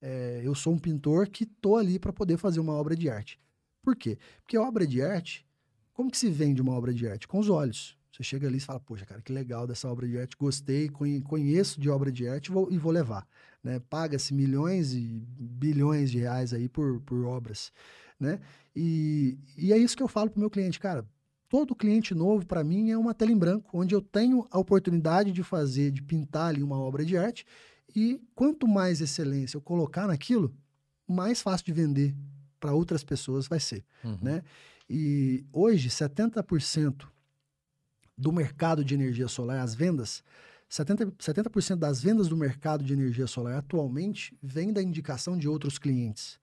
[0.00, 3.40] É, eu sou um pintor que estou ali para poder fazer uma obra de arte.
[3.82, 4.18] Por quê?
[4.42, 5.46] Porque obra de arte,
[5.92, 7.28] como que se vende uma obra de arte?
[7.28, 7.96] Com os olhos.
[8.16, 11.78] Você chega ali e fala, poxa, cara, que legal dessa obra de arte, gostei, conheço
[11.78, 13.28] de obra de arte vou, e vou levar.
[13.62, 13.78] Né?
[13.90, 17.70] Paga-se milhões e bilhões de reais aí por, por obras.
[18.18, 18.40] Né?
[18.74, 21.06] E, e é isso que eu falo para o meu cliente, cara.
[21.48, 25.30] Todo cliente novo, para mim, é uma tela em branco, onde eu tenho a oportunidade
[25.30, 27.46] de fazer, de pintar ali uma obra de arte.
[27.94, 30.54] E quanto mais excelência eu colocar naquilo,
[31.06, 32.14] mais fácil de vender
[32.58, 33.84] para outras pessoas vai ser.
[34.02, 34.18] Uhum.
[34.20, 34.42] Né?
[34.90, 37.06] E hoje, 70%
[38.16, 40.24] do mercado de energia solar, as vendas,
[40.70, 45.78] 70%, 70 das vendas do mercado de energia solar atualmente vem da indicação de outros
[45.78, 46.38] clientes.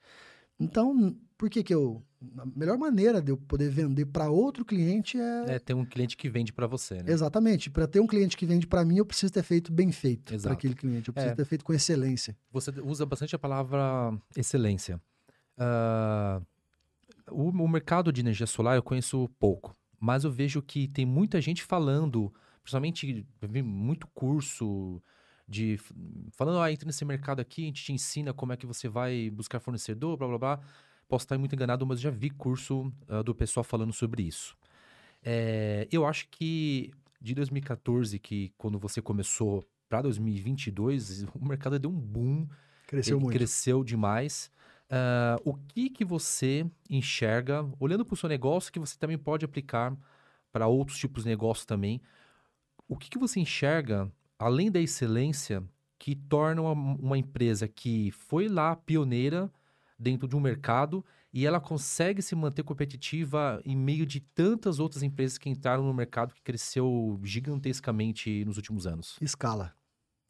[0.59, 2.03] Então, por que que eu...
[2.37, 5.55] A melhor maneira de eu poder vender para outro cliente é...
[5.55, 7.11] É ter um cliente que vende para você, né?
[7.11, 7.69] Exatamente.
[7.69, 10.53] Para ter um cliente que vende para mim, eu preciso ter feito bem feito para
[10.53, 11.09] aquele cliente.
[11.09, 11.35] Eu preciso é.
[11.35, 12.37] ter feito com excelência.
[12.51, 15.01] Você usa bastante a palavra excelência.
[15.57, 16.45] Uh,
[17.29, 21.39] o, o mercado de energia solar eu conheço pouco mas eu vejo que tem muita
[21.39, 22.29] gente falando,
[22.61, 23.25] principalmente
[23.63, 25.01] muito curso
[25.47, 25.77] de
[26.31, 29.29] falando, ah, entra nesse mercado aqui, a gente te ensina como é que você vai
[29.29, 30.59] buscar fornecedor, blá blá blá.
[31.07, 34.55] Posso estar muito enganado, mas já vi curso uh, do pessoal falando sobre isso.
[35.21, 36.91] É, eu acho que
[37.21, 42.47] de 2014, que quando você começou para 2022, o mercado deu um boom.
[42.87, 43.35] Cresceu muito.
[43.35, 44.51] Cresceu demais.
[44.89, 49.43] Uh, o que que você enxerga, olhando para o seu negócio, que você também pode
[49.45, 49.95] aplicar
[50.51, 52.01] para outros tipos de negócio também?
[52.87, 54.11] o que, que você enxerga,
[54.43, 55.63] além da excelência,
[55.97, 59.49] que torna uma, uma empresa que foi lá pioneira
[59.97, 65.01] dentro de um mercado e ela consegue se manter competitiva em meio de tantas outras
[65.01, 69.17] empresas que entraram no mercado que cresceu gigantescamente nos últimos anos?
[69.21, 69.73] Escala.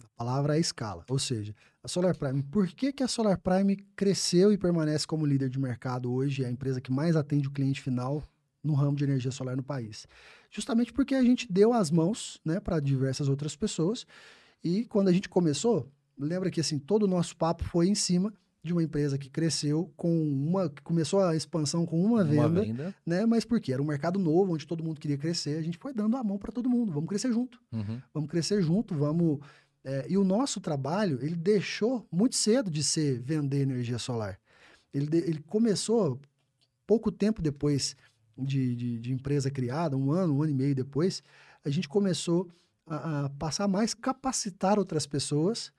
[0.03, 1.03] A palavra é escala.
[1.09, 5.25] Ou seja, a Solar Prime, por que, que a Solar Prime cresceu e permanece como
[5.25, 6.43] líder de mercado hoje?
[6.43, 8.23] É a empresa que mais atende o cliente final
[8.63, 10.07] no ramo de energia solar no país.
[10.49, 14.05] Justamente porque a gente deu as mãos né, para diversas outras pessoas.
[14.63, 18.33] E quando a gente começou, lembra que assim, todo o nosso papo foi em cima
[18.63, 20.69] de uma empresa que cresceu com uma.
[20.69, 23.25] que começou a expansão com uma, uma venda, venda, né?
[23.25, 23.73] Mas por quê?
[23.73, 25.57] Era um mercado novo, onde todo mundo queria crescer.
[25.57, 26.93] A gente foi dando a mão para todo mundo.
[26.93, 27.59] Vamos crescer junto.
[27.73, 28.01] Uhum.
[28.13, 29.39] Vamos crescer junto, vamos.
[29.83, 34.39] É, e o nosso trabalho, ele deixou muito cedo de ser vender energia solar.
[34.93, 36.17] Ele, ele começou
[36.87, 37.97] pouco tempo depois
[38.37, 41.23] de, de, de, empresa criada, um ano, um ano e meio depois,
[41.63, 42.49] a gente começou
[42.87, 45.71] a, a passar mais capacitar outras pessoas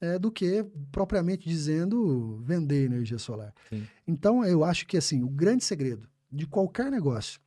[0.00, 3.54] é, do que, propriamente dizendo, vender energia solar.
[3.68, 3.86] Sim.
[4.06, 7.40] Então, eu acho que, assim, o grande segredo de qualquer negócio,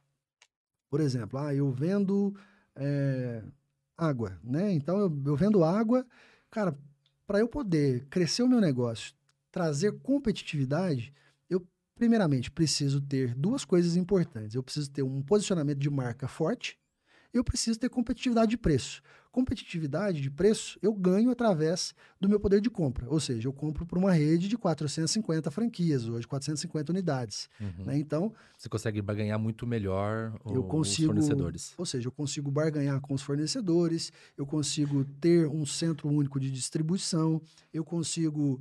[0.90, 2.36] por exemplo, ah, eu vendo
[2.76, 3.44] é,
[3.98, 4.72] água, né?
[4.72, 6.06] Então, eu, eu vendo água,
[6.49, 6.76] cara,
[7.26, 9.14] para eu poder crescer o meu negócio,
[9.52, 11.14] trazer competitividade,
[11.98, 14.56] primeiramente, preciso ter duas coisas importantes.
[14.56, 16.78] Eu preciso ter um posicionamento de marca forte,
[17.34, 19.02] eu preciso ter competitividade de preço.
[19.32, 23.07] Competitividade de preço eu ganho através do meu poder de compra.
[23.07, 27.49] Ou seja, eu compro por uma rede de 450 franquias, hoje 450 unidades.
[27.60, 27.86] Uhum.
[27.86, 27.98] Né?
[27.99, 28.34] Então.
[28.57, 31.74] Você consegue barganhar muito melhor eu consigo, os fornecedores.
[31.78, 36.49] Ou seja, eu consigo barganhar com os fornecedores, eu consigo ter um centro único de
[36.49, 37.41] distribuição,
[37.72, 38.60] eu consigo.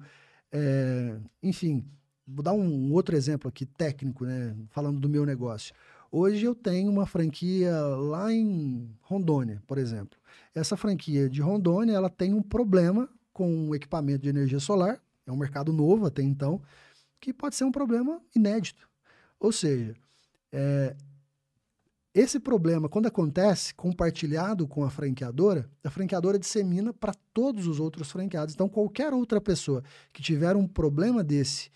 [0.52, 1.86] É, enfim,
[2.26, 4.56] vou dar um outro exemplo aqui técnico, né?
[4.70, 5.74] Falando do meu negócio.
[6.10, 10.18] Hoje eu tenho uma franquia lá em Rondônia, por exemplo.
[10.54, 15.32] Essa franquia de Rondônia, ela tem um problema com o equipamento de energia solar, é
[15.32, 16.62] um mercado novo até então,
[17.20, 18.88] que pode ser um problema inédito.
[19.38, 19.94] Ou seja,
[20.52, 20.96] é,
[22.14, 28.10] esse problema, quando acontece compartilhado com a franqueadora, a franqueadora dissemina para todos os outros
[28.10, 28.54] franqueados.
[28.54, 29.82] Então, qualquer outra pessoa
[30.14, 31.70] que tiver um problema desse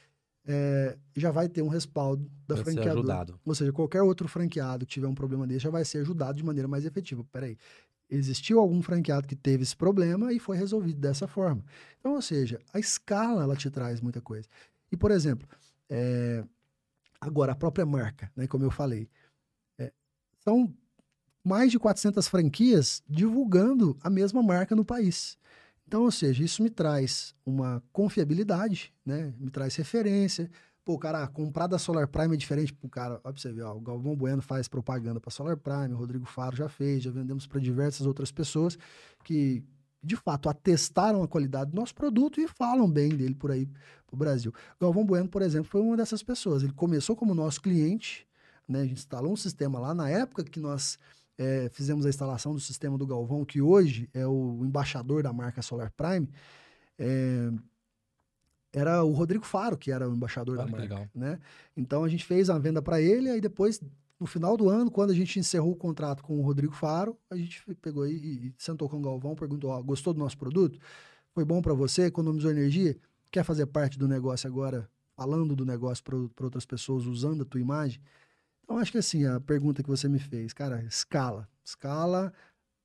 [0.47, 3.27] é, já vai ter um respaldo da vai franqueadora.
[3.45, 6.45] Ou seja, qualquer outro franqueado que tiver um problema desse já vai ser ajudado de
[6.45, 7.25] maneira mais efetiva.
[7.31, 7.57] Peraí,
[8.09, 11.65] existiu algum franqueado que teve esse problema e foi resolvido dessa forma.
[11.99, 14.49] Então, ou seja, a escala ela te traz muita coisa.
[14.91, 15.49] E, por exemplo,
[15.89, 16.45] é,
[17.21, 19.09] agora a própria marca, né, como eu falei,
[19.79, 19.93] é,
[20.39, 20.75] são
[21.45, 25.39] mais de 400 franquias divulgando a mesma marca no país.
[25.91, 29.35] Então, ou seja, isso me traz uma confiabilidade, né?
[29.41, 30.49] Me traz referência.
[30.85, 33.15] Pô, cara, comprar da Solar Prime é diferente pro cara.
[33.25, 36.27] Ó, pra você ver, ó, o Galvão Bueno faz propaganda para Solar Prime, o Rodrigo
[36.27, 38.79] Faro já fez, já vendemos para diversas outras pessoas
[39.25, 39.65] que,
[40.01, 43.69] de fato, atestaram a qualidade do nosso produto e falam bem dele por aí
[44.07, 44.55] pro Brasil.
[44.81, 46.63] Galvão Bueno, por exemplo, foi uma dessas pessoas.
[46.63, 48.29] Ele começou como nosso cliente,
[48.69, 48.83] né?
[48.83, 51.01] A gente instalou um sistema lá na época que nós
[51.41, 55.63] é, fizemos a instalação do sistema do Galvão, que hoje é o embaixador da marca
[55.63, 56.29] Solar Prime.
[56.99, 57.51] É,
[58.71, 60.83] era o Rodrigo Faro, que era o embaixador da marca.
[60.83, 61.09] Legal.
[61.15, 61.41] Né?
[61.75, 63.81] Então a gente fez a venda para ele, aí depois,
[64.21, 67.37] no final do ano, quando a gente encerrou o contrato com o Rodrigo Faro, a
[67.37, 70.79] gente pegou e, e sentou com o Galvão, perguntou: gostou do nosso produto?
[71.33, 72.05] Foi bom para você?
[72.05, 72.99] Economizou energia?
[73.31, 74.87] Quer fazer parte do negócio agora,
[75.17, 77.99] falando do negócio para outras pessoas, usando a tua imagem?
[78.71, 81.49] Então, acho que assim, a pergunta que você me fez, cara, escala.
[81.65, 82.33] Escala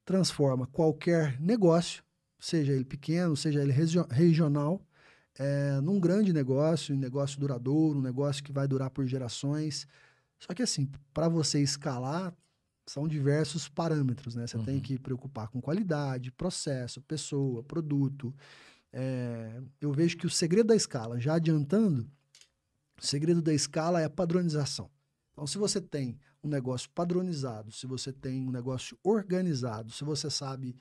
[0.03, 2.03] transforma qualquer negócio,
[2.39, 3.71] seja ele pequeno, seja ele
[4.09, 4.81] regional,
[5.37, 9.87] é, num grande negócio, um negócio duradouro, um negócio que vai durar por gerações.
[10.39, 12.33] Só que assim, para você escalar,
[12.87, 14.47] são diversos parâmetros, né?
[14.47, 14.65] Você uhum.
[14.65, 18.33] tem que preocupar com qualidade, processo, pessoa, produto.
[18.91, 22.09] É, eu vejo que o segredo da escala, já adiantando,
[22.99, 24.89] o segredo da escala é a padronização.
[25.35, 30.29] Então, se você tem um negócio padronizado, se você tem um negócio organizado, se você
[30.29, 30.77] sabe,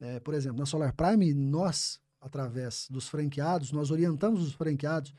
[0.00, 5.14] é, por exemplo, na Solar Prime, nós, através dos franqueados, nós orientamos os franqueados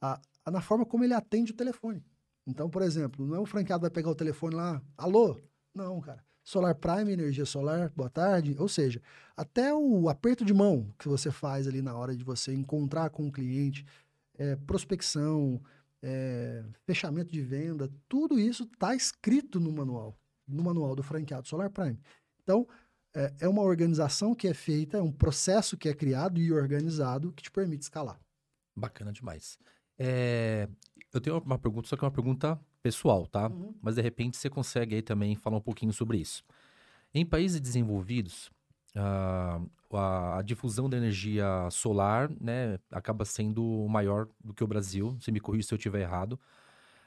[0.00, 2.04] a, a, na forma como ele atende o telefone.
[2.46, 5.40] Então, por exemplo, não é o franqueado vai pegar o telefone lá, alô?
[5.74, 6.24] Não, cara.
[6.44, 8.54] Solar Prime, energia solar, boa tarde.
[8.56, 9.02] Ou seja,
[9.36, 13.26] até o aperto de mão que você faz ali na hora de você encontrar com
[13.26, 13.84] o cliente,
[14.38, 15.60] é, prospecção,
[16.02, 21.70] é, fechamento de venda, tudo isso está escrito no manual, no manual do franqueado Solar
[21.70, 21.98] Prime.
[22.42, 22.66] Então,
[23.14, 27.32] é, é, uma organização que é feita, é um processo que é criado e organizado
[27.32, 28.18] que te permite escalar.
[28.74, 29.58] Bacana demais.
[29.98, 30.68] É,
[31.12, 33.48] eu tenho uma pergunta, só que é uma pergunta pessoal, tá?
[33.48, 33.74] Uhum.
[33.80, 36.42] Mas de repente você consegue aí também falar um pouquinho sobre isso.
[37.14, 38.50] Em países desenvolvidos,
[38.96, 39.60] a,
[39.96, 45.16] a, a, difusão da energia solar né, acaba sendo maior do que o Brasil.
[45.20, 46.38] Você me corrija se eu estiver errado.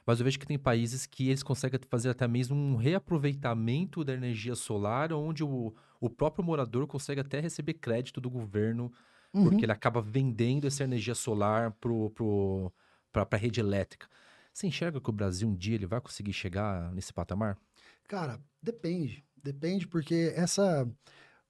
[0.06, 4.14] Mas eu vejo que tem países que eles conseguem fazer até mesmo um reaproveitamento da
[4.14, 8.92] energia solar, onde o, o próprio morador consegue até receber crédito do governo,
[9.34, 9.44] uhum.
[9.44, 12.72] porque ele acaba vendendo essa energia solar para pro,
[13.10, 14.06] pro, a rede elétrica.
[14.52, 17.58] Você enxerga que o Brasil um dia ele vai conseguir chegar nesse patamar?
[18.06, 19.24] Cara, depende.
[19.46, 20.88] Depende, porque essa.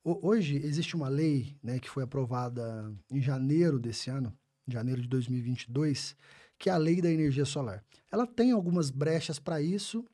[0.09, 4.33] Hoje existe uma lei né, que foi aprovada em janeiro desse ano,
[4.69, 6.15] janeiro de 2022,
[6.57, 7.85] que é a lei da energia solar.
[8.12, 10.05] Ela tem algumas brechas para isso,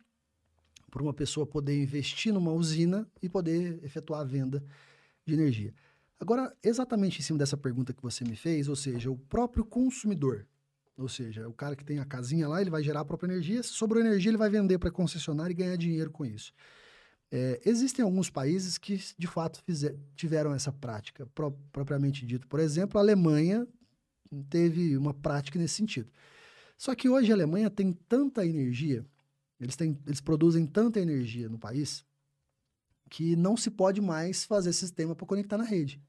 [0.91, 4.65] para uma pessoa poder investir numa usina e poder efetuar a venda
[5.27, 5.75] de energia.
[6.19, 10.47] Agora, exatamente em cima dessa pergunta que você me fez, ou seja, o próprio consumidor,
[10.97, 13.63] ou seja, o cara que tem a casinha lá, ele vai gerar a própria energia,
[13.63, 16.51] sobrou energia, ele vai vender para concessionária e ganhar dinheiro com isso.
[17.35, 22.47] É, existem alguns países que, de fato, fizer, tiveram essa prática, pro, propriamente dito.
[22.47, 23.67] Por exemplo, a Alemanha
[24.51, 26.11] teve uma prática nesse sentido.
[26.77, 29.03] Só que hoje a Alemanha tem tanta energia,
[29.59, 32.05] eles, têm, eles produzem tanta energia no país,
[33.09, 36.03] que não se pode mais fazer sistema para conectar na rede.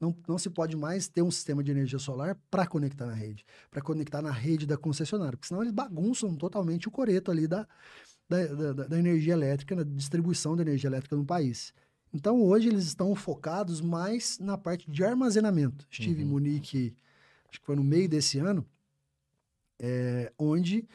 [0.00, 3.44] Não, não se pode mais ter um sistema de energia solar para conectar na rede,
[3.70, 7.68] para conectar na rede da concessionária, porque senão eles bagunçam totalmente o coreto ali da,
[8.30, 11.74] da, da, da energia elétrica, na distribuição da energia elétrica no país.
[12.14, 15.86] Então, hoje eles estão focados mais na parte de armazenamento.
[15.90, 16.28] Estive uhum.
[16.28, 16.96] em Munique,
[17.48, 18.64] acho que foi no meio desse ano,
[19.80, 20.88] é, onde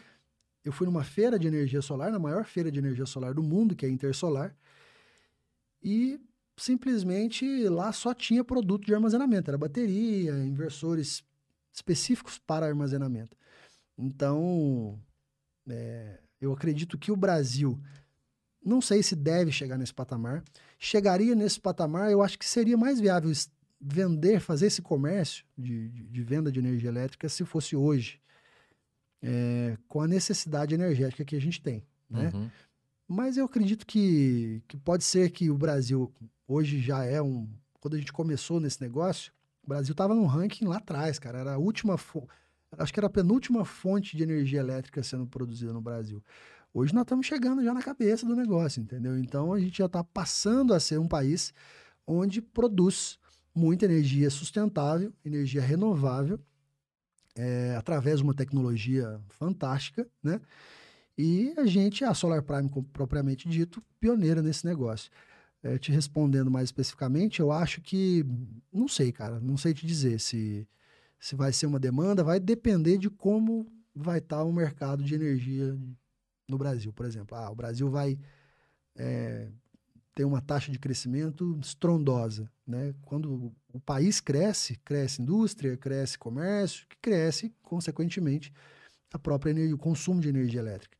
[0.63, 3.75] eu fui numa feira de energia solar, na maior feira de energia solar do mundo,
[3.75, 4.55] que é a Intersolar,
[5.83, 6.19] e
[6.57, 11.23] simplesmente lá só tinha produto de armazenamento, era bateria, inversores
[11.71, 13.37] específicos para armazenamento.
[13.97, 14.99] Então,
[15.69, 17.79] é, eu acredito que o Brasil,
[18.63, 20.43] não sei se deve chegar nesse patamar,
[20.77, 23.31] chegaria nesse patamar, eu acho que seria mais viável
[23.79, 28.19] vender, fazer esse comércio de, de, de venda de energia elétrica se fosse hoje
[29.21, 32.31] é, com a necessidade energética que a gente tem, né?
[32.33, 32.49] Uhum.
[33.07, 36.11] Mas eu acredito que, que pode ser que o Brasil
[36.47, 37.47] hoje já é um...
[37.79, 39.31] Quando a gente começou nesse negócio,
[39.63, 41.39] o Brasil estava num ranking lá atrás, cara.
[41.39, 41.99] Era a última...
[42.77, 46.23] Acho que era a penúltima fonte de energia elétrica sendo produzida no Brasil.
[46.73, 49.17] Hoje nós estamos chegando já na cabeça do negócio, entendeu?
[49.17, 51.53] Então a gente já está passando a ser um país
[52.05, 53.17] onde produz
[53.55, 56.39] muita energia sustentável, energia renovável
[57.35, 60.41] é, através de uma tecnologia fantástica, né?
[61.17, 65.09] E a gente, a Solar Prime, propriamente dito, pioneira nesse negócio.
[65.63, 68.25] É, te respondendo mais especificamente, eu acho que,
[68.71, 70.67] não sei, cara, não sei te dizer se,
[71.19, 75.15] se vai ser uma demanda, vai depender de como vai estar tá o mercado de
[75.15, 75.77] energia
[76.47, 77.37] no Brasil, por exemplo.
[77.37, 78.17] Ah, o Brasil vai
[78.97, 79.49] é,
[80.15, 82.49] tem uma taxa de crescimento estrondosa.
[82.65, 82.95] Né?
[83.03, 88.51] Quando o país cresce, cresce indústria, cresce comércio, que cresce, consequentemente,
[89.13, 90.97] a própria energia, o consumo de energia elétrica.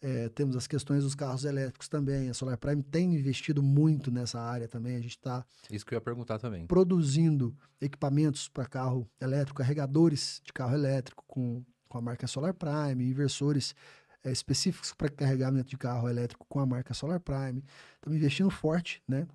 [0.00, 2.30] É, temos as questões dos carros elétricos também.
[2.30, 4.96] A Solar Prime tem investido muito nessa área também.
[4.96, 5.44] A gente está.
[5.70, 6.66] Isso que eu ia perguntar também.
[6.66, 13.04] Produzindo equipamentos para carro elétrico, carregadores de carro elétrico com, com a marca Solar Prime,
[13.04, 13.74] inversores
[14.22, 17.64] é, específicos para carregamento de carro elétrico com a marca Solar Prime.
[17.96, 19.26] Estamos investindo forte, né?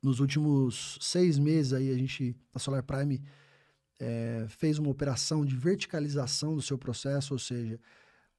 [0.00, 3.22] Nos últimos seis meses aí a gente, a Solar Prime,
[4.00, 7.80] é, fez uma operação de verticalização do seu processo, ou seja,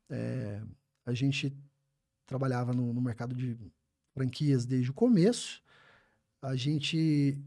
[0.10, 0.62] é,
[1.06, 1.56] a gente
[2.26, 3.58] trabalhava no, no mercado de
[4.14, 5.62] franquias desde o começo.
[6.42, 7.38] A gente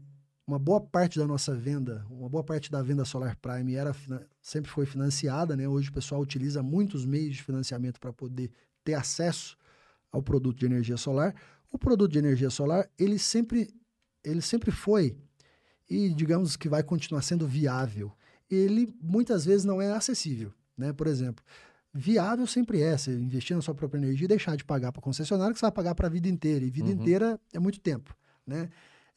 [0.47, 3.93] uma boa parte da nossa venda, uma boa parte da venda Solar Prime era
[4.41, 5.67] sempre foi financiada, né?
[5.67, 8.49] Hoje o pessoal utiliza muitos meios de financiamento para poder
[8.81, 9.57] ter acesso
[10.09, 11.35] ao produto de energia solar.
[11.69, 13.73] O produto de energia solar, ele sempre
[14.23, 15.17] ele sempre foi
[15.89, 18.13] e digamos que vai continuar sendo viável.
[18.49, 20.93] Ele muitas vezes não é acessível, né?
[20.93, 21.43] Por exemplo,
[21.97, 25.53] viável sempre é você investir na sua própria energia e deixar de pagar para concessionário
[25.53, 26.93] que você vai pagar para a vida inteira e vida uhum.
[26.93, 28.15] inteira é muito tempo,
[28.45, 28.69] né?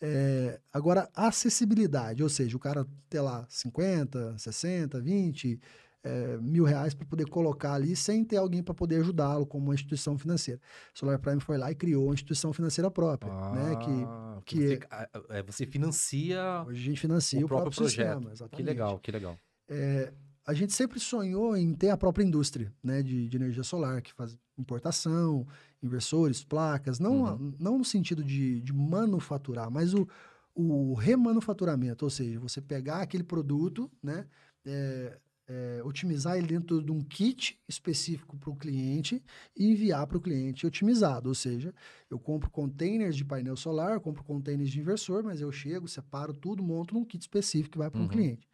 [0.03, 5.61] É, agora, acessibilidade, ou seja, o cara ter lá 50, 60, 20
[6.03, 9.75] é, mil reais para poder colocar ali sem ter alguém para poder ajudá-lo como uma
[9.75, 10.59] instituição financeira.
[10.95, 13.77] Solar Prime foi lá e criou uma instituição financeira própria, ah, né?
[13.77, 16.65] Que, que você, é, é, você financia.
[16.67, 18.29] Hoje a gente financia o, o próprio, próprio projeto.
[18.31, 19.39] Sistema, que legal, que legal.
[19.69, 20.13] É,
[20.47, 24.13] a gente sempre sonhou em ter a própria indústria né, de, de energia solar, que
[24.13, 25.47] faz importação,
[25.83, 27.55] inversores, placas, não, uhum.
[27.59, 30.07] não no sentido de, de manufaturar, mas o,
[30.55, 34.27] o remanufaturamento, ou seja, você pegar aquele produto, né,
[34.65, 35.19] é,
[35.49, 39.23] é, otimizar ele dentro de um kit específico para o cliente
[39.57, 41.29] e enviar para o cliente otimizado.
[41.29, 41.75] Ou seja,
[42.09, 46.63] eu compro containers de painel solar, compro containers de inversor, mas eu chego, separo tudo,
[46.63, 48.09] monto num kit específico que vai para um Uhum.
[48.09, 48.49] cliente.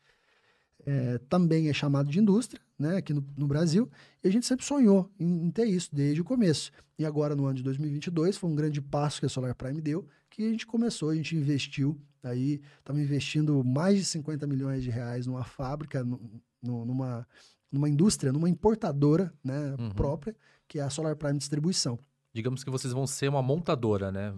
[0.86, 3.90] É, também é chamado de indústria, né, aqui no, no Brasil,
[4.22, 6.70] e a gente sempre sonhou em, em ter isso desde o começo.
[6.96, 10.06] E agora, no ano de 2022, foi um grande passo que a Solar Prime deu,
[10.30, 14.90] que a gente começou, a gente investiu, aí estamos investindo mais de 50 milhões de
[14.90, 16.20] reais numa fábrica, nu-
[16.62, 17.26] nu- numa,
[17.72, 19.90] numa indústria, numa importadora né, Uhum.
[19.90, 20.36] própria,
[20.68, 21.98] que é a Solar Prime Distribuição.
[22.32, 24.32] Digamos que vocês vão ser uma montadora, né?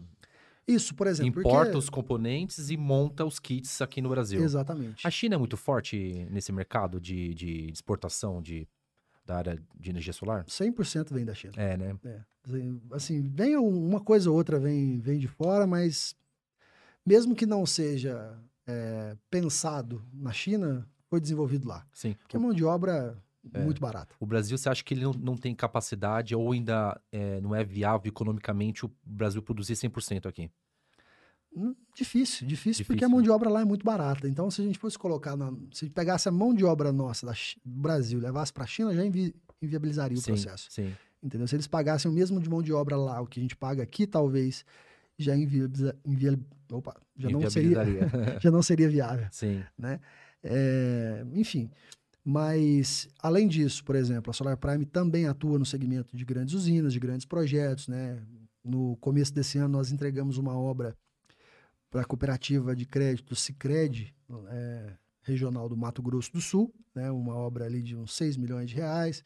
[0.68, 1.40] Isso, por exemplo.
[1.40, 1.78] Importa porque...
[1.78, 4.42] os componentes e monta os kits aqui no Brasil.
[4.42, 5.06] Exatamente.
[5.06, 8.68] A China é muito forte nesse mercado de, de exportação de,
[9.24, 10.44] da área de energia solar?
[10.44, 11.54] 100% vem da China.
[11.56, 11.96] É, né?
[12.04, 12.20] É,
[12.92, 16.14] assim, vem um- uma coisa ou outra vem, vem de fora, mas
[17.04, 21.86] mesmo que não seja é, pensado na China, foi desenvolvido lá.
[21.92, 22.14] Sim.
[22.20, 23.16] Porque a mão de obra
[23.52, 23.62] É.
[23.64, 24.14] muito barata.
[24.20, 27.64] O Brasil, você acha que ele não, não tem capacidade ou ainda é, não é
[27.64, 30.50] viável economicamente o Brasil produzir 100% aqui?
[31.56, 34.28] Hum, Difícil, difícil, porque Difícil, a mão de obra lá é muito barata.
[34.28, 36.92] Então, se a gente fosse colocar, na, se a gente pegasse a mão de obra
[36.92, 40.70] nossa da do Brasil e levasse para a China, já invi- inviabilizaria o sim, processo.
[40.70, 40.94] sim.
[41.22, 41.48] Entendeu?
[41.48, 43.82] Se eles pagassem o mesmo de mão de obra lá, o que a gente paga
[43.82, 44.64] aqui, talvez
[45.18, 46.38] já inviabiliza, invia-
[46.70, 47.78] opa, já não seria,
[48.40, 49.26] já não seria viável.
[49.32, 49.64] sim.
[49.76, 49.98] né?
[50.44, 51.68] É, enfim,
[52.30, 56.92] mas além disso, por exemplo, a Solar Prime também atua no segmento de grandes usinas,
[56.92, 58.22] de grandes projetos, né?
[58.62, 60.94] No começo desse ano nós entregamos uma obra
[61.88, 64.14] para a cooperativa de crédito Sicredi,
[64.50, 64.92] é,
[65.22, 67.10] regional do Mato Grosso do Sul, né?
[67.10, 69.24] Uma obra ali de uns 6 milhões de reais.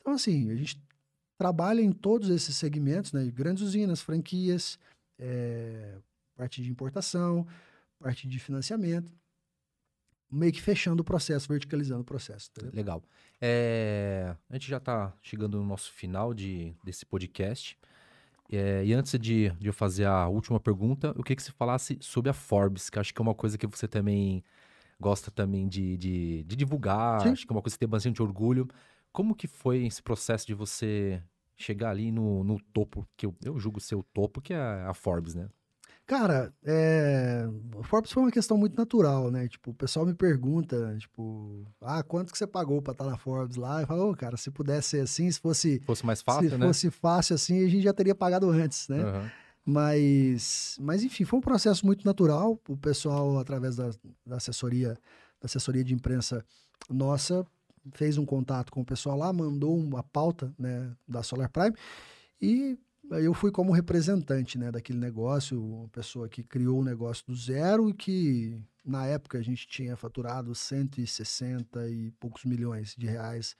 [0.00, 0.82] Então assim, a gente
[1.38, 3.30] trabalha em todos esses segmentos, né?
[3.30, 4.76] Grandes usinas, franquias,
[5.20, 5.98] é,
[6.34, 7.46] parte de importação,
[8.00, 9.14] parte de financiamento
[10.30, 12.50] meio que fechando o processo, verticalizando o processo.
[12.50, 12.72] Entendeu?
[12.74, 13.02] Legal.
[13.40, 17.76] É, a gente já está chegando no nosso final de, desse podcast.
[18.52, 21.98] É, e antes de, de eu fazer a última pergunta, eu queria que você falasse
[22.00, 24.42] sobre a Forbes, que acho que é uma coisa que você também
[25.00, 27.28] gosta também de, de, de divulgar, Sim.
[27.30, 28.68] acho que é uma coisa que você tem bastante orgulho.
[29.12, 31.22] Como que foi esse processo de você
[31.56, 34.92] chegar ali no, no topo, que eu, eu julgo ser o topo, que é a
[34.94, 35.48] Forbes, né?
[36.10, 37.46] Cara, é...
[37.76, 39.46] o Forbes foi uma questão muito natural, né?
[39.46, 43.54] Tipo, o pessoal me pergunta, tipo, ah, quanto que você pagou pra estar na Forbes
[43.54, 43.80] lá?
[43.80, 46.58] Eu falo, ô, cara, se pudesse ser assim, se fosse, Se fosse mais fácil, se
[46.58, 46.66] né?
[46.66, 49.00] fosse fácil assim, a gente já teria pagado antes, né?
[49.00, 49.30] Aham.
[49.64, 52.58] Mas, mas enfim, foi um processo muito natural.
[52.66, 53.90] O pessoal, através da,
[54.26, 54.94] da assessoria,
[55.40, 56.44] da assessoria de imprensa
[56.88, 57.46] nossa,
[57.92, 61.76] fez um contato com o pessoal lá, mandou uma pauta, né, da Solar Prime
[62.42, 62.76] e
[63.10, 67.88] eu fui como representante, né, daquele negócio, uma pessoa que criou o negócio do zero
[67.90, 73.56] e que na época a gente tinha faturado 160 e poucos milhões de reais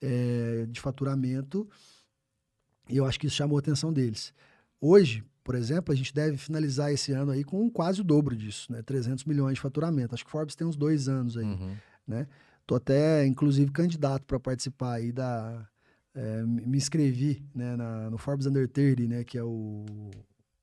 [0.00, 1.68] eh, de faturamento
[2.88, 4.32] e eu acho que isso chamou a atenção deles.
[4.80, 8.72] Hoje, por exemplo, a gente deve finalizar esse ano aí com quase o dobro disso,
[8.72, 8.82] né?
[8.82, 10.14] 300 milhões de faturamento.
[10.14, 11.44] Acho que Forbes tem uns dois anos aí.
[11.44, 12.26] Uhum.
[12.66, 15.68] Tô até, inclusive, candidato para participar aí da...
[16.16, 19.22] é, me inscrevi né, na- no Forbes Under 30, né?
[19.22, 19.84] Que é o...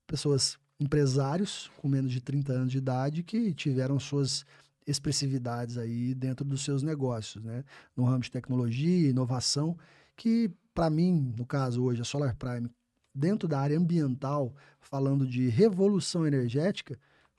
[0.08, 4.46] Pessoas, empresários com menos de 30 anos de idade que tiveram suas
[4.86, 7.64] expressividades aí dentro dos seus negócios, né?
[7.96, 9.78] No ramo de tecnologia, inovação,
[10.18, 12.70] que para mim, no caso hoje, a Solar Prime,
[13.14, 16.98] dentro da área ambiental, falando de revolução energética,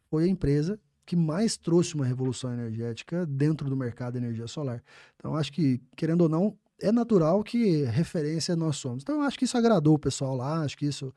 [0.08, 4.82] foi a empresa que mais trouxe uma revolução energética dentro do mercado de energia solar.
[5.16, 9.02] Então, acho que, querendo ou não, é natural que referência nós somos.
[9.02, 11.12] Então, acho que isso agradou o pessoal lá, acho que isso.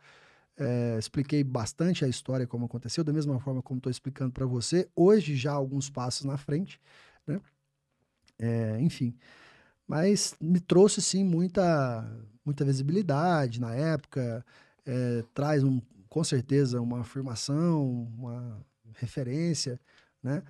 [0.57, 4.89] é, expliquei bastante a história, como aconteceu, da mesma forma como estou explicando para você.
[4.95, 6.79] Hoje, já alguns passos na frente,
[7.27, 7.41] né?
[8.39, 9.15] É, enfim.
[9.87, 12.05] Mas me trouxe, sim, muita,
[12.45, 14.45] muita visibilidade na época,
[14.85, 18.65] é, traz, um, com certeza, uma afirmação, uma
[18.95, 19.79] referência,
[20.23, 20.43] né?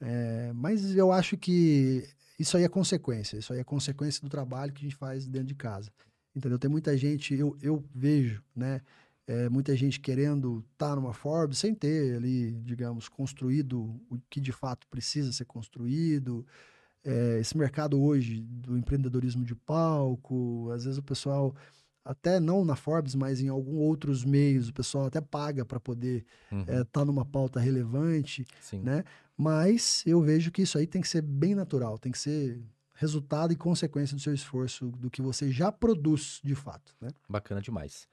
[0.00, 2.06] É, mas eu acho que
[2.38, 5.48] isso aí é consequência, isso aí é consequência do trabalho que a gente faz dentro
[5.48, 5.90] de casa.
[6.34, 6.58] Entendeu?
[6.58, 8.80] Tem muita gente, eu, eu vejo, né?
[9.26, 14.52] é, muita gente querendo estar numa Forbes sem ter ali, digamos, construído o que de
[14.52, 16.46] fato precisa ser construído.
[17.04, 21.54] É, esse mercado hoje do empreendedorismo de palco, às vezes o pessoal,
[22.04, 26.24] até não na Forbes, mas em alguns outros meios, o pessoal até paga para poder
[26.52, 26.64] Uhum.
[26.82, 28.80] estar numa pauta relevante, Sim.
[28.80, 29.02] né?
[29.36, 32.62] Mas eu vejo que isso aí tem que ser bem natural, tem que ser
[32.94, 37.10] resultado e consequência do seu esforço, do que você já produz de fato, né?
[37.28, 38.08] Bacana demais.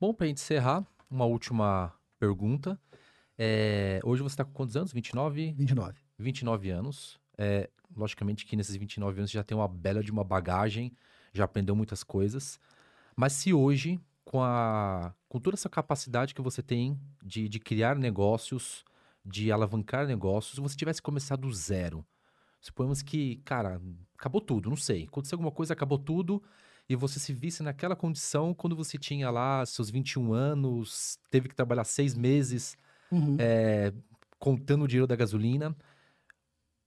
[0.00, 2.80] Bom, pra gente encerrar, uma última pergunta.
[3.36, 4.92] É, hoje você tá com quantos anos?
[4.92, 5.52] 29?
[5.52, 5.98] 29.
[6.18, 7.20] 29 anos.
[7.36, 10.92] É, logicamente que nesses 29 anos você já tem uma bela de uma bagagem,
[11.32, 12.60] já aprendeu muitas coisas.
[13.16, 17.96] Mas se hoje, com, a, com toda essa capacidade que você tem de, de criar
[17.96, 18.84] negócios,
[19.24, 22.04] de alavancar negócios, você tivesse começado do zero.
[22.60, 23.80] Suponhamos que, cara,
[24.18, 25.04] acabou tudo, não sei.
[25.04, 26.42] Aconteceu alguma coisa, acabou tudo,
[26.88, 31.54] e você se visse naquela condição quando você tinha lá seus 21 anos, teve que
[31.54, 32.76] trabalhar seis meses
[33.10, 33.36] Uhum.
[33.38, 33.92] é,
[34.38, 35.76] contando o dinheiro da gasolina.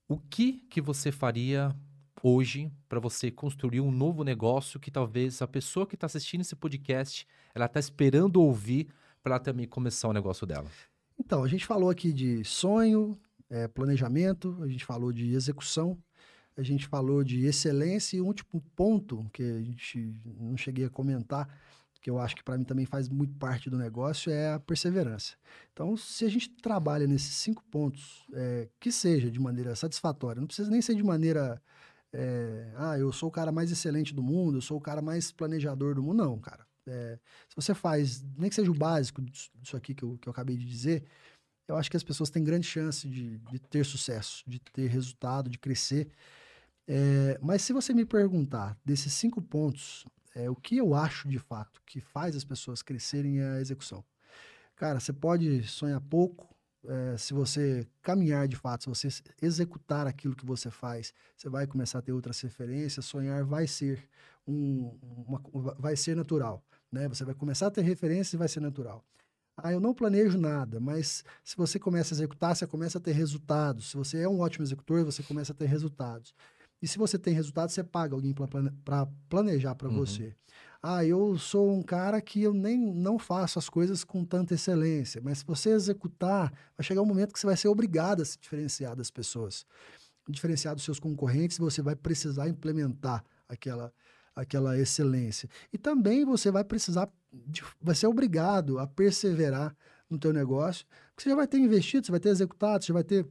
[0.08, 1.74] O que que você faria
[2.22, 6.56] hoje para você construir um novo negócio que talvez a pessoa que está assistindo esse
[6.56, 8.88] podcast, ela está esperando ouvir
[9.22, 10.70] para ela também começar o negócio dela?
[11.18, 13.18] Então, a gente falou aqui de sonho,
[13.48, 15.98] é, planejamento, a gente falou de execução,
[16.56, 20.90] a gente falou de excelência e um último ponto que a gente não cheguei a
[20.90, 21.48] comentar,
[22.00, 25.34] que eu acho que para mim também faz muito parte do negócio, é a perseverança.
[25.72, 30.46] Então, se a gente trabalha nesses cinco pontos, é, que seja de maneira satisfatória, não
[30.46, 31.60] precisa nem ser de maneira.
[32.12, 35.32] é, ah, eu sou o cara mais excelente do mundo, eu sou o cara mais
[35.32, 36.18] planejador do mundo.
[36.24, 36.65] Não, cara.
[36.86, 37.18] É,
[37.48, 40.56] se você faz, nem que seja o básico disso aqui que eu, que eu acabei
[40.56, 41.04] de dizer,
[41.68, 45.50] eu acho que as pessoas têm grande chance de, de ter sucesso, de ter resultado,
[45.50, 46.08] de crescer.
[46.88, 50.04] É, mas se você me perguntar desses cinco pontos,
[50.34, 54.04] é, o que eu acho de fato que faz as pessoas crescerem é a execução.
[54.76, 56.54] Cara, você pode sonhar pouco,
[56.84, 59.08] é, se você caminhar de fato, se você
[59.42, 64.08] executar aquilo que você faz, você vai começar a ter outras referências, sonhar vai ser
[64.46, 64.96] um,
[65.26, 65.42] uma-
[65.78, 67.08] vai ser natural, né?
[67.08, 69.04] Você vai começar a ter referências e vai ser natural.
[69.56, 73.12] Ah, eu não planejo nada, mas se você começa a executar, você começa a ter
[73.12, 73.90] resultados.
[73.90, 76.34] Se você é um ótimo executor, você começa a ter resultados.
[76.82, 78.34] E se você tem resultados, você paga alguém
[78.84, 79.94] para planejar para Uhum.
[79.96, 80.36] você.
[80.82, 85.20] Ah, eu sou um cara que eu nem não faço as coisas com tanta excelência,
[85.24, 88.38] mas se você executar, vai chegar um momento que você vai ser obrigado a se
[88.38, 89.64] diferenciar das pessoas,
[90.28, 93.92] diferenciar dos seus concorrentes, você vai precisar implementar aquela
[94.36, 95.48] aquela excelência.
[95.72, 99.74] E também você vai precisar, de- vai ser obrigado a perseverar
[100.08, 103.02] no teu negócio, porque você já vai ter investido, você vai ter executado, você vai
[103.02, 103.26] ter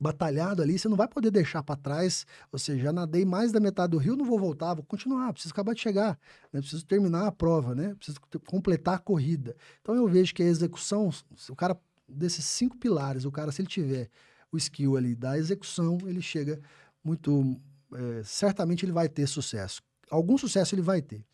[0.00, 3.60] batalhado ali, você não vai poder deixar para trás, ou seja, já nadei mais da
[3.60, 6.18] metade do rio, não vou voltar, vou continuar, preciso acabar de chegar,
[6.52, 6.60] né?
[6.60, 7.94] preciso terminar a prova, né?
[7.94, 9.54] preciso completar a corrida.
[9.80, 11.10] Então eu vejo que a execução,
[11.48, 11.78] o cara
[12.08, 14.08] desses cinco pilares, o cara se ele tiver
[14.50, 16.60] o skill ali da execução, ele chega
[17.04, 17.56] muito,
[17.92, 19.80] é, certamente ele vai ter sucesso.
[20.12, 21.24] Algum sucesso ele vai ter.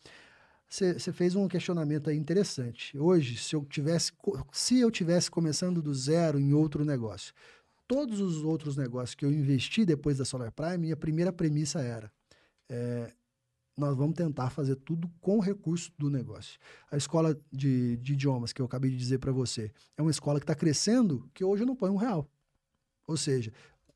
[0.69, 2.97] Você fez um questionamento aí interessante.
[2.97, 4.13] Hoje, se eu tivesse,
[4.53, 7.33] se eu tivesse começando do zero em outro negócio,
[7.85, 12.09] todos os outros negócios que eu investi depois da Solar Prime, minha primeira premissa era:
[12.69, 13.11] é,
[13.75, 16.57] nós vamos tentar fazer tudo com o recurso do negócio.
[16.89, 20.39] A escola de, de idiomas que eu acabei de dizer para você é uma escola
[20.39, 22.29] que está crescendo que hoje eu não ponho um real.
[23.05, 23.51] Ou seja,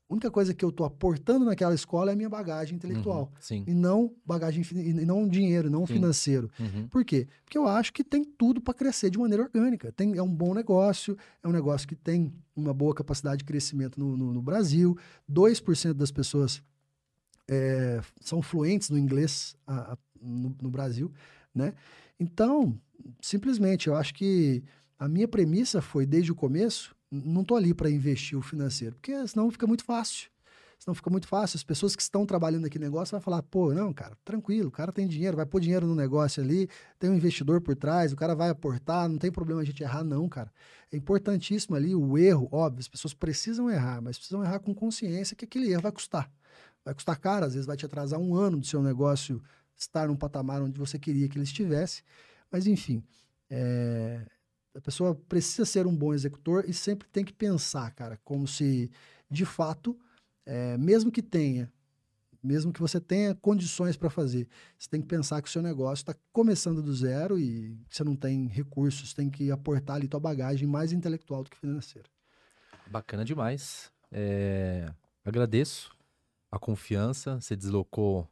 [0.08, 3.22] a única coisa que eu estou aportando naquela escola é a minha bagagem intelectual.
[3.22, 3.64] Uhum, sim.
[3.66, 5.94] E não bagagem, e não dinheiro, não Sim.
[5.94, 6.50] financeiro.
[6.60, 6.86] Uhum.
[6.88, 7.26] Por quê?
[7.44, 9.90] Porque eu acho que tem tudo para crescer de maneira orgânica.
[9.92, 13.98] Tem, é um bom negócio, é um negócio que tem uma boa capacidade de crescimento
[13.98, 14.96] no, no, no Brasil.
[15.28, 16.62] 2% das pessoas
[17.48, 21.10] é, são fluentes no inglês a- a- no, no Brasil,
[21.54, 21.74] né?
[22.20, 22.78] Então,
[23.20, 24.62] simplesmente, eu acho que
[24.98, 26.94] a minha premissa foi, desde o começo,
[27.24, 30.28] não estou ali para investir o financeiro, porque senão fica muito fácil.
[30.78, 31.56] Senão fica muito fácil.
[31.56, 34.70] As pessoas que estão trabalhando aqui no negócio vão falar, pô, não, cara, tranquilo, o
[34.70, 36.68] cara tem dinheiro, vai pôr dinheiro no negócio ali,
[36.98, 40.04] tem um investidor por trás, o cara vai aportar, não tem problema a gente errar,
[40.04, 40.52] não, cara.
[40.92, 45.34] É importantíssimo ali o erro, óbvio, as pessoas precisam errar, mas precisam errar com consciência
[45.34, 46.30] que aquele erro vai custar.
[46.84, 49.42] Vai custar caro, às vezes vai te atrasar um ano do seu negócio
[49.76, 52.02] estar num patamar onde você queria que ele estivesse.
[52.50, 53.02] Mas, enfim,
[53.48, 54.20] é,
[54.74, 58.90] a pessoa precisa ser um bom executor e sempre tem que pensar, cara, como se,
[59.30, 59.98] de fato,
[60.44, 61.72] é, mesmo que tenha,
[62.42, 64.48] mesmo que você tenha condições para fazer,
[64.78, 68.16] você tem que pensar que o seu negócio está começando do zero e você não
[68.16, 72.08] tem recursos, tem que aportar ali tua bagagem mais intelectual do que financeira.
[72.90, 73.90] Bacana demais.
[74.12, 74.92] É,
[75.24, 75.90] agradeço
[76.50, 77.40] a confiança.
[77.40, 78.28] Você deslocou,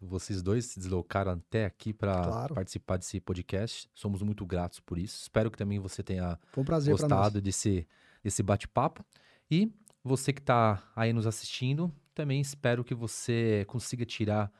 [0.00, 2.54] vocês dois se deslocaram até aqui para Claro.
[2.54, 3.88] participar desse podcast.
[3.94, 5.22] Somos muito gratos por isso.
[5.22, 7.86] Espero que também você tenha um gostado desse,
[8.22, 9.04] desse bate-papo.
[9.50, 9.72] E
[10.02, 14.50] você que está aí nos assistindo, também espero que você consiga tirar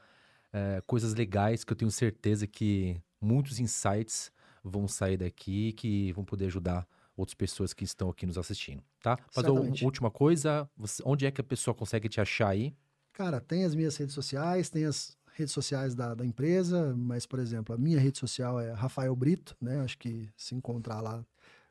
[0.52, 4.32] eh, coisas legais, que eu tenho certeza que muitos insights
[4.64, 6.86] vão sair daqui, que vão poder ajudar
[7.16, 9.16] outras pessoas que estão aqui nos assistindo, tá?
[9.34, 12.74] Mas a última coisa, você- onde é que a pessoa consegue te achar aí?
[13.12, 17.38] Cara, tem as minhas redes sociais, tem as redes sociais da, da empresa, mas, por
[17.38, 19.80] exemplo, a minha rede social é Rafael Brito, né?
[19.80, 21.24] Acho que se encontrar lá,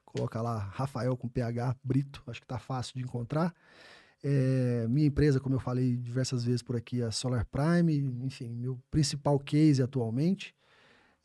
[0.06, 3.54] coloca lá Rafael com PH Brito, acho que tá fácil de encontrar.
[4.24, 8.50] É, minha empresa, como eu falei diversas vezes por aqui, é a Solar Prime, enfim,
[8.50, 10.54] meu principal case atualmente.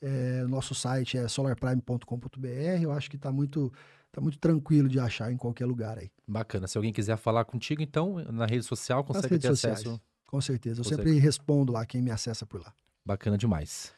[0.01, 2.83] É, nosso site é solarprime.com.br.
[2.83, 3.73] Eu acho que está muito,
[4.13, 6.11] tá muito tranquilo de achar em qualquer lugar aí.
[6.29, 6.69] Bacana.
[6.69, 10.01] Se alguém quiser falar contigo, então, na rede social, consegue ter sociais, acesso.
[10.27, 10.81] Com certeza.
[10.81, 12.75] Eu sempre respondo lá quem me acessa por lá.
[13.05, 13.93] Bacana demais.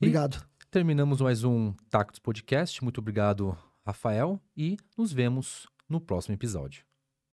[0.00, 0.46] E Obrigado.
[0.70, 2.82] terminamos mais um Tactus Podcast.
[2.82, 6.85] Muito obrigado, Rafael, e nos vemos no próximo episódio.